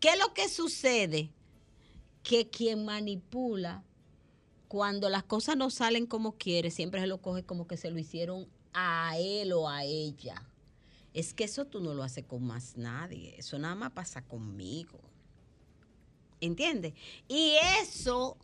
¿Qué 0.00 0.10
es 0.10 0.18
lo 0.18 0.34
que 0.34 0.48
sucede? 0.48 1.30
Que 2.22 2.48
quien 2.48 2.84
manipula 2.84 3.84
cuando 4.68 5.08
las 5.08 5.22
cosas 5.22 5.56
no 5.56 5.70
salen 5.70 6.06
como 6.06 6.32
quiere, 6.32 6.72
siempre 6.72 7.00
se 7.00 7.06
lo 7.06 7.22
coge 7.22 7.44
como 7.44 7.68
que 7.68 7.76
se 7.76 7.90
lo 7.90 7.98
hicieron 7.98 8.48
a 8.72 9.16
él 9.18 9.52
o 9.52 9.68
a 9.68 9.84
ella. 9.84 10.42
Es 11.14 11.32
que 11.32 11.44
eso 11.44 11.64
tú 11.64 11.80
no 11.80 11.94
lo 11.94 12.02
haces 12.02 12.24
con 12.24 12.44
más 12.44 12.76
nadie, 12.76 13.34
eso 13.38 13.58
nada 13.58 13.76
más 13.76 13.92
pasa 13.92 14.22
conmigo. 14.22 15.00
¿Entiendes? 16.40 16.92
Y 17.28 17.54
eso, 17.80 18.36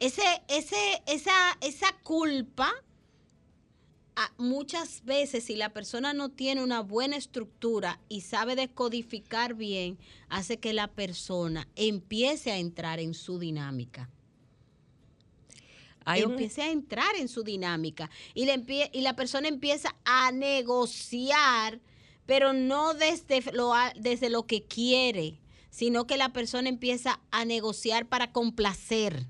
ese, 0.00 0.22
ese, 0.48 1.02
esa, 1.06 1.32
esa 1.60 1.92
culpa, 2.02 2.72
muchas 4.38 5.04
veces 5.04 5.44
si 5.44 5.54
la 5.54 5.70
persona 5.70 6.12
no 6.14 6.30
tiene 6.30 6.62
una 6.62 6.80
buena 6.80 7.16
estructura 7.16 8.00
y 8.08 8.22
sabe 8.22 8.56
descodificar 8.56 9.54
bien, 9.54 9.98
hace 10.28 10.58
que 10.58 10.72
la 10.72 10.88
persona 10.88 11.68
empiece 11.76 12.50
a 12.52 12.58
entrar 12.58 13.00
en 13.00 13.14
su 13.14 13.38
dinámica. 13.38 14.10
Hay 16.04 16.22
un- 16.22 16.32
empiece 16.32 16.62
a 16.62 16.70
entrar 16.70 17.14
en 17.16 17.28
su 17.28 17.42
dinámica 17.42 18.10
y, 18.34 18.46
le 18.46 18.54
empie- 18.54 18.90
y 18.92 19.00
la 19.02 19.14
persona 19.16 19.48
empieza 19.48 19.94
a 20.04 20.32
negociar, 20.32 21.80
pero 22.26 22.52
no 22.52 22.94
desde 22.94 23.42
lo, 23.52 23.74
a- 23.74 23.92
desde 23.96 24.30
lo 24.30 24.46
que 24.46 24.62
quiere, 24.64 25.40
sino 25.70 26.06
que 26.06 26.16
la 26.16 26.30
persona 26.32 26.68
empieza 26.68 27.20
a 27.30 27.44
negociar 27.44 28.06
para 28.06 28.32
complacer. 28.32 29.26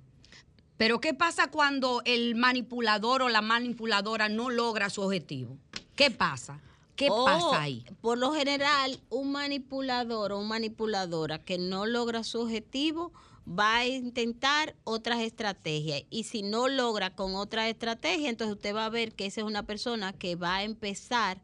Pero 0.76 1.00
¿qué 1.00 1.14
pasa 1.14 1.48
cuando 1.50 2.02
el 2.04 2.34
manipulador 2.34 3.22
o 3.22 3.28
la 3.28 3.42
manipuladora 3.42 4.28
no 4.28 4.50
logra 4.50 4.90
su 4.90 5.02
objetivo? 5.02 5.56
¿Qué 5.94 6.10
pasa? 6.10 6.60
¿Qué 6.96 7.08
O, 7.10 7.24
pasa 7.24 7.62
ahí? 7.62 7.84
Por 8.00 8.18
lo 8.18 8.32
general, 8.32 9.00
un 9.08 9.30
manipulador 9.32 10.32
o 10.32 10.38
una 10.38 10.48
manipuladora 10.48 11.38
que 11.38 11.58
no 11.58 11.86
logra 11.86 12.24
su 12.24 12.40
objetivo 12.40 13.12
va 13.48 13.78
a 13.78 13.86
intentar 13.86 14.74
otras 14.84 15.20
estrategias. 15.20 16.02
Y 16.10 16.24
si 16.24 16.42
no 16.42 16.68
logra 16.68 17.14
con 17.14 17.34
otra 17.34 17.68
estrategia, 17.68 18.30
entonces 18.30 18.56
usted 18.56 18.74
va 18.74 18.86
a 18.86 18.90
ver 18.90 19.12
que 19.14 19.26
esa 19.26 19.40
es 19.40 19.46
una 19.46 19.64
persona 19.64 20.12
que 20.12 20.36
va 20.36 20.56
a 20.56 20.62
empezar 20.64 21.40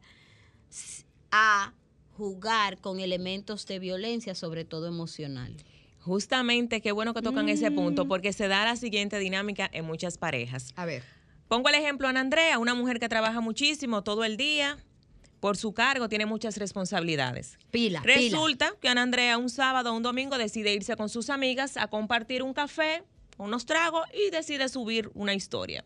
a 1.31 1.73
jugar 2.17 2.79
con 2.79 2.99
elementos 2.99 3.65
de 3.65 3.79
violencia, 3.79 4.35
sobre 4.35 4.65
todo 4.65 4.87
emocional. 4.87 5.55
Justamente, 6.01 6.81
qué 6.81 6.91
bueno 6.91 7.13
que 7.13 7.21
tocan 7.21 7.49
ese 7.49 7.71
punto, 7.71 8.07
porque 8.07 8.33
se 8.33 8.47
da 8.47 8.65
la 8.65 8.75
siguiente 8.75 9.19
dinámica 9.19 9.69
en 9.71 9.85
muchas 9.85 10.17
parejas. 10.17 10.73
A 10.75 10.85
ver. 10.85 11.03
Pongo 11.47 11.69
el 11.69 11.75
ejemplo 11.75 12.07
a 12.07 12.11
Ana 12.11 12.21
Andrea, 12.21 12.59
una 12.59 12.73
mujer 12.73 12.99
que 12.99 13.09
trabaja 13.09 13.41
muchísimo 13.41 14.03
todo 14.03 14.23
el 14.23 14.37
día, 14.37 14.77
por 15.39 15.57
su 15.57 15.73
cargo 15.73 16.09
tiene 16.09 16.25
muchas 16.25 16.57
responsabilidades. 16.57 17.57
Pila, 17.71 18.01
pila. 18.01 18.15
Resulta 18.15 18.73
que 18.81 18.89
Ana 18.89 19.03
Andrea 19.03 19.37
un 19.37 19.49
sábado 19.49 19.91
o 19.91 19.95
un 19.95 20.03
domingo 20.03 20.37
decide 20.37 20.73
irse 20.73 20.95
con 20.95 21.09
sus 21.09 21.29
amigas 21.29 21.77
a 21.77 21.87
compartir 21.87 22.43
un 22.43 22.53
café, 22.53 23.03
unos 23.37 23.65
tragos 23.65 24.05
y 24.13 24.31
decide 24.31 24.67
subir 24.69 25.09
una 25.13 25.33
historia. 25.33 25.83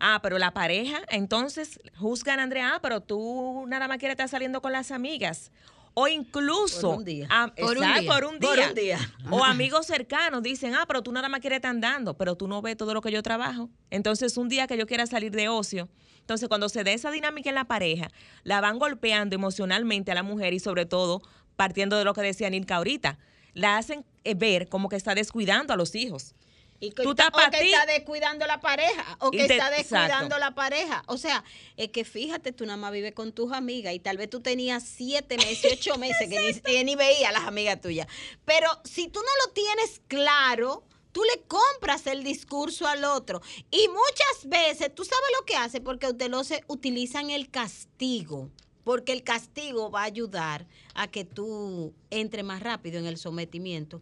Ah, 0.00 0.20
pero 0.22 0.38
la 0.38 0.52
pareja, 0.52 1.00
entonces 1.08 1.80
juzgan 1.96 2.38
a 2.40 2.44
Andrea, 2.44 2.74
ah, 2.74 2.78
pero 2.80 3.00
tú 3.00 3.64
nada 3.66 3.88
más 3.88 3.98
quieres 3.98 4.14
estar 4.14 4.28
saliendo 4.28 4.60
con 4.60 4.72
las 4.72 4.90
amigas. 4.90 5.50
O 5.94 6.06
incluso, 6.06 6.90
Por 6.90 6.98
un 6.98 7.04
día. 7.04 7.28
Por 7.56 7.76
un 7.76 7.82
día. 7.82 8.12
por 8.12 8.24
un 8.24 8.38
Por 8.38 8.54
día. 8.56 8.68
un 8.68 8.74
día. 8.74 8.98
O 9.30 9.44
amigos 9.44 9.86
cercanos 9.86 10.44
dicen, 10.44 10.74
ah, 10.76 10.84
pero 10.86 11.02
tú 11.02 11.10
nada 11.10 11.28
más 11.28 11.40
quieres 11.40 11.56
estar 11.56 11.70
andando, 11.70 12.14
pero 12.14 12.36
tú 12.36 12.46
no 12.46 12.62
ves 12.62 12.76
todo 12.76 12.94
lo 12.94 13.00
que 13.00 13.10
yo 13.10 13.20
trabajo. 13.24 13.68
Entonces, 13.90 14.36
un 14.36 14.48
día 14.48 14.68
que 14.68 14.78
yo 14.78 14.86
quiera 14.86 15.06
salir 15.06 15.32
de 15.32 15.48
ocio, 15.48 15.88
entonces 16.28 16.50
cuando 16.50 16.68
se 16.68 16.84
dé 16.84 16.92
esa 16.92 17.10
dinámica 17.10 17.48
en 17.48 17.54
la 17.54 17.64
pareja, 17.64 18.10
la 18.44 18.60
van 18.60 18.78
golpeando 18.78 19.34
emocionalmente 19.34 20.12
a 20.12 20.14
la 20.14 20.22
mujer 20.22 20.52
y 20.52 20.60
sobre 20.60 20.84
todo, 20.84 21.22
partiendo 21.56 21.96
de 21.96 22.04
lo 22.04 22.12
que 22.12 22.20
decía 22.20 22.50
Nilka 22.50 22.76
ahorita, 22.76 23.18
la 23.54 23.78
hacen 23.78 24.04
eh, 24.24 24.34
ver 24.34 24.68
como 24.68 24.90
que 24.90 24.96
está 24.96 25.14
descuidando 25.14 25.72
a 25.72 25.76
los 25.78 25.94
hijos. 25.94 26.34
Y 26.80 26.90
que 26.90 27.02
Tú 27.02 27.12
está, 27.12 27.28
o 27.28 27.50
que 27.50 27.70
está 27.70 27.86
descuidando 27.86 28.46
la 28.46 28.60
pareja, 28.60 29.16
o 29.20 29.30
que 29.30 29.46
te- 29.46 29.54
está 29.54 29.70
descuidando 29.70 30.36
exacto. 30.36 30.38
la 30.38 30.54
pareja. 30.54 31.02
O 31.06 31.16
sea, 31.16 31.42
es 31.78 31.88
que 31.88 32.04
fíjate, 32.04 32.52
tú 32.52 32.66
nada 32.66 32.76
más 32.76 32.92
vives 32.92 33.14
con 33.14 33.32
tus 33.32 33.50
amigas 33.52 33.94
y 33.94 33.98
tal 33.98 34.18
vez 34.18 34.28
tú 34.28 34.40
tenías 34.42 34.82
siete 34.82 35.38
meses, 35.38 35.72
ocho 35.80 35.96
meses 35.96 36.28
que 36.28 36.38
ni, 36.40 36.60
que 36.60 36.84
ni 36.84 36.94
veías 36.94 37.30
a 37.30 37.32
las 37.32 37.44
amigas 37.44 37.80
tuyas. 37.80 38.06
Pero 38.44 38.68
si 38.84 39.08
tú 39.08 39.20
no 39.20 39.46
lo 39.46 39.52
tienes 39.54 40.02
claro, 40.08 40.84
tú 41.18 41.24
le 41.34 41.42
compras 41.48 42.06
el 42.06 42.22
discurso 42.22 42.86
al 42.86 43.02
otro. 43.02 43.42
Y 43.72 43.88
muchas 43.88 44.48
veces, 44.48 44.94
tú 44.94 45.04
sabes 45.04 45.28
lo 45.36 45.44
que 45.44 45.56
hace, 45.56 45.80
porque 45.80 46.06
ustedes 46.06 46.30
lo 46.30 46.44
se 46.44 46.62
utilizan 46.68 47.30
el 47.30 47.50
castigo. 47.50 48.50
Porque 48.84 49.10
el 49.10 49.24
castigo 49.24 49.90
va 49.90 50.02
a 50.02 50.04
ayudar 50.04 50.68
a 50.94 51.08
que 51.08 51.24
tú 51.24 51.92
entres 52.10 52.44
más 52.44 52.62
rápido 52.62 53.00
en 53.00 53.06
el 53.06 53.18
sometimiento 53.18 54.00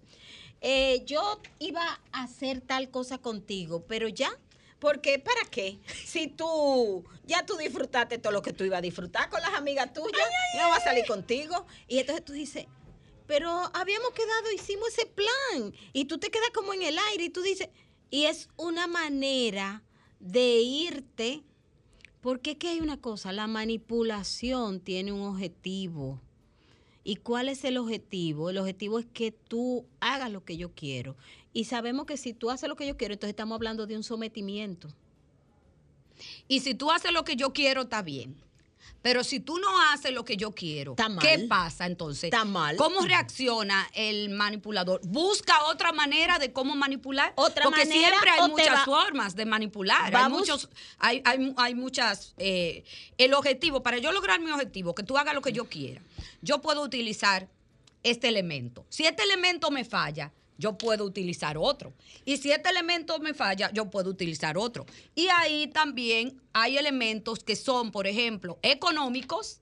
eh, 0.61 1.05
yo 1.07 1.41
iba 1.59 2.01
a 2.13 2.25
hacer 2.25 2.61
tal 2.61 2.91
cosa 2.91 3.17
contigo, 3.17 3.85
pero 3.89 4.09
ya. 4.09 4.31
Porque, 4.79 5.19
¿para 5.19 5.49
qué? 5.51 5.79
Si 6.05 6.27
tú, 6.27 7.03
ya 7.25 7.47
tú 7.47 7.57
disfrutaste 7.57 8.19
todo 8.19 8.33
lo 8.33 8.43
que 8.43 8.53
tú 8.53 8.65
ibas 8.65 8.79
a 8.79 8.83
disfrutar 8.83 9.31
con 9.31 9.41
las 9.41 9.55
amigas 9.55 9.93
tuyas, 9.95 10.29
no 10.55 10.69
va 10.69 10.77
a 10.77 10.81
salir 10.81 11.07
contigo. 11.07 11.65
Y 11.89 11.99
entonces 11.99 12.25
tú 12.25 12.35
dices, 12.35 12.67
pero 13.27 13.51
habíamos 13.75 14.11
quedado, 14.13 14.53
hicimos 14.55 14.89
ese 14.89 15.07
plan. 15.07 15.75
Y 15.93 16.07
tú 16.07 16.19
te 16.19 16.31
quedas 16.31 16.51
como 16.55 16.75
en 16.75 16.83
el 16.83 16.99
aire 17.11 17.25
y 17.25 17.31
tú 17.31 17.43
dices, 17.43 17.69
y 18.11 18.25
es 18.25 18.49
una 18.57 18.87
manera 18.87 19.83
de 20.21 20.61
irte, 20.61 21.43
porque 22.21 22.53
es 22.53 22.57
que 22.59 22.69
hay 22.69 22.81
una 22.81 23.01
cosa, 23.01 23.33
la 23.33 23.47
manipulación 23.47 24.81
tiene 24.81 25.13
un 25.13 25.23
objetivo. 25.23 26.21
¿Y 27.05 27.17
cuál 27.17 27.49
es 27.49 27.65
el 27.65 27.77
objetivo? 27.79 28.51
El 28.51 28.59
objetivo 28.59 28.99
es 28.99 29.07
que 29.07 29.31
tú 29.31 29.87
hagas 30.01 30.31
lo 30.31 30.45
que 30.45 30.57
yo 30.57 30.75
quiero. 30.75 31.17
Y 31.53 31.65
sabemos 31.65 32.05
que 32.07 32.17
si 32.17 32.33
tú 32.33 32.51
haces 32.51 32.69
lo 32.69 32.75
que 32.75 32.87
yo 32.87 32.97
quiero, 32.97 33.15
entonces 33.15 33.31
estamos 33.31 33.55
hablando 33.55 33.87
de 33.87 33.97
un 33.97 34.03
sometimiento. 34.03 34.89
Y 36.49 36.61
si 36.61 36.75
tú 36.75 36.91
haces 36.91 37.13
lo 37.13 37.25
que 37.25 37.37
yo 37.37 37.53
quiero, 37.53 37.83
está 37.83 38.03
bien. 38.03 38.37
Pero 39.07 39.23
si 39.23 39.39
tú 39.39 39.57
no 39.61 39.69
haces 39.83 40.13
lo 40.13 40.25
que 40.25 40.37
yo 40.37 40.51
quiero, 40.51 40.91
Está 40.95 41.09
mal. 41.09 41.25
¿qué 41.25 41.39
pasa 41.49 41.87
entonces? 41.87 42.25
Está 42.25 42.45
mal. 42.45 42.75
¿Cómo 42.75 43.03
reacciona 43.03 43.89
el 43.95 44.31
manipulador? 44.31 45.01
¿Busca 45.07 45.63
otra 45.67 45.93
manera 45.93 46.41
de 46.41 46.53
cómo 46.53 46.75
manipular? 46.75 47.33
Otra 47.37 47.63
Porque 47.63 47.85
manera 47.85 48.09
siempre 48.09 48.31
hay 48.31 48.51
muchas 48.51 48.85
formas 48.85 49.37
de 49.37 49.47
manipular. 49.47 50.13
Hay 50.13 50.29
muchos, 50.29 50.69
hay, 50.99 51.23
hay, 51.25 51.55
hay 51.57 51.75
muchas. 51.77 52.35
eh, 52.39 52.83
el 53.17 53.33
objetivo, 53.35 53.81
para 53.81 53.99
yo 53.99 54.11
lograr 54.11 54.41
mi 54.41 54.51
objetivo, 54.51 54.93
que 54.93 55.05
tú 55.05 55.17
hagas 55.17 55.37
lo 55.37 55.41
que 55.41 55.53
yo 55.53 55.67
quiera, 55.69 56.01
yo 56.43 56.61
puedo 56.61 56.83
utilizar 56.83 57.49
este 58.03 58.27
elemento. 58.27 58.87
Si 58.89 59.07
este 59.07 59.23
elemento 59.23 59.71
me 59.71 59.85
falla, 59.85 60.33
yo 60.59 60.79
puedo 60.79 61.05
utilizar 61.05 61.57
otro. 61.59 61.93
Y 62.25 62.37
si 62.39 62.51
este 62.51 62.71
elemento 62.71 63.19
me 63.19 63.35
falla, 63.35 63.71
yo 63.73 63.91
puedo 63.91 64.11
utilizar 64.11 64.57
otro. 64.57 64.87
Y 65.15 65.29
ahí 65.29 65.67
también 65.69 66.41
hay 66.53 66.79
elementos 66.79 67.43
que 67.43 67.57
son, 67.57 67.91
por 67.91 68.07
ejemplo, 68.07 68.59
económicos. 68.63 69.61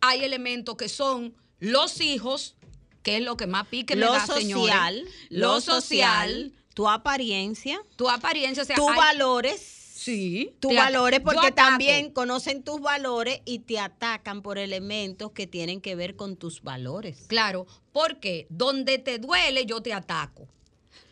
Hay 0.00 0.24
elementos 0.24 0.76
que 0.76 0.88
son 0.88 1.34
los 1.58 2.00
hijos, 2.00 2.56
que 3.02 3.16
es 3.16 3.22
lo 3.22 3.36
que 3.36 3.46
más 3.46 3.66
pique 3.68 3.96
me 3.96 4.06
lo 4.06 4.12
da, 4.12 4.26
social, 4.26 4.94
señores. 4.96 5.14
lo 5.30 5.60
social, 5.60 6.52
tu 6.74 6.88
apariencia, 6.88 7.80
tu 7.96 8.08
apariencia, 8.08 8.62
o 8.62 8.66
sea, 8.66 8.76
tus 8.76 8.94
valores. 8.94 9.77
Sí, 10.08 10.54
Tus 10.58 10.74
valores, 10.74 11.20
porque 11.20 11.52
también 11.52 12.10
conocen 12.10 12.62
tus 12.62 12.80
valores 12.80 13.40
y 13.44 13.58
te 13.58 13.78
atacan 13.78 14.40
por 14.40 14.56
elementos 14.56 15.32
que 15.32 15.46
tienen 15.46 15.82
que 15.82 15.94
ver 15.94 16.16
con 16.16 16.36
tus 16.36 16.62
valores. 16.62 17.26
Claro, 17.28 17.66
porque 17.92 18.46
donde 18.48 18.98
te 18.98 19.18
duele 19.18 19.66
yo 19.66 19.82
te 19.82 19.92
ataco. 19.92 20.48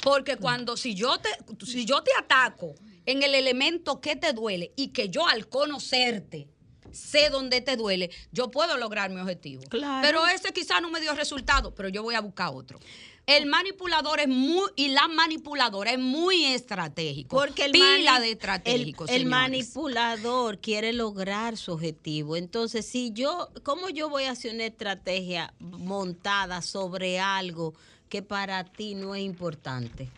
Porque 0.02 0.36
cuando 0.36 0.78
si 0.78 0.94
yo 0.94 1.18
te 1.18 1.28
si 1.66 1.84
yo 1.84 2.02
te 2.02 2.10
ataco 2.18 2.74
en 3.04 3.22
el 3.22 3.34
elemento 3.34 4.00
que 4.00 4.16
te 4.16 4.32
duele 4.32 4.72
y 4.76 4.88
que 4.88 5.10
yo 5.10 5.26
al 5.26 5.48
conocerte 5.48 6.48
sé 6.90 7.28
dónde 7.28 7.60
te 7.60 7.76
duele, 7.76 8.10
yo 8.32 8.50
puedo 8.50 8.78
lograr 8.78 9.10
mi 9.10 9.20
objetivo. 9.20 9.62
Claro. 9.68 10.06
Pero 10.06 10.26
ese 10.26 10.52
quizá 10.52 10.80
no 10.80 10.90
me 10.90 11.00
dio 11.00 11.12
resultado, 11.14 11.74
pero 11.74 11.90
yo 11.90 12.02
voy 12.02 12.14
a 12.14 12.20
buscar 12.20 12.50
otro. 12.54 12.80
El 13.26 13.46
manipulador 13.46 14.20
es 14.20 14.28
muy 14.28 14.70
y 14.76 14.88
la 14.88 15.08
manipuladora 15.08 15.90
es 15.90 15.98
muy 15.98 16.44
estratégico. 16.44 17.36
Porque 17.36 17.64
el, 17.64 17.72
pila 17.72 18.20
de 18.20 18.30
estratégico, 18.30 19.04
el, 19.08 19.26
manipulador 19.26 20.58
quiere 20.60 20.92
lograr 20.92 21.56
su 21.56 21.72
objetivo. 21.72 22.36
Entonces, 22.36 22.86
si 22.86 23.10
yo, 23.12 23.48
¿cómo 23.64 23.88
yo 23.90 24.08
voy 24.08 24.24
a 24.24 24.30
hacer 24.30 24.54
una 24.54 24.64
estrategia 24.66 25.52
montada 25.58 26.62
sobre 26.62 27.18
algo 27.18 27.74
que 28.08 28.22
para 28.22 28.62
ti 28.62 28.94
no 28.94 29.16
es 29.16 29.22
importante? 29.22 30.08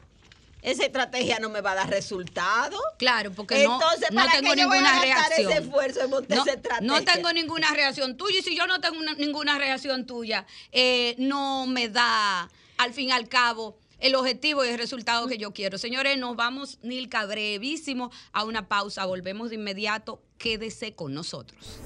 Esa 0.61 0.85
estrategia 0.85 1.39
no 1.39 1.49
me 1.49 1.63
va 1.63 1.73
a 1.73 1.77
dar 1.77 1.89
resultado. 1.89 2.79
Claro, 2.99 3.33
porque 3.33 3.65
no, 3.65 3.75
Entonces, 3.75 4.11
no 4.11 4.17
¿para 4.21 4.33
tengo 4.33 4.49
voy 4.49 4.61
a 4.61 4.65
ninguna 4.65 5.01
reacción. 5.01 5.51
ese 5.53 5.61
esfuerzo 5.63 6.09
no, 6.09 6.19
esa 6.21 6.53
estrategia? 6.53 6.81
no 6.81 7.03
tengo 7.05 7.33
ninguna 7.33 7.73
reacción 7.73 8.19
tuya 8.19 8.41
y 8.41 8.43
si 8.43 8.55
yo 8.55 8.67
no 8.67 8.81
tengo 8.83 8.99
una- 8.99 9.15
ninguna 9.15 9.57
reacción 9.57 10.05
tuya, 10.05 10.45
eh, 10.73 11.15
no 11.17 11.67
me 11.67 11.89
da, 11.89 12.51
al 12.79 12.93
fin 12.95 13.09
y 13.09 13.13
al 13.13 13.29
cabo, 13.29 13.79
el 13.99 14.15
objetivo 14.15 14.65
y 14.65 14.69
el 14.69 14.79
resultado 14.79 15.27
que 15.27 15.39
yo 15.39 15.53
quiero. 15.53 15.77
Señores, 15.79 16.17
nos 16.19 16.37
vamos, 16.37 16.79
Nilka, 16.83 17.27
brevísimo 17.27 18.11
a 18.33 18.45
una 18.45 18.69
pausa. 18.69 19.05
Volvemos 19.07 19.51
de 19.51 19.57
inmediato. 19.57 20.23
Quédese 20.39 20.95
con 20.95 21.13
nosotros. 21.15 21.79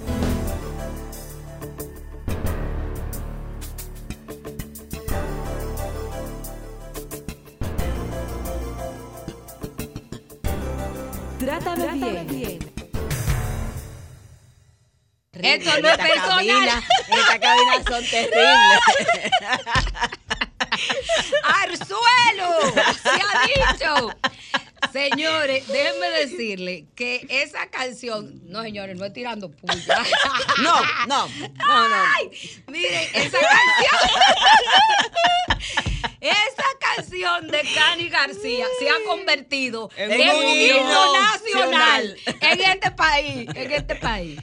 Trátame 11.39 12.25
bien. 12.25 12.73
Esto 15.33 15.81
no 15.81 15.89
es 15.89 15.97
personal. 15.97 16.29
cabina- 16.29 16.83
Esta 17.09 17.41
cabina 17.41 17.75
son 17.89 18.05
terribles. 18.05 18.81
¡Al 21.45 21.77
suelo! 21.77 22.73
¡Se 23.03 23.11
ha 23.11 23.73
dicho! 23.73 24.11
Señores, 24.93 25.67
déjenme 25.69 26.11
decirle 26.11 26.87
que 26.97 27.25
esa 27.31 27.71
canción, 27.71 28.41
no 28.45 28.63
señores, 28.63 28.97
no 28.99 29.05
es 29.05 29.13
tirando 29.13 29.51
puya. 29.51 30.03
No, 30.63 30.81
no, 31.07 31.29
no, 31.29 31.89
no. 31.89 32.05
Ay, 32.19 32.31
miren, 32.67 33.09
esa 33.15 33.39
canción. 33.39 34.01
esa 36.21 36.65
canción 36.81 37.49
de 37.49 37.63
Cani 37.75 38.09
García 38.09 38.67
se 38.79 38.91
ha 38.91 38.95
convertido 39.07 39.89
En 39.97 40.13
en, 40.13 40.37
un 40.37 40.45
himno 40.45 41.13
nacional. 41.15 42.17
en 42.41 42.61
este 42.61 42.91
país, 42.91 43.49
en 43.55 43.73
este 43.73 43.95
país. 43.97 44.41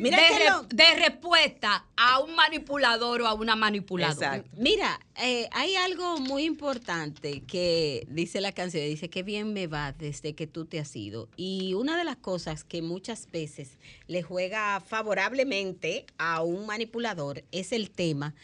Mira 0.00 0.16
de, 0.16 0.84
re- 0.84 1.08
respuesta 1.08 1.84
a 1.96 2.20
un 2.20 2.34
manipulador 2.34 3.22
o 3.22 3.26
a 3.26 3.34
una 3.34 3.56
manipuladora. 3.56 4.36
Exacto. 4.36 4.56
Mira, 4.60 5.00
eh, 5.20 5.48
hay 5.52 5.74
algo 5.76 6.18
muy 6.20 6.44
importante 6.44 7.42
que 7.42 8.06
dice 8.10 8.40
la 8.40 8.52
canción, 8.52 8.84
dice 8.84 9.10
que 9.10 9.22
bien 9.22 9.52
me 9.52 9.66
va 9.66 9.92
desde 9.92 10.34
que 10.34 10.46
tú 10.46 10.64
te 10.66 10.78
has 10.78 10.94
ido. 10.96 11.28
Y 11.36 11.74
una 11.74 11.96
de 11.96 12.04
las 12.04 12.16
cosas 12.16 12.64
que 12.64 12.82
muchas 12.82 13.30
veces 13.30 13.78
le 14.06 14.22
juega 14.22 14.80
favorablemente 14.80 16.06
a 16.18 16.42
un 16.42 16.66
manipulador 16.66 17.44
es 17.52 17.72
el 17.72 17.90
tema 17.90 18.34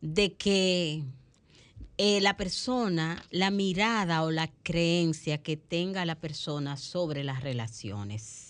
de 0.00 0.32
que 0.34 1.02
eh, 1.98 2.20
la 2.20 2.36
persona, 2.36 3.22
la 3.30 3.50
mirada 3.50 4.24
o 4.24 4.30
la 4.30 4.50
creencia 4.62 5.38
que 5.42 5.56
tenga 5.56 6.04
la 6.04 6.16
persona 6.16 6.76
sobre 6.76 7.22
las 7.22 7.42
relaciones. 7.42 8.41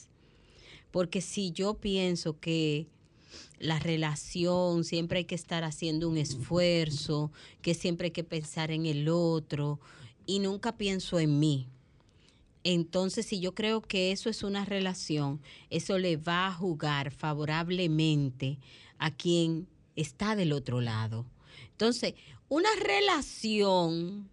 Porque 0.92 1.20
si 1.20 1.50
yo 1.50 1.74
pienso 1.74 2.38
que 2.38 2.86
la 3.58 3.78
relación, 3.80 4.84
siempre 4.84 5.18
hay 5.18 5.24
que 5.24 5.34
estar 5.34 5.64
haciendo 5.64 6.08
un 6.08 6.18
esfuerzo, 6.18 7.32
que 7.62 7.74
siempre 7.74 8.06
hay 8.06 8.10
que 8.12 8.24
pensar 8.24 8.70
en 8.70 8.86
el 8.86 9.08
otro 9.08 9.80
y 10.26 10.38
nunca 10.38 10.76
pienso 10.76 11.18
en 11.18 11.40
mí. 11.40 11.68
Entonces, 12.64 13.26
si 13.26 13.40
yo 13.40 13.54
creo 13.54 13.80
que 13.80 14.12
eso 14.12 14.30
es 14.30 14.42
una 14.42 14.64
relación, 14.64 15.40
eso 15.70 15.98
le 15.98 16.16
va 16.16 16.46
a 16.46 16.52
jugar 16.52 17.10
favorablemente 17.10 18.58
a 18.98 19.10
quien 19.10 19.66
está 19.96 20.36
del 20.36 20.52
otro 20.52 20.80
lado. 20.80 21.26
Entonces, 21.70 22.14
una 22.48 22.68
relación 22.80 24.28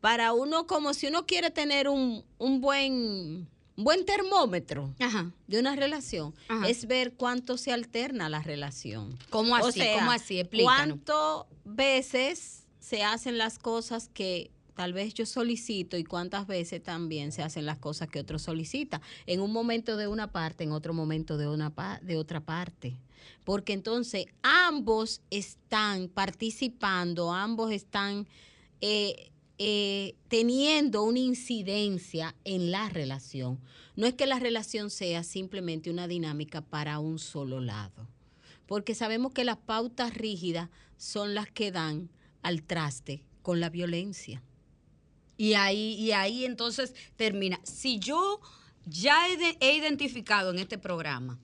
para 0.00 0.32
uno 0.32 0.66
como 0.66 0.92
si 0.92 1.06
uno 1.06 1.26
quiere 1.26 1.50
tener 1.50 1.88
un, 1.88 2.24
un 2.38 2.60
buen, 2.60 3.48
buen 3.84 4.04
termómetro 4.04 4.94
Ajá. 4.98 5.32
de 5.46 5.60
una 5.60 5.76
relación 5.76 6.34
Ajá. 6.48 6.68
es 6.68 6.86
ver 6.86 7.14
cuánto 7.14 7.56
se 7.56 7.72
alterna 7.72 8.28
la 8.28 8.42
relación. 8.42 9.18
¿Cómo 9.30 9.56
así? 9.56 9.68
O 9.68 9.72
sea, 9.72 9.98
¿Cómo 9.98 10.10
así? 10.10 10.42
¿Cuántas 10.62 11.44
veces 11.64 12.66
se 12.78 13.02
hacen 13.04 13.38
las 13.38 13.58
cosas 13.58 14.08
que 14.12 14.50
tal 14.74 14.92
vez 14.92 15.12
yo 15.14 15.26
solicito 15.26 15.96
y 15.96 16.04
cuántas 16.04 16.46
veces 16.46 16.82
también 16.82 17.32
se 17.32 17.42
hacen 17.42 17.66
las 17.66 17.78
cosas 17.78 18.08
que 18.08 18.20
otro 18.20 18.38
solicita? 18.38 19.00
En 19.26 19.40
un 19.40 19.52
momento 19.52 19.96
de 19.96 20.06
una 20.06 20.32
parte, 20.32 20.64
en 20.64 20.72
otro 20.72 20.94
momento 20.94 21.36
de, 21.36 21.48
una 21.48 21.72
de 22.02 22.16
otra 22.16 22.40
parte. 22.40 22.98
Porque 23.44 23.72
entonces 23.72 24.26
ambos 24.42 25.20
están 25.30 26.08
participando, 26.08 27.32
ambos 27.32 27.72
están 27.72 28.26
eh, 28.80 29.30
eh, 29.62 30.14
teniendo 30.28 31.02
una 31.02 31.18
incidencia 31.18 32.34
en 32.44 32.70
la 32.70 32.88
relación. 32.88 33.60
No 33.94 34.06
es 34.06 34.14
que 34.14 34.24
la 34.26 34.38
relación 34.38 34.88
sea 34.88 35.22
simplemente 35.22 35.90
una 35.90 36.08
dinámica 36.08 36.62
para 36.62 36.98
un 36.98 37.18
solo 37.18 37.60
lado 37.60 38.08
porque 38.66 38.94
sabemos 38.94 39.32
que 39.32 39.42
las 39.44 39.56
pautas 39.56 40.14
rígidas 40.14 40.70
son 40.96 41.34
las 41.34 41.50
que 41.50 41.72
dan 41.72 42.08
al 42.40 42.62
traste 42.62 43.24
con 43.42 43.58
la 43.58 43.68
violencia. 43.68 44.44
Y 45.36 45.54
ahí, 45.54 45.94
y 45.94 46.12
ahí 46.12 46.44
entonces 46.44 46.94
termina. 47.16 47.58
Si 47.64 47.98
yo 47.98 48.40
ya 48.86 49.28
he, 49.28 49.36
de- 49.36 49.56
he 49.58 49.74
identificado 49.74 50.52
en 50.52 50.60
este 50.60 50.78
programa 50.78 51.36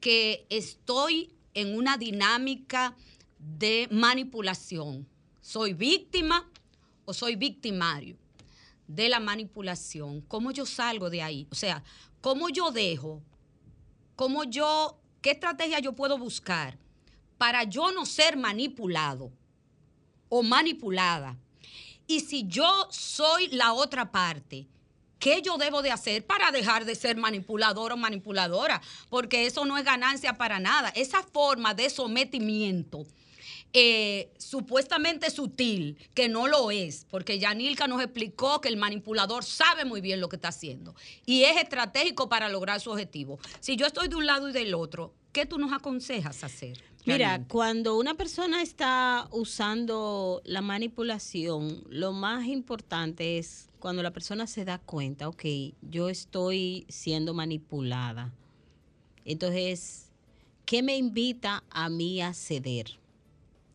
que 0.00 0.44
estoy 0.50 1.30
en 1.54 1.74
una 1.78 1.96
dinámica 1.96 2.94
de 3.38 3.88
manipulación, 3.90 5.08
soy 5.40 5.72
víctima 5.72 6.46
o 7.04 7.14
soy 7.14 7.36
victimario 7.36 8.16
de 8.86 9.08
la 9.08 9.20
manipulación, 9.20 10.20
¿cómo 10.22 10.50
yo 10.50 10.66
salgo 10.66 11.10
de 11.10 11.22
ahí? 11.22 11.46
O 11.50 11.54
sea, 11.54 11.82
¿cómo 12.20 12.48
yo 12.48 12.70
dejo? 12.70 13.22
¿Cómo 14.16 14.44
yo, 14.44 14.98
qué 15.22 15.32
estrategia 15.32 15.80
yo 15.80 15.94
puedo 15.94 16.18
buscar 16.18 16.78
para 17.38 17.64
yo 17.64 17.92
no 17.92 18.06
ser 18.06 18.36
manipulado 18.36 19.32
o 20.28 20.42
manipulada? 20.42 21.36
Y 22.06 22.20
si 22.20 22.46
yo 22.46 22.86
soy 22.90 23.48
la 23.48 23.72
otra 23.72 24.12
parte, 24.12 24.66
¿qué 25.18 25.40
yo 25.40 25.56
debo 25.56 25.80
de 25.80 25.90
hacer 25.90 26.26
para 26.26 26.50
dejar 26.50 26.84
de 26.84 26.94
ser 26.94 27.16
manipulador 27.16 27.92
o 27.92 27.96
manipuladora? 27.96 28.82
Porque 29.08 29.46
eso 29.46 29.64
no 29.64 29.78
es 29.78 29.84
ganancia 29.84 30.34
para 30.34 30.60
nada. 30.60 30.90
Esa 30.90 31.22
forma 31.22 31.72
de 31.72 31.88
sometimiento 31.88 33.06
eh, 33.76 34.32
supuestamente 34.38 35.30
sutil, 35.30 35.98
que 36.14 36.28
no 36.28 36.46
lo 36.46 36.70
es, 36.70 37.06
porque 37.10 37.40
Yanilka 37.40 37.88
nos 37.88 38.00
explicó 38.00 38.60
que 38.60 38.68
el 38.68 38.76
manipulador 38.76 39.42
sabe 39.42 39.84
muy 39.84 40.00
bien 40.00 40.20
lo 40.20 40.28
que 40.28 40.36
está 40.36 40.48
haciendo 40.48 40.94
y 41.26 41.42
es 41.42 41.56
estratégico 41.56 42.28
para 42.28 42.48
lograr 42.48 42.80
su 42.80 42.92
objetivo. 42.92 43.40
Si 43.58 43.74
yo 43.74 43.86
estoy 43.86 44.06
de 44.06 44.14
un 44.14 44.26
lado 44.26 44.48
y 44.48 44.52
del 44.52 44.74
otro, 44.74 45.12
¿qué 45.32 45.44
tú 45.44 45.58
nos 45.58 45.72
aconsejas 45.72 46.44
hacer? 46.44 46.84
Mira, 47.04 47.44
cuando 47.48 47.98
una 47.98 48.14
persona 48.14 48.62
está 48.62 49.26
usando 49.32 50.40
la 50.44 50.62
manipulación, 50.62 51.82
lo 51.90 52.12
más 52.12 52.46
importante 52.46 53.38
es 53.38 53.68
cuando 53.80 54.04
la 54.04 54.12
persona 54.12 54.46
se 54.46 54.64
da 54.64 54.78
cuenta, 54.78 55.28
ok, 55.28 55.44
yo 55.82 56.08
estoy 56.08 56.86
siendo 56.88 57.34
manipulada. 57.34 58.32
Entonces, 59.24 60.12
¿qué 60.64 60.80
me 60.80 60.96
invita 60.96 61.64
a 61.70 61.88
mí 61.88 62.22
a 62.22 62.32
ceder? 62.32 63.00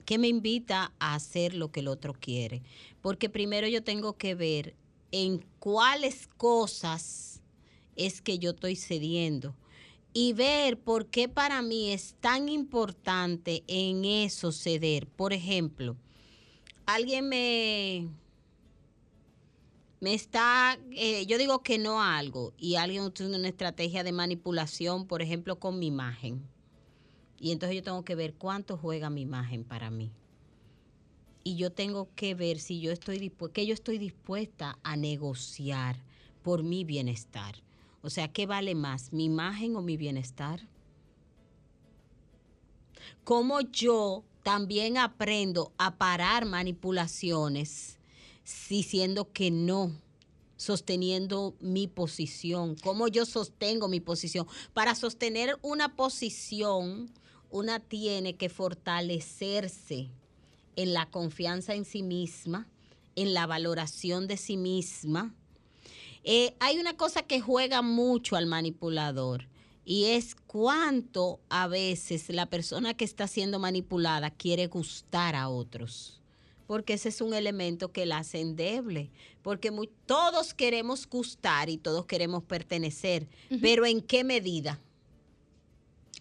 ¿Qué 0.09 0.17
me 0.17 0.27
invita 0.27 0.91
a 0.97 1.13
hacer 1.13 1.53
lo 1.53 1.71
que 1.71 1.81
el 1.81 1.87
otro 1.87 2.15
quiere? 2.15 2.63
Porque 2.99 3.29
primero 3.29 3.67
yo 3.67 3.83
tengo 3.83 4.17
que 4.17 4.33
ver 4.33 4.73
en 5.11 5.45
cuáles 5.59 6.25
cosas 6.25 7.43
es 7.95 8.19
que 8.19 8.39
yo 8.39 8.49
estoy 8.49 8.75
cediendo 8.75 9.53
y 10.11 10.33
ver 10.33 10.79
por 10.79 11.05
qué 11.11 11.29
para 11.29 11.61
mí 11.61 11.91
es 11.91 12.15
tan 12.21 12.49
importante 12.49 13.63
en 13.67 14.03
eso 14.03 14.51
ceder. 14.51 15.05
Por 15.05 15.31
ejemplo, 15.31 15.95
alguien 16.87 17.29
me, 17.29 18.07
me 19.99 20.15
está, 20.15 20.79
eh, 20.89 21.27
yo 21.27 21.37
digo 21.37 21.61
que 21.61 21.77
no 21.77 22.01
a 22.01 22.17
algo 22.17 22.55
y 22.57 22.77
alguien 22.77 23.03
utiliza 23.03 23.37
una 23.37 23.47
estrategia 23.47 24.03
de 24.03 24.11
manipulación, 24.11 25.05
por 25.05 25.21
ejemplo, 25.21 25.59
con 25.59 25.77
mi 25.77 25.85
imagen. 25.85 26.41
Y 27.39 27.51
entonces 27.51 27.77
yo 27.77 27.83
tengo 27.83 28.03
que 28.03 28.15
ver 28.15 28.33
cuánto 28.33 28.77
juega 28.77 29.09
mi 29.09 29.21
imagen 29.21 29.63
para 29.63 29.89
mí. 29.89 30.11
Y 31.43 31.55
yo 31.55 31.71
tengo 31.71 32.09
que 32.15 32.35
ver 32.35 32.59
si 32.59 32.81
yo 32.81 32.91
estoy 32.91 33.17
dispuesta, 33.17 33.53
que 33.53 33.65
yo 33.65 33.73
estoy 33.73 33.97
dispuesta 33.97 34.77
a 34.83 34.97
negociar 34.97 36.03
por 36.43 36.63
mi 36.63 36.83
bienestar. 36.83 37.55
O 38.01 38.09
sea, 38.09 38.27
¿qué 38.27 38.45
vale 38.45 38.75
más, 38.75 39.13
mi 39.13 39.25
imagen 39.25 39.75
o 39.75 39.81
mi 39.81 39.97
bienestar? 39.97 40.67
¿Cómo 43.23 43.61
yo 43.61 44.23
también 44.43 44.97
aprendo 44.97 45.71
a 45.77 45.95
parar 45.97 46.45
manipulaciones 46.45 47.99
diciendo 48.69 49.31
que 49.31 49.51
no? 49.51 49.93
sosteniendo 50.59 51.55
mi 51.61 51.87
posición, 51.87 52.75
cómo 52.83 53.07
yo 53.07 53.25
sostengo 53.25 53.87
mi 53.87 54.01
posición. 54.01 54.45
Para 54.73 54.93
sostener 54.93 55.57
una 55.61 55.95
posición, 55.95 57.09
una 57.51 57.79
tiene 57.79 58.35
que 58.35 58.49
fortalecerse 58.49 60.09
en 60.75 60.93
la 60.93 61.09
confianza 61.09 61.73
en 61.75 61.85
sí 61.85 62.03
misma, 62.03 62.67
en 63.15 63.33
la 63.33 63.45
valoración 63.47 64.27
de 64.27 64.37
sí 64.37 64.55
misma. 64.57 65.33
Eh, 66.23 66.55
hay 66.59 66.77
una 66.79 66.95
cosa 66.95 67.23
que 67.23 67.41
juega 67.41 67.81
mucho 67.81 68.35
al 68.35 68.45
manipulador 68.45 69.47
y 69.85 70.05
es 70.05 70.35
cuánto 70.35 71.39
a 71.49 71.67
veces 71.67 72.29
la 72.29 72.45
persona 72.45 72.93
que 72.93 73.05
está 73.05 73.27
siendo 73.27 73.57
manipulada 73.59 74.29
quiere 74.29 74.67
gustar 74.67 75.35
a 75.35 75.49
otros 75.49 76.15
porque 76.67 76.93
ese 76.93 77.09
es 77.09 77.19
un 77.19 77.33
elemento 77.33 77.91
que 77.91 78.05
la 78.05 78.19
hace 78.19 78.41
endeble, 78.41 79.09
porque 79.41 79.71
muy- 79.71 79.89
todos 80.05 80.53
queremos 80.53 81.07
gustar 81.09 81.67
y 81.67 81.77
todos 81.77 82.05
queremos 82.05 82.43
pertenecer, 82.43 83.27
pero 83.59 83.87
¿en 83.87 84.01
qué 84.01 84.23
medida? 84.23 84.79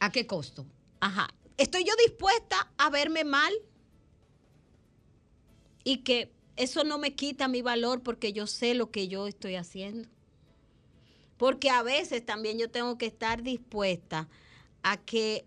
¿A 0.00 0.10
qué 0.10 0.26
costo? 0.26 0.64
Ajá, 1.00 1.28
¿estoy 1.56 1.84
yo 1.84 1.92
dispuesta 2.06 2.70
a 2.76 2.90
verme 2.90 3.24
mal? 3.24 3.52
Y 5.84 5.98
que 5.98 6.32
eso 6.56 6.84
no 6.84 6.98
me 6.98 7.14
quita 7.14 7.48
mi 7.48 7.62
valor 7.62 8.02
porque 8.02 8.32
yo 8.32 8.46
sé 8.46 8.74
lo 8.74 8.90
que 8.90 9.08
yo 9.08 9.26
estoy 9.26 9.54
haciendo. 9.54 10.08
Porque 11.36 11.70
a 11.70 11.82
veces 11.82 12.26
también 12.26 12.58
yo 12.58 12.68
tengo 12.70 12.98
que 12.98 13.06
estar 13.06 13.42
dispuesta 13.42 14.28
a 14.82 14.96
que 14.96 15.44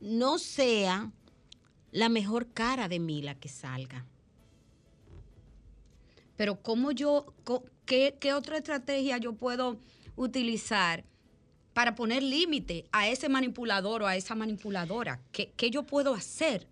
no 0.00 0.38
sea 0.38 1.10
la 1.90 2.08
mejor 2.08 2.52
cara 2.52 2.88
de 2.88 3.00
mí 3.00 3.22
la 3.22 3.34
que 3.34 3.48
salga. 3.48 4.06
Pero 6.36 6.62
¿cómo 6.62 6.92
yo, 6.92 7.34
qué, 7.84 8.16
qué 8.20 8.32
otra 8.32 8.58
estrategia 8.58 9.18
yo 9.18 9.32
puedo 9.32 9.80
utilizar 10.14 11.04
para 11.78 11.94
poner 11.94 12.24
límite 12.24 12.86
a 12.90 13.08
ese 13.08 13.28
manipulador 13.28 14.02
o 14.02 14.08
a 14.08 14.16
esa 14.16 14.34
manipuladora? 14.34 15.20
¿Qué, 15.30 15.70
yo 15.70 15.84
puedo 15.84 16.12
hacer? 16.12 16.66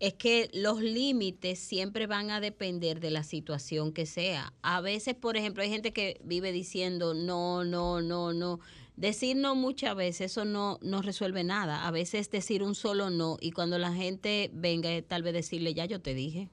es 0.00 0.14
que 0.14 0.50
los 0.52 0.82
límites 0.82 1.60
siempre 1.60 2.08
van 2.08 2.32
a 2.32 2.40
depender 2.40 2.98
de 2.98 3.12
la 3.12 3.22
situación 3.22 3.92
que 3.92 4.04
sea. 4.04 4.52
A 4.62 4.80
veces, 4.80 5.14
por 5.14 5.36
ejemplo, 5.36 5.62
hay 5.62 5.70
gente 5.70 5.92
que 5.92 6.20
vive 6.24 6.50
diciendo 6.50 7.14
no, 7.14 7.62
no, 7.62 8.00
no, 8.00 8.32
no. 8.32 8.58
Decir 8.96 9.36
no 9.36 9.54
muchas 9.54 9.94
veces, 9.94 10.32
eso 10.32 10.44
no, 10.44 10.80
no 10.82 11.02
resuelve 11.02 11.44
nada. 11.44 11.86
A 11.86 11.92
veces 11.92 12.28
decir 12.28 12.64
un 12.64 12.74
solo 12.74 13.10
no 13.10 13.36
y 13.40 13.52
cuando 13.52 13.78
la 13.78 13.92
gente 13.92 14.50
venga, 14.52 14.90
tal 15.02 15.22
vez 15.22 15.34
decirle, 15.34 15.72
ya 15.72 15.84
yo 15.84 16.00
te 16.00 16.14
dije. 16.14 16.48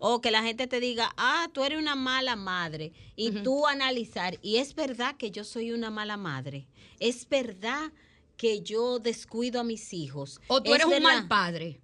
O 0.00 0.20
que 0.20 0.30
la 0.30 0.42
gente 0.42 0.66
te 0.66 0.80
diga, 0.80 1.12
ah, 1.16 1.48
tú 1.52 1.62
eres 1.62 1.78
una 1.78 1.94
mala 1.94 2.34
madre. 2.34 2.92
Y 3.16 3.30
tú 3.30 3.66
analizar, 3.66 4.38
y 4.42 4.56
es 4.56 4.74
verdad 4.74 5.16
que 5.16 5.30
yo 5.30 5.44
soy 5.44 5.70
una 5.72 5.90
mala 5.90 6.16
madre. 6.16 6.66
Es 6.98 7.28
verdad 7.28 7.92
que 8.36 8.62
yo 8.62 8.98
descuido 8.98 9.60
a 9.60 9.64
mis 9.64 9.92
hijos. 9.92 10.40
O 10.48 10.62
tú 10.62 10.74
Es 10.74 10.80
eres 10.82 10.96
un 10.96 11.02
mal 11.02 11.28
padre. 11.28 11.80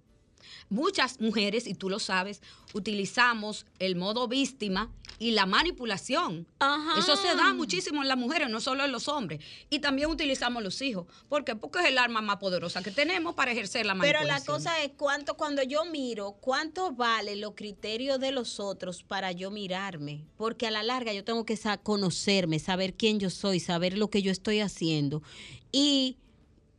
Muchas 0.69 1.21
mujeres, 1.21 1.67
y 1.67 1.75
tú 1.75 1.89
lo 1.89 1.99
sabes, 1.99 2.41
utilizamos 2.73 3.65
el 3.79 3.95
modo 3.95 4.27
víctima 4.27 4.91
y 5.19 5.31
la 5.31 5.45
manipulación. 5.45 6.47
Ajá. 6.59 6.99
Eso 6.99 7.15
se 7.15 7.35
da 7.35 7.53
muchísimo 7.53 8.01
en 8.01 8.07
las 8.07 8.17
mujeres, 8.17 8.49
no 8.49 8.59
solo 8.59 8.85
en 8.85 8.91
los 8.91 9.07
hombres. 9.07 9.43
Y 9.69 9.79
también 9.79 10.09
utilizamos 10.09 10.61
los 10.63 10.81
hijos. 10.81 11.07
¿Por 11.29 11.43
qué? 11.43 11.55
Porque 11.55 11.79
es 11.79 11.85
el 11.85 11.97
arma 11.97 12.21
más 12.21 12.37
poderosa 12.37 12.83
que 12.83 12.91
tenemos 12.91 13.35
para 13.35 13.51
ejercer 13.51 13.85
la 13.85 13.93
Pero 13.93 14.19
manipulación. 14.19 14.27
la 14.27 14.45
cosa 14.45 14.83
es 14.83 14.91
cuánto, 14.95 15.35
cuando 15.35 15.63
yo 15.63 15.85
miro, 15.85 16.37
cuánto 16.39 16.91
vale 16.91 17.35
los 17.35 17.53
criterios 17.55 18.19
de 18.19 18.31
los 18.31 18.59
otros 18.59 19.03
para 19.03 19.31
yo 19.31 19.51
mirarme. 19.51 20.25
Porque 20.37 20.67
a 20.67 20.71
la 20.71 20.83
larga 20.83 21.13
yo 21.13 21.23
tengo 21.23 21.45
que 21.45 21.57
conocerme, 21.83 22.59
saber 22.59 22.93
quién 22.93 23.19
yo 23.19 23.29
soy, 23.29 23.59
saber 23.59 23.97
lo 23.97 24.09
que 24.09 24.21
yo 24.21 24.31
estoy 24.31 24.59
haciendo. 24.59 25.23
Y 25.71 26.17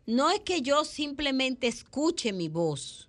no 0.06 0.30
es 0.30 0.40
que 0.40 0.62
yo 0.62 0.84
simplemente 0.84 1.66
escuche 1.66 2.32
mi 2.32 2.48
voz. 2.48 3.07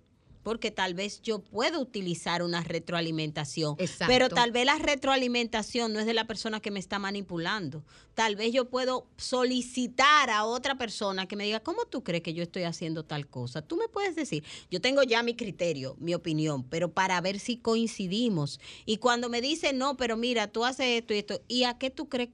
Porque 0.50 0.72
tal 0.72 0.94
vez 0.94 1.22
yo 1.22 1.38
puedo 1.38 1.80
utilizar 1.80 2.42
una 2.42 2.64
retroalimentación. 2.64 3.76
Exacto. 3.78 4.12
Pero 4.12 4.28
tal 4.28 4.50
vez 4.50 4.66
la 4.66 4.80
retroalimentación 4.80 5.92
no 5.92 6.00
es 6.00 6.06
de 6.06 6.12
la 6.12 6.26
persona 6.26 6.58
que 6.58 6.72
me 6.72 6.80
está 6.80 6.98
manipulando. 6.98 7.84
Tal 8.14 8.34
vez 8.34 8.52
yo 8.52 8.68
puedo 8.68 9.06
solicitar 9.16 10.28
a 10.28 10.44
otra 10.44 10.76
persona 10.76 11.28
que 11.28 11.36
me 11.36 11.44
diga, 11.44 11.60
¿cómo 11.60 11.84
tú 11.84 12.02
crees 12.02 12.24
que 12.24 12.34
yo 12.34 12.42
estoy 12.42 12.64
haciendo 12.64 13.04
tal 13.04 13.28
cosa? 13.28 13.62
Tú 13.62 13.76
me 13.76 13.86
puedes 13.86 14.16
decir, 14.16 14.42
yo 14.72 14.80
tengo 14.80 15.04
ya 15.04 15.22
mi 15.22 15.36
criterio, 15.36 15.94
mi 16.00 16.14
opinión, 16.14 16.64
pero 16.64 16.90
para 16.90 17.20
ver 17.20 17.38
si 17.38 17.56
coincidimos. 17.56 18.58
Y 18.86 18.96
cuando 18.96 19.28
me 19.28 19.40
dice, 19.40 19.72
no, 19.72 19.96
pero 19.96 20.16
mira, 20.16 20.48
tú 20.48 20.64
haces 20.64 20.98
esto 20.98 21.14
y 21.14 21.18
esto, 21.18 21.40
¿y 21.46 21.62
a 21.62 21.78
qué 21.78 21.90
tú 21.90 22.08
crees? 22.08 22.30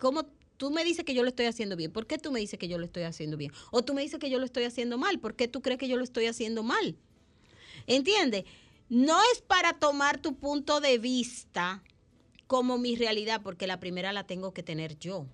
¿Cómo 0.00 0.26
tú 0.56 0.72
me 0.72 0.82
dices 0.82 1.04
que 1.04 1.14
yo 1.14 1.22
lo 1.22 1.28
estoy 1.28 1.46
haciendo 1.46 1.76
bien? 1.76 1.92
¿Por 1.92 2.08
qué 2.08 2.18
tú 2.18 2.32
me 2.32 2.40
dices 2.40 2.58
que 2.58 2.66
yo 2.66 2.78
lo 2.78 2.86
estoy 2.86 3.04
haciendo 3.04 3.36
bien? 3.36 3.52
O 3.70 3.82
tú 3.82 3.94
me 3.94 4.02
dices 4.02 4.18
que 4.18 4.30
yo 4.30 4.40
lo 4.40 4.46
estoy 4.46 4.64
haciendo 4.64 4.98
mal. 4.98 5.20
¿Por 5.20 5.36
qué 5.36 5.46
tú 5.46 5.62
crees 5.62 5.78
que 5.78 5.86
yo 5.86 5.96
lo 5.96 6.02
estoy 6.02 6.26
haciendo 6.26 6.64
mal? 6.64 6.96
¿Entiendes? 7.86 8.44
No 8.88 9.18
es 9.32 9.40
para 9.40 9.74
tomar 9.74 10.18
tu 10.18 10.36
punto 10.36 10.80
de 10.80 10.98
vista 10.98 11.82
como 12.46 12.76
mi 12.76 12.96
realidad, 12.96 13.40
porque 13.42 13.66
la 13.66 13.80
primera 13.80 14.12
la 14.12 14.26
tengo 14.26 14.52
que 14.52 14.62
tener 14.62 14.98
yo. 14.98 15.26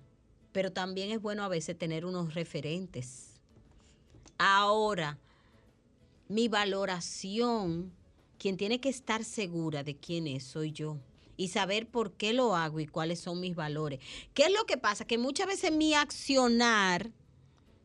Pero 0.53 0.71
también 0.71 1.11
es 1.11 1.21
bueno 1.21 1.43
a 1.43 1.49
veces 1.49 1.77
tener 1.77 2.05
unos 2.05 2.33
referentes. 2.33 3.39
Ahora, 4.37 5.19
mi 6.29 6.47
valoración, 6.47 7.91
quien 8.37 8.55
tiene 8.55 8.79
que 8.79 8.87
estar 8.87 9.25
segura 9.25 9.83
de 9.83 9.97
quién 9.97 10.27
es, 10.27 10.45
soy 10.45 10.71
yo. 10.71 10.97
Y 11.35 11.49
saber 11.49 11.87
por 11.87 12.13
qué 12.13 12.31
lo 12.31 12.55
hago 12.55 12.79
y 12.79 12.87
cuáles 12.87 13.19
son 13.19 13.41
mis 13.41 13.55
valores. 13.55 13.99
¿Qué 14.33 14.43
es 14.43 14.53
lo 14.53 14.65
que 14.65 14.77
pasa? 14.77 15.05
Que 15.05 15.17
muchas 15.17 15.47
veces 15.47 15.73
mi 15.73 15.93
accionar, 15.93 17.11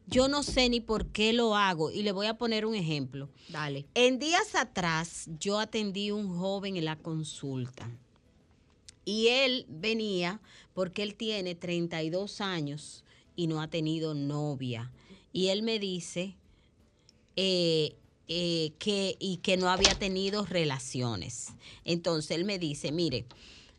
yo 0.07 0.29
no 0.29 0.43
sé 0.43 0.69
ni 0.69 0.81
por 0.81 1.07
qué 1.07 1.33
lo 1.33 1.57
hago. 1.57 1.91
Y 1.91 2.03
le 2.03 2.13
voy 2.13 2.27
a 2.27 2.35
poner 2.35 2.67
un 2.67 2.75
ejemplo. 2.75 3.29
Dale. 3.49 3.87
En 3.95 4.19
días 4.19 4.55
atrás 4.55 5.29
yo 5.39 5.59
atendí 5.59 6.09
a 6.09 6.15
un 6.15 6.39
joven 6.39 6.77
en 6.77 6.85
la 6.85 6.97
consulta 6.97 7.91
y 9.05 9.29
él 9.29 9.67
venía 9.69 10.41
porque 10.73 11.03
él 11.03 11.15
tiene 11.15 11.55
32 11.55 12.41
años 12.41 13.05
y 13.37 13.47
no 13.47 13.61
ha 13.61 13.69
tenido 13.69 14.15
novia. 14.15 14.93
Y 15.33 15.49
él 15.49 15.63
me 15.63 15.79
dice 15.79 16.37
eh, 17.37 17.97
eh, 18.29 18.73
que, 18.79 19.17
y 19.19 19.39
que 19.39 19.57
no 19.57 19.69
había 19.69 19.95
tenido 19.95 20.45
relaciones. 20.45 21.49
Entonces 21.85 22.31
él 22.33 22.45
me 22.45 22.59
dice, 22.59 22.93
mire, 22.93 23.27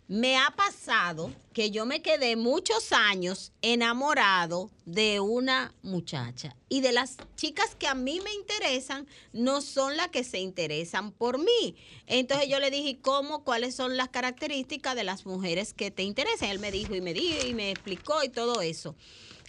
me 0.08 0.38
ha 0.38 0.52
pasado 0.56 1.34
que 1.52 1.72
yo 1.72 1.86
me 1.86 2.02
quedé 2.02 2.36
muchos 2.36 2.92
años 2.92 3.52
enamorado 3.64 4.70
de 4.86 5.20
una 5.20 5.74
muchacha 5.82 6.56
y 6.70 6.82
de 6.82 6.92
las 6.92 7.18
chicas 7.36 7.76
que 7.76 7.88
a 7.88 7.96
mí 7.96 8.22
me 8.24 8.34
interesan 8.34 9.08
no 9.34 9.62
son 9.62 9.98
las 9.98 10.10
que 10.10 10.24
se 10.24 10.40
interesan 10.40 11.12
por 11.12 11.40
mí. 11.40 11.76
Entonces 12.06 12.48
yo 12.48 12.60
le 12.60 12.70
dije, 12.70 12.90
"¿Y 12.90 12.96
¿cómo? 12.96 13.44
¿Cuáles 13.44 13.74
son 13.74 13.98
las 13.98 14.10
características 14.10 14.96
de 14.96 15.04
las 15.04 15.26
mujeres 15.26 15.74
que 15.74 15.90
te 15.90 16.04
interesan? 16.04 16.50
Él 16.50 16.60
me 16.60 16.72
dijo 16.72 16.94
y 16.94 17.02
me 17.02 17.14
dijo 17.14 17.48
y 17.48 17.56
me 17.56 17.72
explicó 17.72 18.24
y 18.24 18.30
todo 18.30 18.62
eso. 18.62 18.96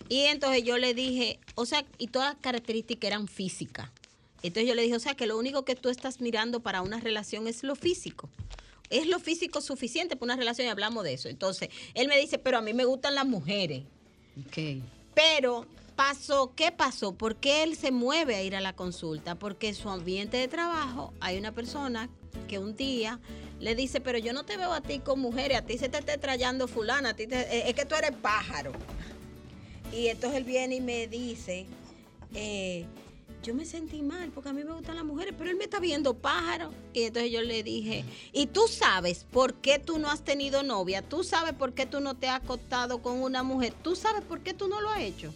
Y 0.08 0.22
entonces 0.22 0.62
yo 0.62 0.78
le 0.78 0.94
dije, 0.94 1.38
o 1.54 1.66
sea, 1.66 1.84
y 1.98 2.08
todas 2.08 2.34
las 2.34 2.42
características 2.42 3.08
eran 3.08 3.28
físicas. 3.28 3.90
Entonces 4.42 4.68
yo 4.68 4.74
le 4.74 4.82
dije, 4.82 4.94
o 4.94 5.00
sea, 5.00 5.14
que 5.14 5.26
lo 5.26 5.36
único 5.36 5.64
que 5.64 5.74
tú 5.74 5.88
estás 5.88 6.20
mirando 6.20 6.60
para 6.60 6.82
una 6.82 7.00
relación 7.00 7.48
es 7.48 7.62
lo 7.62 7.74
físico. 7.74 8.28
Es 8.90 9.06
lo 9.06 9.18
físico 9.18 9.60
suficiente 9.60 10.16
para 10.16 10.26
una 10.34 10.36
relación 10.36 10.66
y 10.66 10.70
hablamos 10.70 11.04
de 11.04 11.14
eso. 11.14 11.28
Entonces, 11.28 11.68
él 11.94 12.08
me 12.08 12.18
dice, 12.18 12.38
pero 12.38 12.58
a 12.58 12.60
mí 12.60 12.72
me 12.74 12.84
gustan 12.84 13.14
las 13.14 13.26
mujeres. 13.26 13.82
Ok. 14.46 14.82
Pero 15.14 15.66
pasó, 15.96 16.52
¿qué 16.54 16.72
pasó? 16.72 17.14
¿Por 17.14 17.36
qué 17.36 17.62
él 17.62 17.74
se 17.76 17.90
mueve 17.90 18.36
a 18.36 18.42
ir 18.42 18.54
a 18.54 18.60
la 18.60 18.74
consulta? 18.74 19.34
Porque 19.34 19.68
en 19.68 19.74
su 19.74 19.88
ambiente 19.88 20.36
de 20.36 20.46
trabajo 20.48 21.12
hay 21.20 21.38
una 21.38 21.52
persona 21.52 22.08
que 22.48 22.58
un 22.58 22.76
día 22.76 23.18
le 23.60 23.74
dice, 23.74 24.00
pero 24.02 24.18
yo 24.18 24.34
no 24.34 24.44
te 24.44 24.58
veo 24.58 24.72
a 24.74 24.82
ti 24.82 24.98
con 24.98 25.18
mujeres, 25.20 25.56
a 25.58 25.62
ti 25.62 25.78
se 25.78 25.88
te 25.88 25.98
está 25.98 26.18
trayendo 26.18 26.68
fulana, 26.68 27.10
a 27.10 27.14
ti 27.16 27.26
te- 27.26 27.40
eh, 27.40 27.68
es 27.70 27.74
que 27.74 27.86
tú 27.86 27.94
eres 27.94 28.12
pájaro. 28.12 28.72
Y 29.92 30.08
entonces 30.08 30.36
él 30.38 30.44
viene 30.44 30.76
y 30.76 30.80
me 30.82 31.06
dice, 31.06 31.64
eh, 32.34 32.84
yo 33.46 33.54
me 33.54 33.64
sentí 33.64 34.02
mal 34.02 34.30
porque 34.34 34.48
a 34.48 34.52
mí 34.52 34.64
me 34.64 34.72
gustan 34.72 34.96
las 34.96 35.04
mujeres, 35.04 35.32
pero 35.38 35.48
él 35.48 35.56
me 35.56 35.64
está 35.64 35.78
viendo 35.78 36.14
pájaro. 36.14 36.72
Y 36.92 37.04
entonces 37.04 37.30
yo 37.30 37.42
le 37.42 37.62
dije, 37.62 38.04
¿y 38.32 38.46
tú 38.46 38.62
sabes 38.66 39.24
por 39.30 39.54
qué 39.54 39.78
tú 39.78 40.00
no 40.00 40.10
has 40.10 40.24
tenido 40.24 40.64
novia? 40.64 41.00
¿Tú 41.00 41.22
sabes 41.22 41.54
por 41.54 41.72
qué 41.72 41.86
tú 41.86 42.00
no 42.00 42.16
te 42.16 42.28
has 42.28 42.42
acostado 42.42 43.00
con 43.00 43.22
una 43.22 43.44
mujer? 43.44 43.72
¿Tú 43.84 43.94
sabes 43.94 44.22
por 44.22 44.40
qué 44.40 44.52
tú 44.52 44.66
no 44.66 44.80
lo 44.80 44.90
has 44.90 45.00
hecho? 45.00 45.32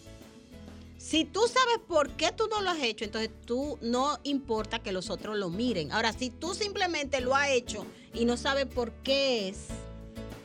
Si 0.99 1.25
tú 1.25 1.43
sabes 1.43 1.79
por 1.87 2.11
qué 2.11 2.33
tú 2.33 2.49
no 2.49 2.61
lo 2.61 2.71
has 2.71 2.83
hecho, 2.83 3.05
entonces 3.05 3.31
tú 3.47 3.79
no 3.81 4.19
importa 4.25 4.81
que 4.81 4.91
los 4.91 5.09
otros 5.09 5.39
lo 5.39 5.49
miren. 5.49 5.93
Ahora, 5.93 6.13
si 6.13 6.31
tú 6.31 6.53
simplemente 6.55 7.21
lo 7.21 7.37
has 7.37 7.51
hecho 7.51 7.87
y 8.13 8.25
no 8.25 8.37
sabes 8.37 8.67
por 8.67 8.91
qué 9.05 9.49
es, 9.49 9.67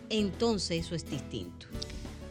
entonces 0.09 0.85
eso 0.85 0.93
es 0.93 1.09
distinto. 1.09 1.65